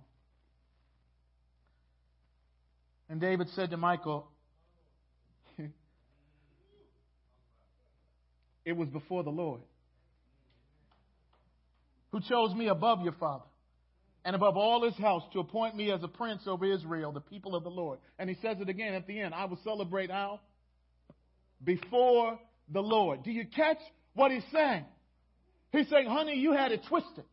And 3.10 3.20
David 3.20 3.50
said 3.56 3.72
to 3.72 3.78
Michal, 3.78 4.28
It 8.66 8.74
was 8.74 8.88
before 8.90 9.24
the 9.24 9.32
Lord 9.32 9.62
who 12.12 12.22
chose 12.22 12.54
me 12.56 12.68
above 12.68 13.02
your 13.02 13.14
father 13.14 13.46
and 14.30 14.36
above 14.36 14.58
all 14.58 14.84
his 14.84 14.96
house 14.98 15.24
to 15.34 15.40
appoint 15.40 15.76
me 15.76 15.92
as 15.92 16.04
a 16.04 16.08
prince 16.08 16.44
over 16.46 16.64
Israel, 16.64 17.12
the 17.12 17.20
people 17.20 17.56
of 17.56 17.64
the 17.64 17.70
Lord. 17.72 17.98
And 18.20 18.30
he 18.30 18.36
says 18.44 18.58
it 18.62 18.70
again 18.70 18.94
at 18.94 19.08
the 19.08 19.20
end 19.20 19.34
I 19.34 19.46
will 19.46 19.58
celebrate 19.64 20.12
how? 20.12 20.40
Before 21.64 22.38
the 22.72 22.80
Lord. 22.80 23.24
Do 23.24 23.32
you 23.32 23.48
catch 23.48 23.80
what 24.14 24.30
he's 24.30 24.44
saying? 24.54 24.86
He's 25.72 25.90
saying, 25.90 26.08
honey, 26.08 26.36
you 26.36 26.54
had 26.54 26.72
it 26.72 26.82
twisted. 26.88 27.24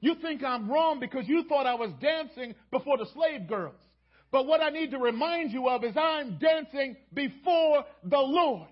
You 0.00 0.16
think 0.20 0.42
I'm 0.42 0.68
wrong 0.68 0.98
because 0.98 1.28
you 1.28 1.44
thought 1.48 1.66
I 1.66 1.76
was 1.76 1.92
dancing 2.00 2.56
before 2.72 2.98
the 2.98 3.06
slave 3.14 3.46
girls. 3.46 3.78
But 4.32 4.46
what 4.46 4.60
I 4.60 4.70
need 4.70 4.90
to 4.90 4.98
remind 4.98 5.52
you 5.52 5.68
of 5.68 5.84
is 5.84 5.96
I'm 5.96 6.40
dancing 6.40 6.96
before 7.12 7.84
the 8.02 8.18
Lord. 8.18 8.66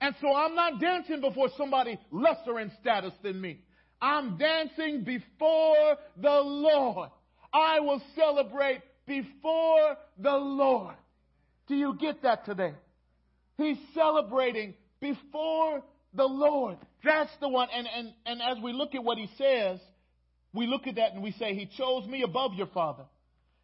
And 0.00 0.14
so 0.20 0.32
I'm 0.32 0.54
not 0.54 0.80
dancing 0.80 1.20
before 1.20 1.48
somebody 1.58 1.98
lesser 2.12 2.60
in 2.60 2.70
status 2.80 3.12
than 3.24 3.40
me. 3.40 3.58
I'm 4.00 4.38
dancing 4.38 5.04
before 5.04 5.96
the 6.16 6.40
Lord. 6.40 7.10
I 7.52 7.80
will 7.80 8.02
celebrate 8.14 8.80
before 9.06 9.96
the 10.18 10.36
Lord. 10.36 10.94
Do 11.66 11.74
you 11.74 11.96
get 12.00 12.22
that 12.22 12.44
today? 12.44 12.74
He's 13.56 13.76
celebrating 13.94 14.74
before 15.00 15.82
the 16.14 16.24
Lord. 16.24 16.78
That's 17.04 17.30
the 17.40 17.48
one. 17.48 17.68
And, 17.74 17.86
and, 17.86 18.12
and 18.26 18.40
as 18.40 18.62
we 18.62 18.72
look 18.72 18.94
at 18.94 19.04
what 19.04 19.18
he 19.18 19.28
says, 19.36 19.80
we 20.52 20.66
look 20.66 20.86
at 20.86 20.96
that 20.96 21.12
and 21.12 21.22
we 21.22 21.32
say, 21.32 21.54
He 21.54 21.68
chose 21.76 22.06
me 22.06 22.22
above 22.22 22.54
your 22.54 22.66
father 22.68 23.04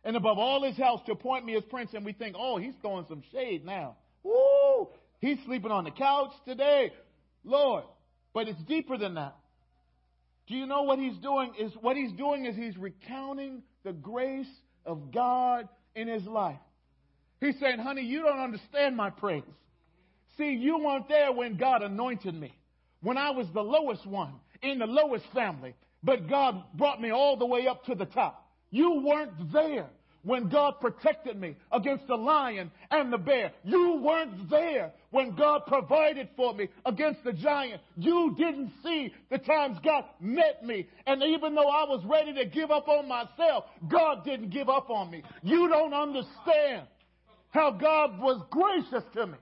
and 0.05 0.17
above 0.17 0.39
all 0.39 0.63
his 0.63 0.77
house 0.77 1.01
to 1.07 1.13
appoint 1.13 1.45
me 1.45 1.57
as 1.57 1.65
prince. 1.65 1.91
And 1.93 2.05
we 2.05 2.13
think, 2.13 2.37
oh, 2.39 2.59
he's 2.59 2.75
throwing 2.81 3.07
some 3.09 3.23
shade 3.33 3.65
now. 3.65 3.97
Woo! 4.23 4.89
He's 5.21 5.39
sleeping 5.45 5.73
on 5.73 5.85
the 5.85 5.91
couch 5.91 6.31
today. 6.47 6.93
Lord. 7.43 7.85
But 8.33 8.49
it's 8.49 8.63
deeper 8.69 8.97
than 8.97 9.15
that. 9.15 9.35
Do 10.47 10.55
you 10.55 10.67
know 10.67 10.83
what 10.83 10.99
he's 10.99 11.17
doing? 11.19 11.53
Is 11.59 11.73
what 11.81 11.97
he's 11.97 12.13
doing 12.13 12.47
is 12.47 12.55
he's 12.57 12.77
recounting 12.77 13.63
the 13.85 13.93
grace 13.93 14.47
of 14.85 15.13
God 15.13 15.69
in 15.95 16.09
his 16.09 16.25
life. 16.25 16.59
He's 17.41 17.59
saying, 17.61 17.79
honey, 17.79 18.03
you 18.03 18.23
don't 18.23 18.39
understand 18.39 18.97
my 18.97 19.11
praise. 19.11 19.43
See, 20.39 20.53
you 20.53 20.79
weren't 20.79 21.09
there 21.09 21.33
when 21.33 21.57
God 21.57 21.83
anointed 21.83 22.35
me, 22.35 22.53
when 23.01 23.19
I 23.19 23.31
was 23.31 23.47
the 23.53 23.63
lowest 23.63 24.07
one 24.07 24.35
in 24.63 24.79
the 24.79 24.87
lowest 24.87 25.25
family, 25.35 25.75
but 26.03 26.29
God 26.29 26.63
brought 26.75 27.01
me 27.01 27.11
all 27.11 27.37
the 27.37 27.47
way 27.47 27.67
up 27.67 27.85
to 27.87 27.95
the 27.95 28.07
top. 28.07 28.47
You 28.71 29.03
weren't 29.05 29.53
there 29.53 29.89
when 30.27 30.49
God 30.49 30.81
protected 30.81 31.41
me 31.41 31.55
against 31.71 32.09
the 32.09 32.17
lion 32.17 32.73
and 32.91 33.13
the 33.13 33.17
bear. 33.17 33.53
You 33.63 34.01
weren't 34.03 34.51
there 34.51 34.93
when 35.13 35.37
God 35.37 35.63
provided 35.69 36.29
for 36.37 36.53
me 36.53 36.69
against 36.85 37.23
the 37.23 37.33
giant. 37.33 37.81
You 37.97 38.35
didn't 38.37 38.73
see 38.83 39.15
the 39.31 39.39
times 39.39 39.79
God 39.85 40.05
met 40.21 40.65
me. 40.65 40.89
And 41.07 41.23
even 41.23 41.55
though 41.55 41.69
I 41.69 41.85
was 41.85 42.05
ready 42.05 42.35
to 42.35 42.45
give 42.45 42.73
up 42.73 42.89
on 42.89 43.09
myself, 43.09 43.67
God 43.89 44.25
didn't 44.25 44.51
give 44.51 44.69
up 44.69 44.91
on 44.91 45.13
me. 45.13 45.23
You 45.45 45.69
don't 45.69 45.95
understand 45.95 46.89
how 47.51 47.71
God 47.71 48.19
was 48.19 48.45
gracious 48.51 49.09
to 49.15 49.29
me. 49.29 49.39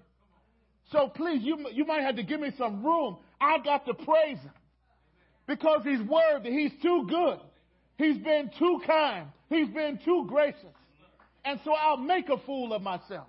So 0.93 1.09
please, 1.09 1.41
you, 1.43 1.67
you 1.73 1.87
might 1.87 2.03
have 2.03 2.17
to 2.17 2.23
give 2.23 2.41
me 2.41 2.51
some 2.59 2.85
room. 2.85 3.17
I 3.41 3.57
got 3.65 3.87
to 3.87 3.95
praise 3.95 4.39
Him 4.39 4.53
because 5.47 5.81
He's 5.83 6.07
worthy. 6.07 6.51
He's 6.51 6.83
too 6.83 7.07
good. 7.09 7.39
He's 7.97 8.19
been 8.19 8.51
too 8.59 8.81
kind. 8.87 9.29
He's 9.49 9.69
been 9.69 9.99
too 10.05 10.27
gracious. 10.29 10.75
And 11.45 11.61
so 11.65 11.73
I'll 11.73 11.99
make 11.99 12.29
a 12.29 12.39
fool 12.47 12.73
of 12.73 12.83
myself 12.83 13.29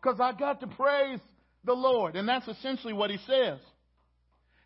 because 0.00 0.20
I 0.20 0.32
got 0.32 0.60
to 0.60 0.66
praise 0.66 1.20
the 1.64 1.72
Lord. 1.72 2.16
And 2.16 2.28
that's 2.28 2.46
essentially 2.46 2.92
what 2.92 3.10
he 3.10 3.18
says. 3.26 3.58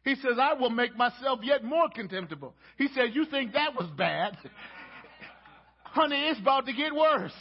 He 0.05 0.17
says, 0.17 0.37
I 0.41 0.55
will 0.55 0.71
make 0.71 0.97
myself 0.97 1.41
yet 1.43 1.63
more 1.63 1.89
contemptible. 1.89 2.55
He 2.77 2.89
says, 2.89 3.11
You 3.13 3.25
think 3.27 3.53
that 3.53 3.75
was 3.79 3.89
bad? 3.97 4.37
Honey, 5.85 6.29
it's 6.29 6.41
about 6.41 6.67
to 6.67 6.73
get 6.73 6.93
worse. 6.93 7.35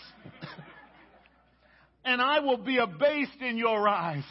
and 2.06 2.22
I 2.22 2.39
will 2.42 2.58
be 2.58 2.78
abased 2.78 3.42
in 3.42 3.58
your 3.58 3.88
eyes. 3.88 4.24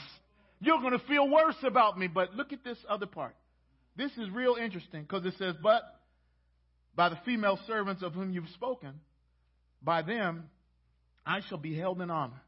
You're 0.60 0.78
going 0.78 0.92
to 0.92 1.04
feel 1.06 1.28
worse 1.28 1.56
about 1.64 1.98
me. 1.98 2.06
But 2.06 2.34
look 2.34 2.52
at 2.52 2.62
this 2.62 2.78
other 2.88 3.06
part. 3.06 3.34
This 3.96 4.12
is 4.12 4.30
real 4.30 4.56
interesting 4.62 5.02
because 5.02 5.26
it 5.26 5.34
says, 5.36 5.56
But 5.60 5.82
by 6.94 7.08
the 7.08 7.18
female 7.24 7.58
servants 7.66 8.02
of 8.02 8.14
whom 8.14 8.30
you've 8.32 8.48
spoken, 8.50 9.00
by 9.82 10.02
them 10.02 10.50
I 11.24 11.40
shall 11.48 11.58
be 11.58 11.76
held 11.76 12.00
in 12.00 12.10
honor. 12.10 12.42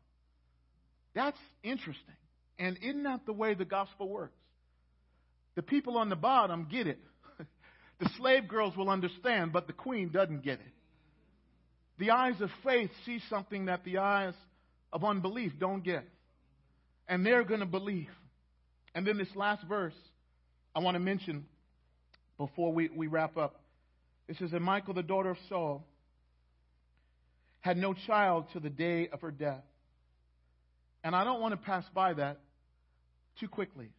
That's 1.15 1.39
interesting. 1.63 2.15
And 2.59 2.79
isn't 2.83 3.03
that 3.05 3.27
the 3.27 3.33
way 3.33 3.55
the 3.55 3.65
gospel 3.65 4.09
works? 4.09 4.39
The 5.55 5.63
people 5.63 5.99
on 5.99 6.09
the 6.09 6.17
bottom 6.17 6.67
get 6.71 6.87
it. 6.87 6.99
the 8.01 8.09
slave 8.17 8.49
girls 8.49 8.77
will 8.77 8.89
understand, 8.89 9.53
but 9.53 9.67
the 9.67 9.73
queen 9.73 10.11
doesn't 10.11 10.43
get 10.43 10.61
it. 10.61 10.73
The 11.99 12.11
eyes 12.11 12.41
of 12.41 12.51
faith 12.65 12.91
see 13.05 13.21
something 13.29 13.67
that 13.67 13.85
the 13.85 13.99
eyes 13.99 14.35
of 14.93 15.05
unbelief 15.05 15.53
don't 15.59 15.85
get. 15.85 16.05
And 17.07 17.25
they're 17.25 17.45
going 17.45 17.61
to 17.61 17.67
believe. 17.67 18.09
And 18.95 19.07
then 19.07 19.19
this 19.19 19.35
last 19.35 19.65
verse 19.69 19.95
I 20.75 20.81
want 20.81 20.95
to 20.95 21.01
mention 21.01 21.45
before 22.39 22.73
we, 22.73 22.89
we 22.89 23.07
wrap 23.07 23.37
up. 23.37 23.62
It 24.29 24.37
says, 24.39 24.51
that 24.53 24.61
Michal, 24.61 24.95
the 24.95 25.03
daughter 25.03 25.31
of 25.31 25.37
Saul, 25.49 25.87
had 27.61 27.77
no 27.77 27.95
child 27.95 28.47
to 28.53 28.61
the 28.61 28.71
day 28.71 29.09
of 29.13 29.21
her 29.21 29.31
death. 29.31 29.65
And 31.05 31.15
I 31.15 31.25
don't 31.25 31.41
want 31.41 31.53
to 31.53 31.59
pass 31.59 31.85
by 31.95 32.15
that 32.15 32.41
too 33.41 33.49
quickly. 33.49 33.91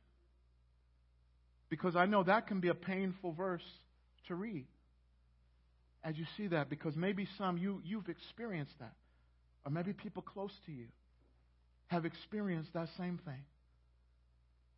Because 1.70 1.96
I 1.96 2.06
know 2.06 2.24
that 2.24 2.48
can 2.48 2.60
be 2.60 2.70
a 2.70 2.76
painful 2.76 3.34
verse 3.34 3.64
to 4.28 4.36
read 4.36 4.66
as 6.04 6.18
you 6.18 6.26
see 6.36 6.48
that, 6.48 6.70
because 6.70 6.96
maybe 6.96 7.28
some 7.38 7.58
you, 7.58 7.82
you've 7.86 8.10
experienced 8.10 8.74
that. 8.80 8.94
Or 9.66 9.72
maybe 9.72 9.94
people 9.94 10.22
close 10.22 10.52
to 10.66 10.72
you 10.72 10.88
have 11.88 12.06
experienced 12.06 12.74
that 12.74 12.90
same 12.98 13.20
thing. 13.24 13.46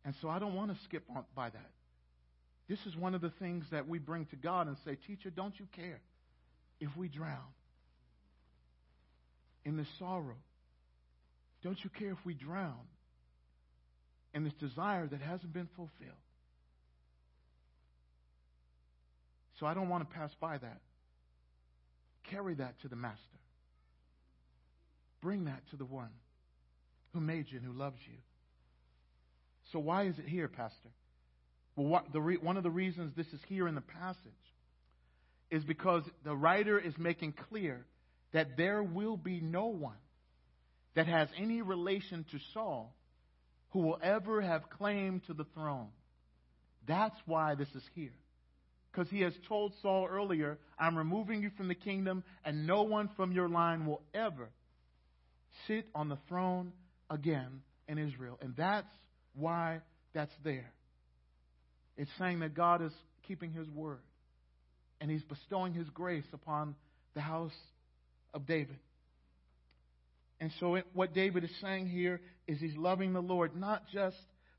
And 0.04 0.14
so 0.22 0.28
I 0.28 0.38
don't 0.38 0.54
want 0.54 0.70
to 0.70 0.78
skip 0.84 1.02
by 1.34 1.50
that. 1.50 1.70
This 2.68 2.78
is 2.86 2.96
one 2.96 3.14
of 3.14 3.20
the 3.20 3.30
things 3.38 3.64
that 3.70 3.88
we 3.88 3.98
bring 3.98 4.26
to 4.26 4.36
God 4.36 4.66
and 4.66 4.76
say, 4.84 4.96
Teacher, 5.06 5.30
don't 5.30 5.58
you 5.58 5.66
care 5.74 6.00
if 6.80 6.96
we 6.96 7.08
drown? 7.08 7.52
in 9.66 9.76
this 9.76 9.88
sorrow? 9.98 10.36
Don't 11.62 11.82
you 11.82 11.90
care 11.98 12.12
if 12.12 12.24
we 12.24 12.32
drown 12.32 12.86
in 14.32 14.44
this 14.44 14.52
desire 14.54 15.06
that 15.08 15.20
hasn't 15.20 15.52
been 15.52 15.68
fulfilled? 15.74 16.22
So 19.58 19.66
I 19.66 19.74
don't 19.74 19.88
want 19.88 20.08
to 20.08 20.16
pass 20.16 20.30
by 20.40 20.56
that. 20.56 20.80
Carry 22.30 22.54
that 22.54 22.80
to 22.82 22.88
the 22.88 22.96
Master. 22.96 23.20
Bring 25.20 25.46
that 25.46 25.62
to 25.70 25.76
the 25.76 25.84
one 25.84 26.10
who 27.12 27.20
made 27.20 27.46
you 27.50 27.58
and 27.58 27.66
who 27.66 27.72
loves 27.72 27.98
you. 28.06 28.18
So 29.72 29.80
why 29.80 30.04
is 30.04 30.18
it 30.18 30.28
here, 30.28 30.46
Pastor? 30.46 30.90
Well, 31.76 31.86
what, 31.86 32.14
re, 32.14 32.38
one 32.38 32.56
of 32.56 32.62
the 32.62 32.70
reasons 32.70 33.12
this 33.14 33.26
is 33.28 33.40
here 33.48 33.68
in 33.68 33.74
the 33.74 33.82
passage 33.82 34.18
is 35.50 35.62
because 35.64 36.02
the 36.24 36.34
writer 36.34 36.78
is 36.78 36.94
making 36.98 37.34
clear 37.48 37.84
that 38.32 38.56
there 38.56 38.82
will 38.82 39.16
be 39.16 39.40
no 39.40 39.66
one 39.66 39.96
that 40.94 41.06
has 41.06 41.28
any 41.38 41.62
relation 41.62 42.24
to 42.32 42.38
Saul 42.54 42.94
who 43.70 43.80
will 43.80 43.98
ever 44.02 44.40
have 44.40 44.70
claim 44.70 45.20
to 45.26 45.34
the 45.34 45.44
throne. 45.54 45.88
That's 46.88 47.16
why 47.26 47.54
this 47.54 47.68
is 47.74 47.82
here. 47.94 48.14
Because 48.90 49.10
he 49.10 49.20
has 49.20 49.34
told 49.46 49.74
Saul 49.82 50.08
earlier, 50.10 50.58
I'm 50.78 50.96
removing 50.96 51.42
you 51.42 51.50
from 51.56 51.68
the 51.68 51.74
kingdom, 51.74 52.24
and 52.44 52.66
no 52.66 52.82
one 52.82 53.10
from 53.16 53.32
your 53.32 53.48
line 53.48 53.84
will 53.84 54.00
ever 54.14 54.48
sit 55.66 55.86
on 55.94 56.08
the 56.08 56.18
throne 56.28 56.72
again 57.10 57.60
in 57.88 57.98
Israel. 57.98 58.38
And 58.40 58.54
that's 58.56 58.88
why 59.34 59.80
that's 60.14 60.32
there. 60.42 60.72
It's 61.96 62.10
saying 62.18 62.40
that 62.40 62.54
God 62.54 62.82
is 62.82 62.92
keeping 63.26 63.52
his 63.52 63.68
word, 63.68 64.00
and 65.00 65.10
he's 65.10 65.22
bestowing 65.22 65.72
his 65.72 65.88
grace 65.90 66.26
upon 66.32 66.74
the 67.14 67.20
house 67.20 67.56
of 68.34 68.46
David. 68.46 68.76
And 70.40 70.50
so, 70.60 70.74
it, 70.74 70.86
what 70.92 71.14
David 71.14 71.44
is 71.44 71.50
saying 71.62 71.88
here 71.88 72.20
is 72.46 72.60
he's 72.60 72.76
loving 72.76 73.12
the 73.12 73.22
Lord 73.22 73.56
not 73.56 73.84
just 73.92 74.16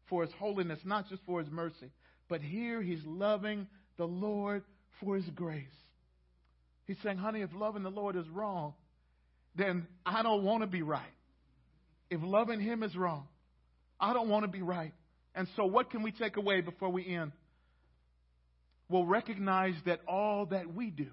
for 0.09 0.23
his 0.23 0.31
holiness, 0.39 0.79
not 0.83 1.07
just 1.09 1.21
for 1.25 1.39
his 1.39 1.51
mercy, 1.51 1.91
but 2.27 2.41
here 2.41 2.81
he's 2.81 3.03
loving 3.05 3.67
the 3.97 4.05
Lord 4.05 4.63
for 4.99 5.15
his 5.15 5.25
grace. 5.35 5.65
He's 6.85 6.97
saying, 7.03 7.17
honey, 7.17 7.41
if 7.41 7.49
loving 7.53 7.83
the 7.83 7.91
Lord 7.91 8.15
is 8.15 8.27
wrong, 8.29 8.73
then 9.55 9.87
I 10.05 10.23
don't 10.23 10.43
want 10.43 10.61
to 10.61 10.67
be 10.67 10.81
right. 10.81 11.03
If 12.09 12.21
loving 12.23 12.59
him 12.59 12.83
is 12.83 12.95
wrong, 12.95 13.27
I 13.99 14.13
don't 14.13 14.29
want 14.29 14.45
to 14.45 14.51
be 14.51 14.61
right. 14.61 14.93
And 15.37 15.47
so, 15.55 15.65
what 15.67 15.91
can 15.91 16.01
we 16.01 16.11
take 16.11 16.35
away 16.35 16.61
before 16.61 16.89
we 16.89 17.15
end? 17.15 17.31
We'll 18.89 19.05
recognize 19.05 19.75
that 19.85 19.99
all 20.07 20.47
that 20.47 20.73
we 20.73 20.89
do 20.89 21.11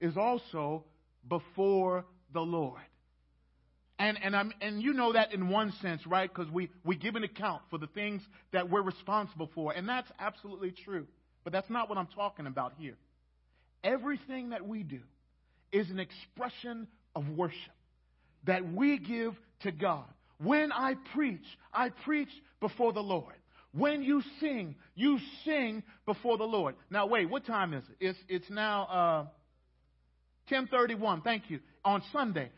is 0.00 0.16
also 0.16 0.84
before 1.28 2.04
the 2.32 2.40
Lord. 2.40 2.80
And, 4.00 4.18
and, 4.20 4.34
I'm, 4.34 4.52
and 4.60 4.82
you 4.82 4.92
know 4.92 5.12
that 5.12 5.32
in 5.32 5.50
one 5.50 5.72
sense, 5.80 6.04
right? 6.04 6.28
Because 6.28 6.50
we, 6.50 6.68
we 6.82 6.96
give 6.96 7.14
an 7.14 7.22
account 7.22 7.62
for 7.70 7.78
the 7.78 7.86
things 7.86 8.22
that 8.52 8.68
we're 8.68 8.82
responsible 8.82 9.50
for. 9.54 9.72
And 9.72 9.88
that's 9.88 10.10
absolutely 10.18 10.72
true. 10.84 11.06
But 11.44 11.52
that's 11.52 11.70
not 11.70 11.88
what 11.88 11.96
I'm 11.96 12.08
talking 12.08 12.46
about 12.46 12.72
here. 12.76 12.96
Everything 13.84 14.50
that 14.50 14.66
we 14.66 14.82
do 14.82 15.00
is 15.70 15.90
an 15.90 16.00
expression 16.00 16.88
of 17.14 17.28
worship 17.28 17.74
that 18.46 18.72
we 18.72 18.98
give 18.98 19.34
to 19.60 19.70
God. 19.70 20.08
When 20.42 20.72
I 20.72 20.94
preach, 21.14 21.44
I 21.72 21.90
preach 22.04 22.30
before 22.60 22.92
the 22.92 23.02
Lord. 23.02 23.34
When 23.72 24.02
you 24.02 24.22
sing, 24.40 24.74
you 24.96 25.18
sing 25.44 25.82
before 26.06 26.38
the 26.38 26.44
Lord. 26.44 26.74
Now, 26.90 27.06
wait, 27.06 27.30
what 27.30 27.46
time 27.46 27.72
is 27.74 27.84
it? 27.88 28.04
It's, 28.04 28.18
it's 28.28 28.50
now. 28.50 28.86
Uh, 28.86 29.26
1031, 30.50 31.22
thank 31.22 31.48
you, 31.48 31.60
on 31.84 32.02
Sunday. 32.12 32.50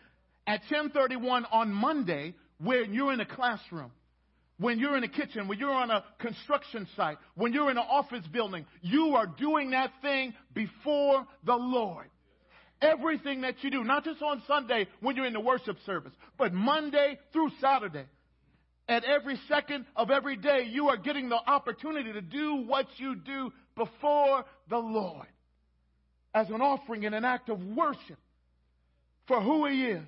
At 0.46 0.60
1031 0.70 1.44
on 1.52 1.72
Monday, 1.72 2.34
when 2.58 2.94
you're 2.94 3.12
in 3.12 3.20
a 3.20 3.26
classroom, 3.26 3.92
when 4.58 4.78
you're 4.78 4.96
in 4.96 5.04
a 5.04 5.08
kitchen, 5.08 5.46
when 5.46 5.58
you're 5.58 5.70
on 5.72 5.90
a 5.90 6.04
construction 6.18 6.86
site, 6.96 7.18
when 7.34 7.52
you're 7.52 7.70
in 7.70 7.76
an 7.76 7.84
office 7.88 8.24
building, 8.32 8.64
you 8.80 9.14
are 9.16 9.26
doing 9.26 9.70
that 9.70 9.90
thing 10.00 10.32
before 10.54 11.26
the 11.44 11.54
Lord. 11.54 12.06
Everything 12.82 13.42
that 13.42 13.62
you 13.62 13.70
do, 13.70 13.84
not 13.84 14.04
just 14.04 14.20
on 14.22 14.42
Sunday 14.46 14.88
when 15.00 15.16
you're 15.16 15.26
in 15.26 15.32
the 15.32 15.40
worship 15.40 15.76
service, 15.86 16.12
but 16.36 16.52
Monday 16.52 17.18
through 17.32 17.50
Saturday. 17.60 18.04
At 18.88 19.04
every 19.04 19.38
second 19.48 19.86
of 19.94 20.10
every 20.10 20.36
day, 20.36 20.66
you 20.68 20.88
are 20.88 20.96
getting 20.96 21.28
the 21.28 21.36
opportunity 21.36 22.12
to 22.12 22.20
do 22.20 22.64
what 22.66 22.86
you 22.96 23.14
do 23.14 23.52
before 23.76 24.44
the 24.68 24.78
Lord 24.78 25.26
as 26.34 26.48
an 26.50 26.60
offering 26.60 27.06
and 27.06 27.14
an 27.14 27.24
act 27.24 27.48
of 27.48 27.62
worship 27.62 28.18
for 29.28 29.40
who 29.40 29.66
He 29.66 29.84
is. 29.84 30.06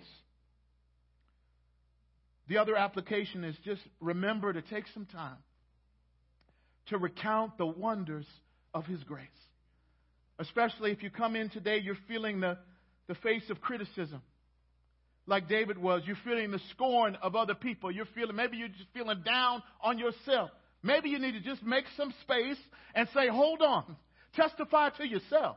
The 2.48 2.58
other 2.58 2.76
application 2.76 3.44
is 3.44 3.56
just 3.64 3.80
remember 4.00 4.52
to 4.52 4.60
take 4.62 4.84
some 4.92 5.06
time 5.06 5.38
to 6.88 6.98
recount 6.98 7.56
the 7.56 7.66
wonders 7.66 8.26
of 8.74 8.84
His 8.84 9.02
grace. 9.04 9.28
Especially 10.38 10.90
if 10.90 11.02
you 11.02 11.10
come 11.10 11.36
in 11.36 11.48
today, 11.50 11.78
you're 11.78 11.98
feeling 12.08 12.40
the, 12.40 12.58
the 13.06 13.14
face 13.16 13.48
of 13.50 13.60
criticism. 13.60 14.20
Like 15.26 15.48
David 15.48 15.78
was, 15.78 16.02
you're 16.04 16.18
feeling 16.24 16.50
the 16.50 16.60
scorn 16.70 17.16
of 17.22 17.34
other 17.34 17.54
people. 17.54 17.90
You're 17.90 18.08
feeling, 18.14 18.36
maybe 18.36 18.56
you're 18.56 18.68
just 18.68 18.88
feeling 18.92 19.22
down 19.24 19.62
on 19.80 19.98
yourself. 19.98 20.50
Maybe 20.82 21.08
you 21.08 21.18
need 21.18 21.32
to 21.32 21.40
just 21.40 21.62
make 21.62 21.84
some 21.96 22.12
space 22.22 22.58
and 22.94 23.08
say, 23.14 23.28
hold 23.28 23.62
on. 23.62 23.96
Testify 24.34 24.90
to 24.98 25.06
yourself. 25.06 25.56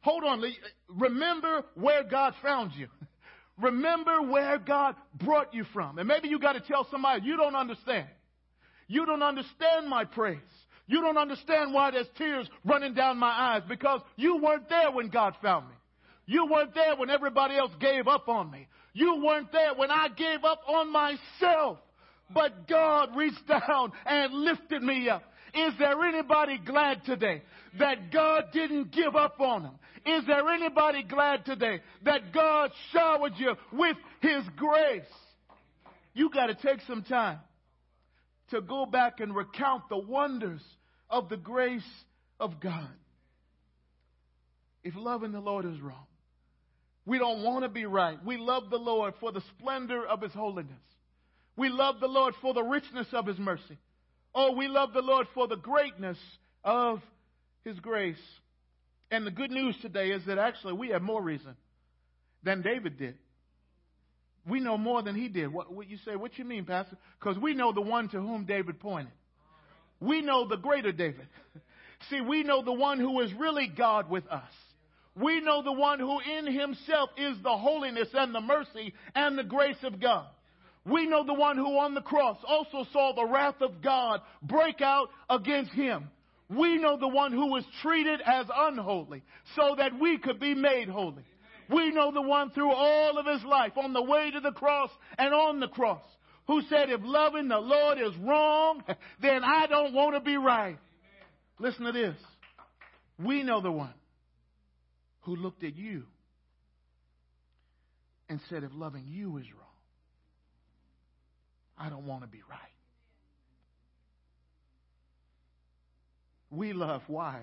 Hold 0.00 0.24
on. 0.24 0.42
Remember 0.88 1.64
where 1.74 2.04
God 2.04 2.34
found 2.42 2.72
you. 2.74 2.88
Remember 3.60 4.22
where 4.22 4.58
God 4.58 4.96
brought 5.14 5.52
you 5.52 5.64
from. 5.72 5.98
And 5.98 6.08
maybe 6.08 6.28
you 6.28 6.38
got 6.38 6.54
to 6.54 6.60
tell 6.60 6.86
somebody, 6.90 7.26
you 7.26 7.36
don't 7.36 7.54
understand. 7.54 8.08
You 8.88 9.06
don't 9.06 9.22
understand 9.22 9.88
my 9.88 10.04
praise. 10.04 10.38
You 10.86 11.00
don't 11.00 11.16
understand 11.16 11.72
why 11.72 11.90
there's 11.90 12.06
tears 12.16 12.48
running 12.64 12.94
down 12.94 13.18
my 13.18 13.28
eyes 13.30 13.62
because 13.68 14.00
you 14.16 14.42
weren't 14.42 14.68
there 14.68 14.90
when 14.90 15.08
God 15.08 15.34
found 15.42 15.68
me. 15.68 15.74
You 16.26 16.46
weren't 16.50 16.74
there 16.74 16.96
when 16.96 17.10
everybody 17.10 17.56
else 17.56 17.72
gave 17.80 18.06
up 18.06 18.28
on 18.28 18.50
me. 18.50 18.66
You 18.92 19.22
weren't 19.24 19.50
there 19.52 19.74
when 19.74 19.90
I 19.90 20.08
gave 20.16 20.44
up 20.44 20.60
on 20.68 20.92
myself. 20.92 21.78
But 22.32 22.68
God 22.68 23.16
reached 23.16 23.46
down 23.46 23.92
and 24.06 24.32
lifted 24.32 24.82
me 24.82 25.08
up. 25.08 25.22
Is 25.54 25.74
there 25.78 26.02
anybody 26.02 26.58
glad 26.58 27.04
today 27.04 27.42
that 27.78 28.10
God 28.12 28.46
didn't 28.52 28.90
give 28.92 29.14
up 29.14 29.40
on 29.40 29.62
them? 29.64 29.74
Is 30.06 30.26
there 30.26 30.48
anybody 30.50 31.02
glad 31.02 31.44
today 31.44 31.80
that 32.04 32.32
God 32.32 32.70
showered 32.92 33.34
you 33.36 33.54
with 33.72 33.96
His 34.20 34.44
grace? 34.56 35.02
You 36.12 36.30
got 36.30 36.46
to 36.46 36.54
take 36.54 36.80
some 36.86 37.02
time 37.02 37.38
to 38.50 38.60
go 38.60 38.86
back 38.86 39.20
and 39.20 39.34
recount 39.34 39.88
the 39.88 39.98
wonders 39.98 40.60
of 41.08 41.28
the 41.28 41.36
grace 41.36 41.82
of 42.38 42.60
God. 42.60 42.88
If 44.82 44.94
loving 44.96 45.32
the 45.32 45.40
Lord 45.40 45.64
is 45.64 45.80
wrong, 45.80 46.06
we 47.06 47.18
don't 47.18 47.42
want 47.42 47.64
to 47.64 47.68
be 47.68 47.86
right. 47.86 48.18
We 48.24 48.36
love 48.36 48.70
the 48.70 48.78
Lord 48.78 49.14
for 49.20 49.32
the 49.32 49.42
splendor 49.58 50.06
of 50.06 50.22
His 50.22 50.32
holiness. 50.32 50.72
We 51.56 51.68
love 51.68 52.00
the 52.00 52.08
Lord 52.08 52.34
for 52.40 52.54
the 52.54 52.62
richness 52.62 53.06
of 53.12 53.26
His 53.26 53.38
mercy. 53.38 53.78
Oh, 54.34 54.52
we 54.52 54.68
love 54.68 54.92
the 54.92 55.02
Lord 55.02 55.26
for 55.34 55.46
the 55.46 55.56
greatness 55.56 56.18
of 56.64 57.00
His 57.64 57.78
grace. 57.80 58.16
And 59.10 59.26
the 59.26 59.30
good 59.30 59.50
news 59.50 59.76
today 59.80 60.08
is 60.08 60.24
that 60.26 60.38
actually 60.38 60.72
we 60.72 60.88
have 60.88 61.02
more 61.02 61.22
reason 61.22 61.56
than 62.42 62.62
David 62.62 62.98
did. 62.98 63.16
We 64.46 64.60
know 64.60 64.76
more 64.76 65.02
than 65.02 65.14
he 65.14 65.28
did. 65.28 65.52
What, 65.52 65.72
what 65.72 65.88
you 65.88 65.96
say? 66.04 66.16
What 66.16 66.38
you 66.38 66.44
mean, 66.44 66.64
Pastor? 66.64 66.96
Because 67.18 67.38
we 67.38 67.54
know 67.54 67.72
the 67.72 67.80
one 67.80 68.08
to 68.10 68.20
whom 68.20 68.44
David 68.44 68.78
pointed. 68.78 69.12
We 70.00 70.20
know 70.20 70.46
the 70.46 70.56
greater 70.56 70.92
David. 70.92 71.26
See, 72.10 72.20
we 72.20 72.42
know 72.42 72.62
the 72.62 72.72
one 72.72 72.98
who 72.98 73.20
is 73.20 73.32
really 73.34 73.68
God 73.68 74.10
with 74.10 74.26
us. 74.26 74.42
We 75.16 75.40
know 75.40 75.62
the 75.62 75.72
one 75.72 76.00
who 76.00 76.18
in 76.20 76.52
himself 76.52 77.10
is 77.16 77.36
the 77.42 77.56
holiness 77.56 78.08
and 78.12 78.34
the 78.34 78.40
mercy 78.40 78.92
and 79.14 79.38
the 79.38 79.44
grace 79.44 79.82
of 79.82 80.00
God. 80.00 80.26
We 80.84 81.06
know 81.06 81.24
the 81.24 81.34
one 81.34 81.56
who 81.56 81.78
on 81.78 81.94
the 81.94 82.02
cross 82.02 82.36
also 82.46 82.84
saw 82.92 83.14
the 83.14 83.24
wrath 83.24 83.62
of 83.62 83.80
God 83.80 84.20
break 84.42 84.82
out 84.82 85.08
against 85.30 85.72
him. 85.72 86.10
We 86.50 86.76
know 86.76 86.98
the 86.98 87.08
one 87.08 87.32
who 87.32 87.46
was 87.46 87.64
treated 87.80 88.20
as 88.20 88.46
unholy 88.54 89.22
so 89.56 89.76
that 89.78 89.98
we 89.98 90.18
could 90.18 90.38
be 90.38 90.54
made 90.54 90.88
holy. 90.88 91.24
We 91.68 91.90
know 91.92 92.12
the 92.12 92.22
one 92.22 92.50
through 92.50 92.72
all 92.72 93.18
of 93.18 93.26
his 93.26 93.44
life 93.44 93.72
on 93.76 93.92
the 93.92 94.02
way 94.02 94.30
to 94.30 94.40
the 94.40 94.52
cross 94.52 94.90
and 95.18 95.32
on 95.32 95.60
the 95.60 95.68
cross 95.68 96.02
who 96.46 96.62
said, 96.68 96.90
if 96.90 97.00
loving 97.02 97.48
the 97.48 97.58
Lord 97.58 97.98
is 97.98 98.16
wrong, 98.18 98.82
then 99.22 99.42
I 99.42 99.66
don't 99.66 99.94
want 99.94 100.14
to 100.14 100.20
be 100.20 100.36
right. 100.36 100.78
Listen 101.58 101.84
to 101.84 101.92
this. 101.92 102.16
We 103.18 103.42
know 103.42 103.60
the 103.60 103.70
one 103.70 103.94
who 105.22 105.36
looked 105.36 105.64
at 105.64 105.76
you 105.76 106.04
and 108.28 108.40
said, 108.50 108.64
if 108.64 108.70
loving 108.74 109.04
you 109.06 109.38
is 109.38 109.46
wrong, 109.52 109.60
I 111.78 111.88
don't 111.88 112.06
want 112.06 112.22
to 112.22 112.28
be 112.28 112.42
right. 112.48 112.60
We 116.50 116.72
love. 116.72 117.02
Why? 117.08 117.42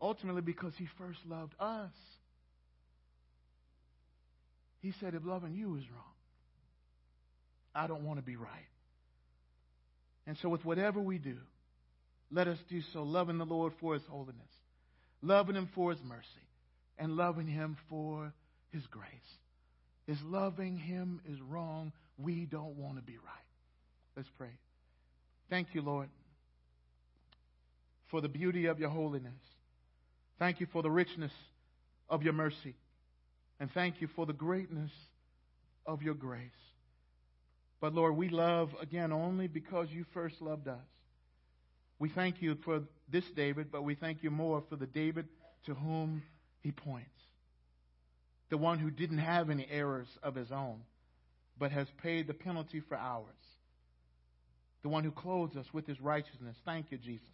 Ultimately, 0.00 0.42
because 0.42 0.72
he 0.76 0.88
first 0.98 1.20
loved 1.28 1.54
us. 1.60 1.92
He 4.82 4.92
said, 5.00 5.14
if 5.14 5.24
loving 5.24 5.54
you 5.54 5.76
is 5.76 5.84
wrong, 5.90 6.02
I 7.74 7.86
don't 7.86 8.04
want 8.04 8.18
to 8.18 8.22
be 8.22 8.36
right. 8.36 8.50
And 10.26 10.36
so, 10.42 10.48
with 10.48 10.64
whatever 10.64 11.00
we 11.00 11.18
do, 11.18 11.36
let 12.30 12.48
us 12.48 12.58
do 12.68 12.80
so 12.92 13.02
loving 13.02 13.38
the 13.38 13.44
Lord 13.44 13.72
for 13.80 13.94
his 13.94 14.02
holiness, 14.08 14.50
loving 15.22 15.56
him 15.56 15.68
for 15.74 15.92
his 15.92 16.00
mercy, 16.02 16.26
and 16.98 17.16
loving 17.16 17.46
him 17.46 17.76
for 17.88 18.32
his 18.70 18.86
grace. 18.88 19.08
Is 20.08 20.18
loving 20.24 20.76
him 20.76 21.20
is 21.28 21.40
wrong, 21.40 21.92
we 22.18 22.44
don't 22.44 22.76
want 22.76 22.96
to 22.96 23.02
be 23.02 23.16
right. 23.18 23.46
Let's 24.16 24.28
pray. 24.36 24.50
Thank 25.48 25.68
you, 25.74 25.82
Lord, 25.82 26.08
for 28.10 28.20
the 28.20 28.28
beauty 28.28 28.66
of 28.66 28.80
your 28.80 28.90
holiness. 28.90 29.32
Thank 30.38 30.60
you 30.60 30.66
for 30.72 30.82
the 30.82 30.90
richness 30.90 31.32
of 32.08 32.22
your 32.22 32.32
mercy. 32.32 32.74
And 33.62 33.70
thank 33.70 34.00
you 34.00 34.08
for 34.16 34.26
the 34.26 34.32
greatness 34.32 34.90
of 35.86 36.02
your 36.02 36.14
grace. 36.14 36.50
But 37.80 37.94
Lord, 37.94 38.16
we 38.16 38.28
love 38.28 38.74
again 38.80 39.12
only 39.12 39.46
because 39.46 39.86
you 39.88 40.04
first 40.12 40.42
loved 40.42 40.66
us. 40.66 40.80
We 42.00 42.08
thank 42.08 42.42
you 42.42 42.58
for 42.64 42.82
this 43.08 43.24
David, 43.36 43.70
but 43.70 43.84
we 43.84 43.94
thank 43.94 44.24
you 44.24 44.32
more 44.32 44.64
for 44.68 44.74
the 44.74 44.88
David 44.88 45.28
to 45.66 45.74
whom 45.74 46.24
he 46.60 46.72
points. 46.72 47.06
The 48.50 48.58
one 48.58 48.80
who 48.80 48.90
didn't 48.90 49.18
have 49.18 49.48
any 49.48 49.68
errors 49.70 50.08
of 50.24 50.34
his 50.34 50.50
own, 50.50 50.80
but 51.56 51.70
has 51.70 51.86
paid 52.02 52.26
the 52.26 52.34
penalty 52.34 52.80
for 52.80 52.96
ours. 52.96 53.28
The 54.82 54.88
one 54.88 55.04
who 55.04 55.12
clothes 55.12 55.54
us 55.54 55.72
with 55.72 55.86
his 55.86 56.00
righteousness. 56.00 56.56
Thank 56.64 56.86
you, 56.90 56.98
Jesus, 56.98 57.28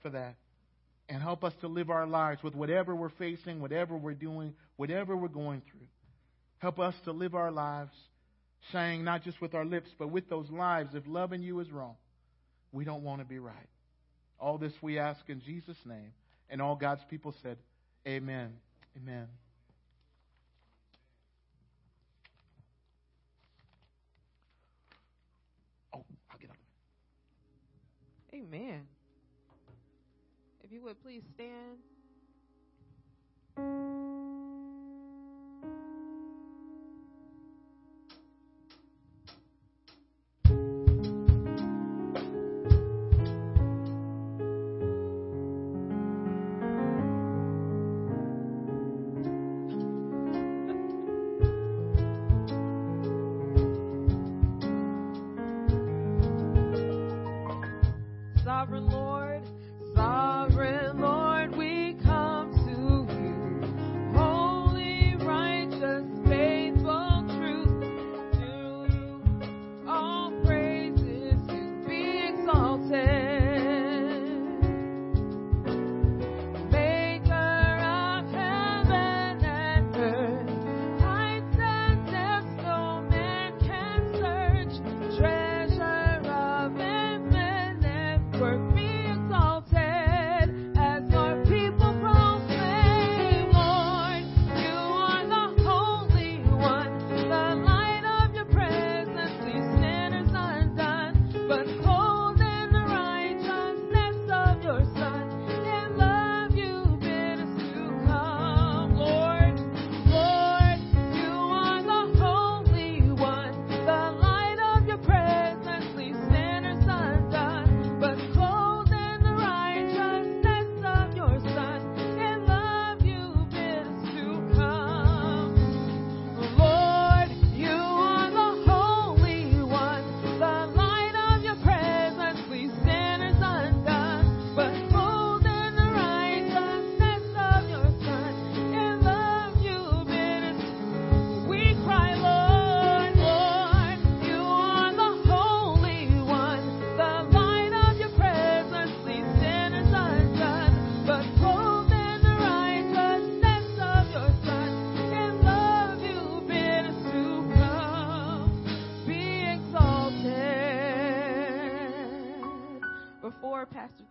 for 0.00 0.10
that 0.10 0.36
and 1.08 1.22
help 1.22 1.44
us 1.44 1.52
to 1.60 1.68
live 1.68 1.90
our 1.90 2.06
lives 2.06 2.42
with 2.42 2.54
whatever 2.54 2.94
we're 2.94 3.10
facing, 3.10 3.60
whatever 3.60 3.96
we're 3.96 4.14
doing, 4.14 4.54
whatever 4.76 5.16
we're 5.16 5.28
going 5.28 5.62
through. 5.70 5.86
Help 6.58 6.78
us 6.78 6.94
to 7.04 7.12
live 7.12 7.34
our 7.34 7.52
lives 7.52 7.92
saying, 8.72 9.04
not 9.04 9.22
just 9.22 9.40
with 9.40 9.54
our 9.54 9.64
lips, 9.64 9.90
but 9.98 10.08
with 10.10 10.28
those 10.28 10.50
lives, 10.50 10.90
if 10.94 11.04
loving 11.06 11.42
you 11.42 11.60
is 11.60 11.70
wrong, 11.70 11.94
we 12.72 12.84
don't 12.84 13.02
want 13.02 13.20
to 13.20 13.24
be 13.24 13.38
right. 13.38 13.68
All 14.38 14.58
this 14.58 14.72
we 14.82 14.98
ask 14.98 15.20
in 15.28 15.40
Jesus' 15.40 15.78
name. 15.84 16.12
And 16.48 16.62
all 16.62 16.76
God's 16.76 17.02
people 17.10 17.34
said, 17.42 17.58
Amen. 18.06 18.52
Amen. 18.96 19.26
Oh, 25.92 26.04
I'll 26.30 26.38
get 26.38 26.50
up. 26.50 26.56
Amen. 28.32 28.86
If 30.66 30.72
you 30.72 30.82
would 30.82 31.00
please 31.00 31.22
stand. 31.32 31.78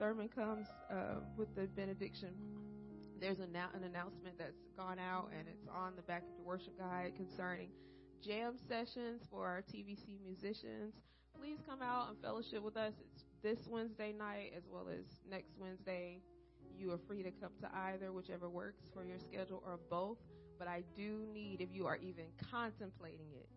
Pastor 0.05 0.29
comes 0.35 0.67
uh, 0.91 1.15
with 1.35 1.55
the 1.55 1.65
benediction, 1.75 2.29
there's 3.19 3.39
an, 3.39 3.55
an 3.55 3.83
announcement 3.83 4.37
that's 4.37 4.69
gone 4.77 4.99
out 4.99 5.31
and 5.35 5.47
it's 5.47 5.67
on 5.67 5.93
the 5.95 6.03
back 6.03 6.21
of 6.21 6.37
the 6.37 6.43
worship 6.43 6.77
guide 6.77 7.13
concerning 7.15 7.69
jam 8.23 8.53
sessions 8.67 9.23
for 9.31 9.47
our 9.47 9.63
TVC 9.63 10.19
musicians. 10.23 10.93
Please 11.39 11.57
come 11.67 11.81
out 11.81 12.09
and 12.09 12.21
fellowship 12.21 12.61
with 12.61 12.77
us. 12.77 12.93
It's 13.01 13.23
this 13.41 13.67
Wednesday 13.67 14.13
night 14.13 14.53
as 14.55 14.63
well 14.71 14.85
as 14.89 15.05
next 15.27 15.57
Wednesday. 15.57 16.21
You 16.77 16.91
are 16.91 16.99
free 17.07 17.23
to 17.23 17.31
come 17.31 17.51
to 17.61 17.69
either, 17.75 18.11
whichever 18.11 18.47
works 18.47 18.83
for 18.93 19.03
your 19.03 19.17
schedule, 19.17 19.63
or 19.65 19.79
both. 19.89 20.17
But 20.59 20.67
I 20.67 20.83
do 20.95 21.25
need, 21.33 21.61
if 21.61 21.69
you 21.73 21.87
are 21.87 21.97
even 21.97 22.25
contemplating 22.51 23.31
it, 23.33 23.49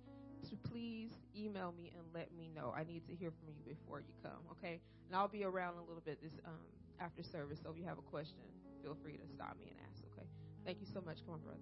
to 0.51 0.57
please 0.71 1.11
email 1.37 1.73
me 1.77 1.93
and 1.97 2.07
let 2.15 2.35
me 2.37 2.51
know. 2.55 2.73
I 2.77 2.85
need 2.85 3.07
to 3.07 3.15
hear 3.15 3.31
from 3.31 3.49
you 3.49 3.75
before 3.75 4.01
you 4.01 4.13
come, 4.23 4.41
okay? 4.53 4.81
And 5.07 5.17
I'll 5.17 5.29
be 5.29 5.45
around 5.45 5.75
a 5.77 5.81
little 5.81 6.03
bit 6.05 6.23
this 6.23 6.33
um, 6.47 6.53
after 7.01 7.23
service, 7.23 7.59
so 7.63 7.71
if 7.71 7.79
you 7.79 7.85
have 7.85 7.99
a 7.99 8.03
question, 8.11 8.37
feel 8.83 8.97
free 9.03 9.17
to 9.17 9.27
stop 9.35 9.57
me 9.59 9.67
and 9.71 9.79
ask, 9.91 10.03
okay? 10.13 10.27
Thank 10.65 10.81
you 10.81 10.87
so 10.93 11.01
much. 11.01 11.19
Come 11.25 11.35
on, 11.35 11.41
brother. 11.41 11.59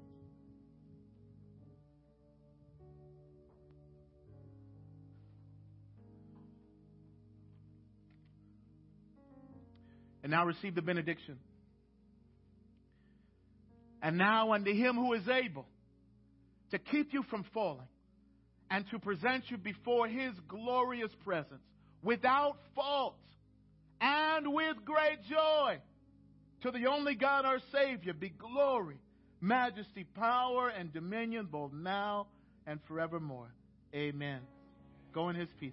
And 10.23 10.33
now 10.33 10.45
receive 10.45 10.75
the 10.75 10.83
benediction. 10.83 11.39
And 14.03 14.19
now 14.19 14.53
unto 14.53 14.73
him 14.73 14.97
who 14.97 15.13
is 15.13 15.29
able 15.29 15.67
to 16.73 16.79
keep 16.79 17.13
you 17.13 17.23
from 17.31 17.45
falling 17.55 17.87
and 18.71 18.85
to 18.91 18.99
present 18.99 19.45
you 19.51 19.57
before 19.57 20.09
his 20.09 20.33
glorious 20.49 21.11
presence 21.25 21.63
without 22.03 22.57
fault 22.75 23.17
and 24.01 24.53
with 24.53 24.77
great 24.85 25.23
joy. 25.29 25.79
To 26.63 26.71
the 26.71 26.87
only 26.87 27.15
God 27.15 27.45
our 27.45 27.61
Savior 27.73 28.13
be 28.13 28.31
glory, 28.31 28.99
majesty, 29.41 30.05
power, 30.05 30.69
and 30.69 30.93
dominion 30.93 31.47
both 31.47 31.73
now 31.73 32.27
and 32.67 32.81
forevermore. 32.89 33.53
Amen. 33.95 34.41
Go 35.13 35.29
in 35.29 35.37
his 35.37 35.49
peace. 35.61 35.73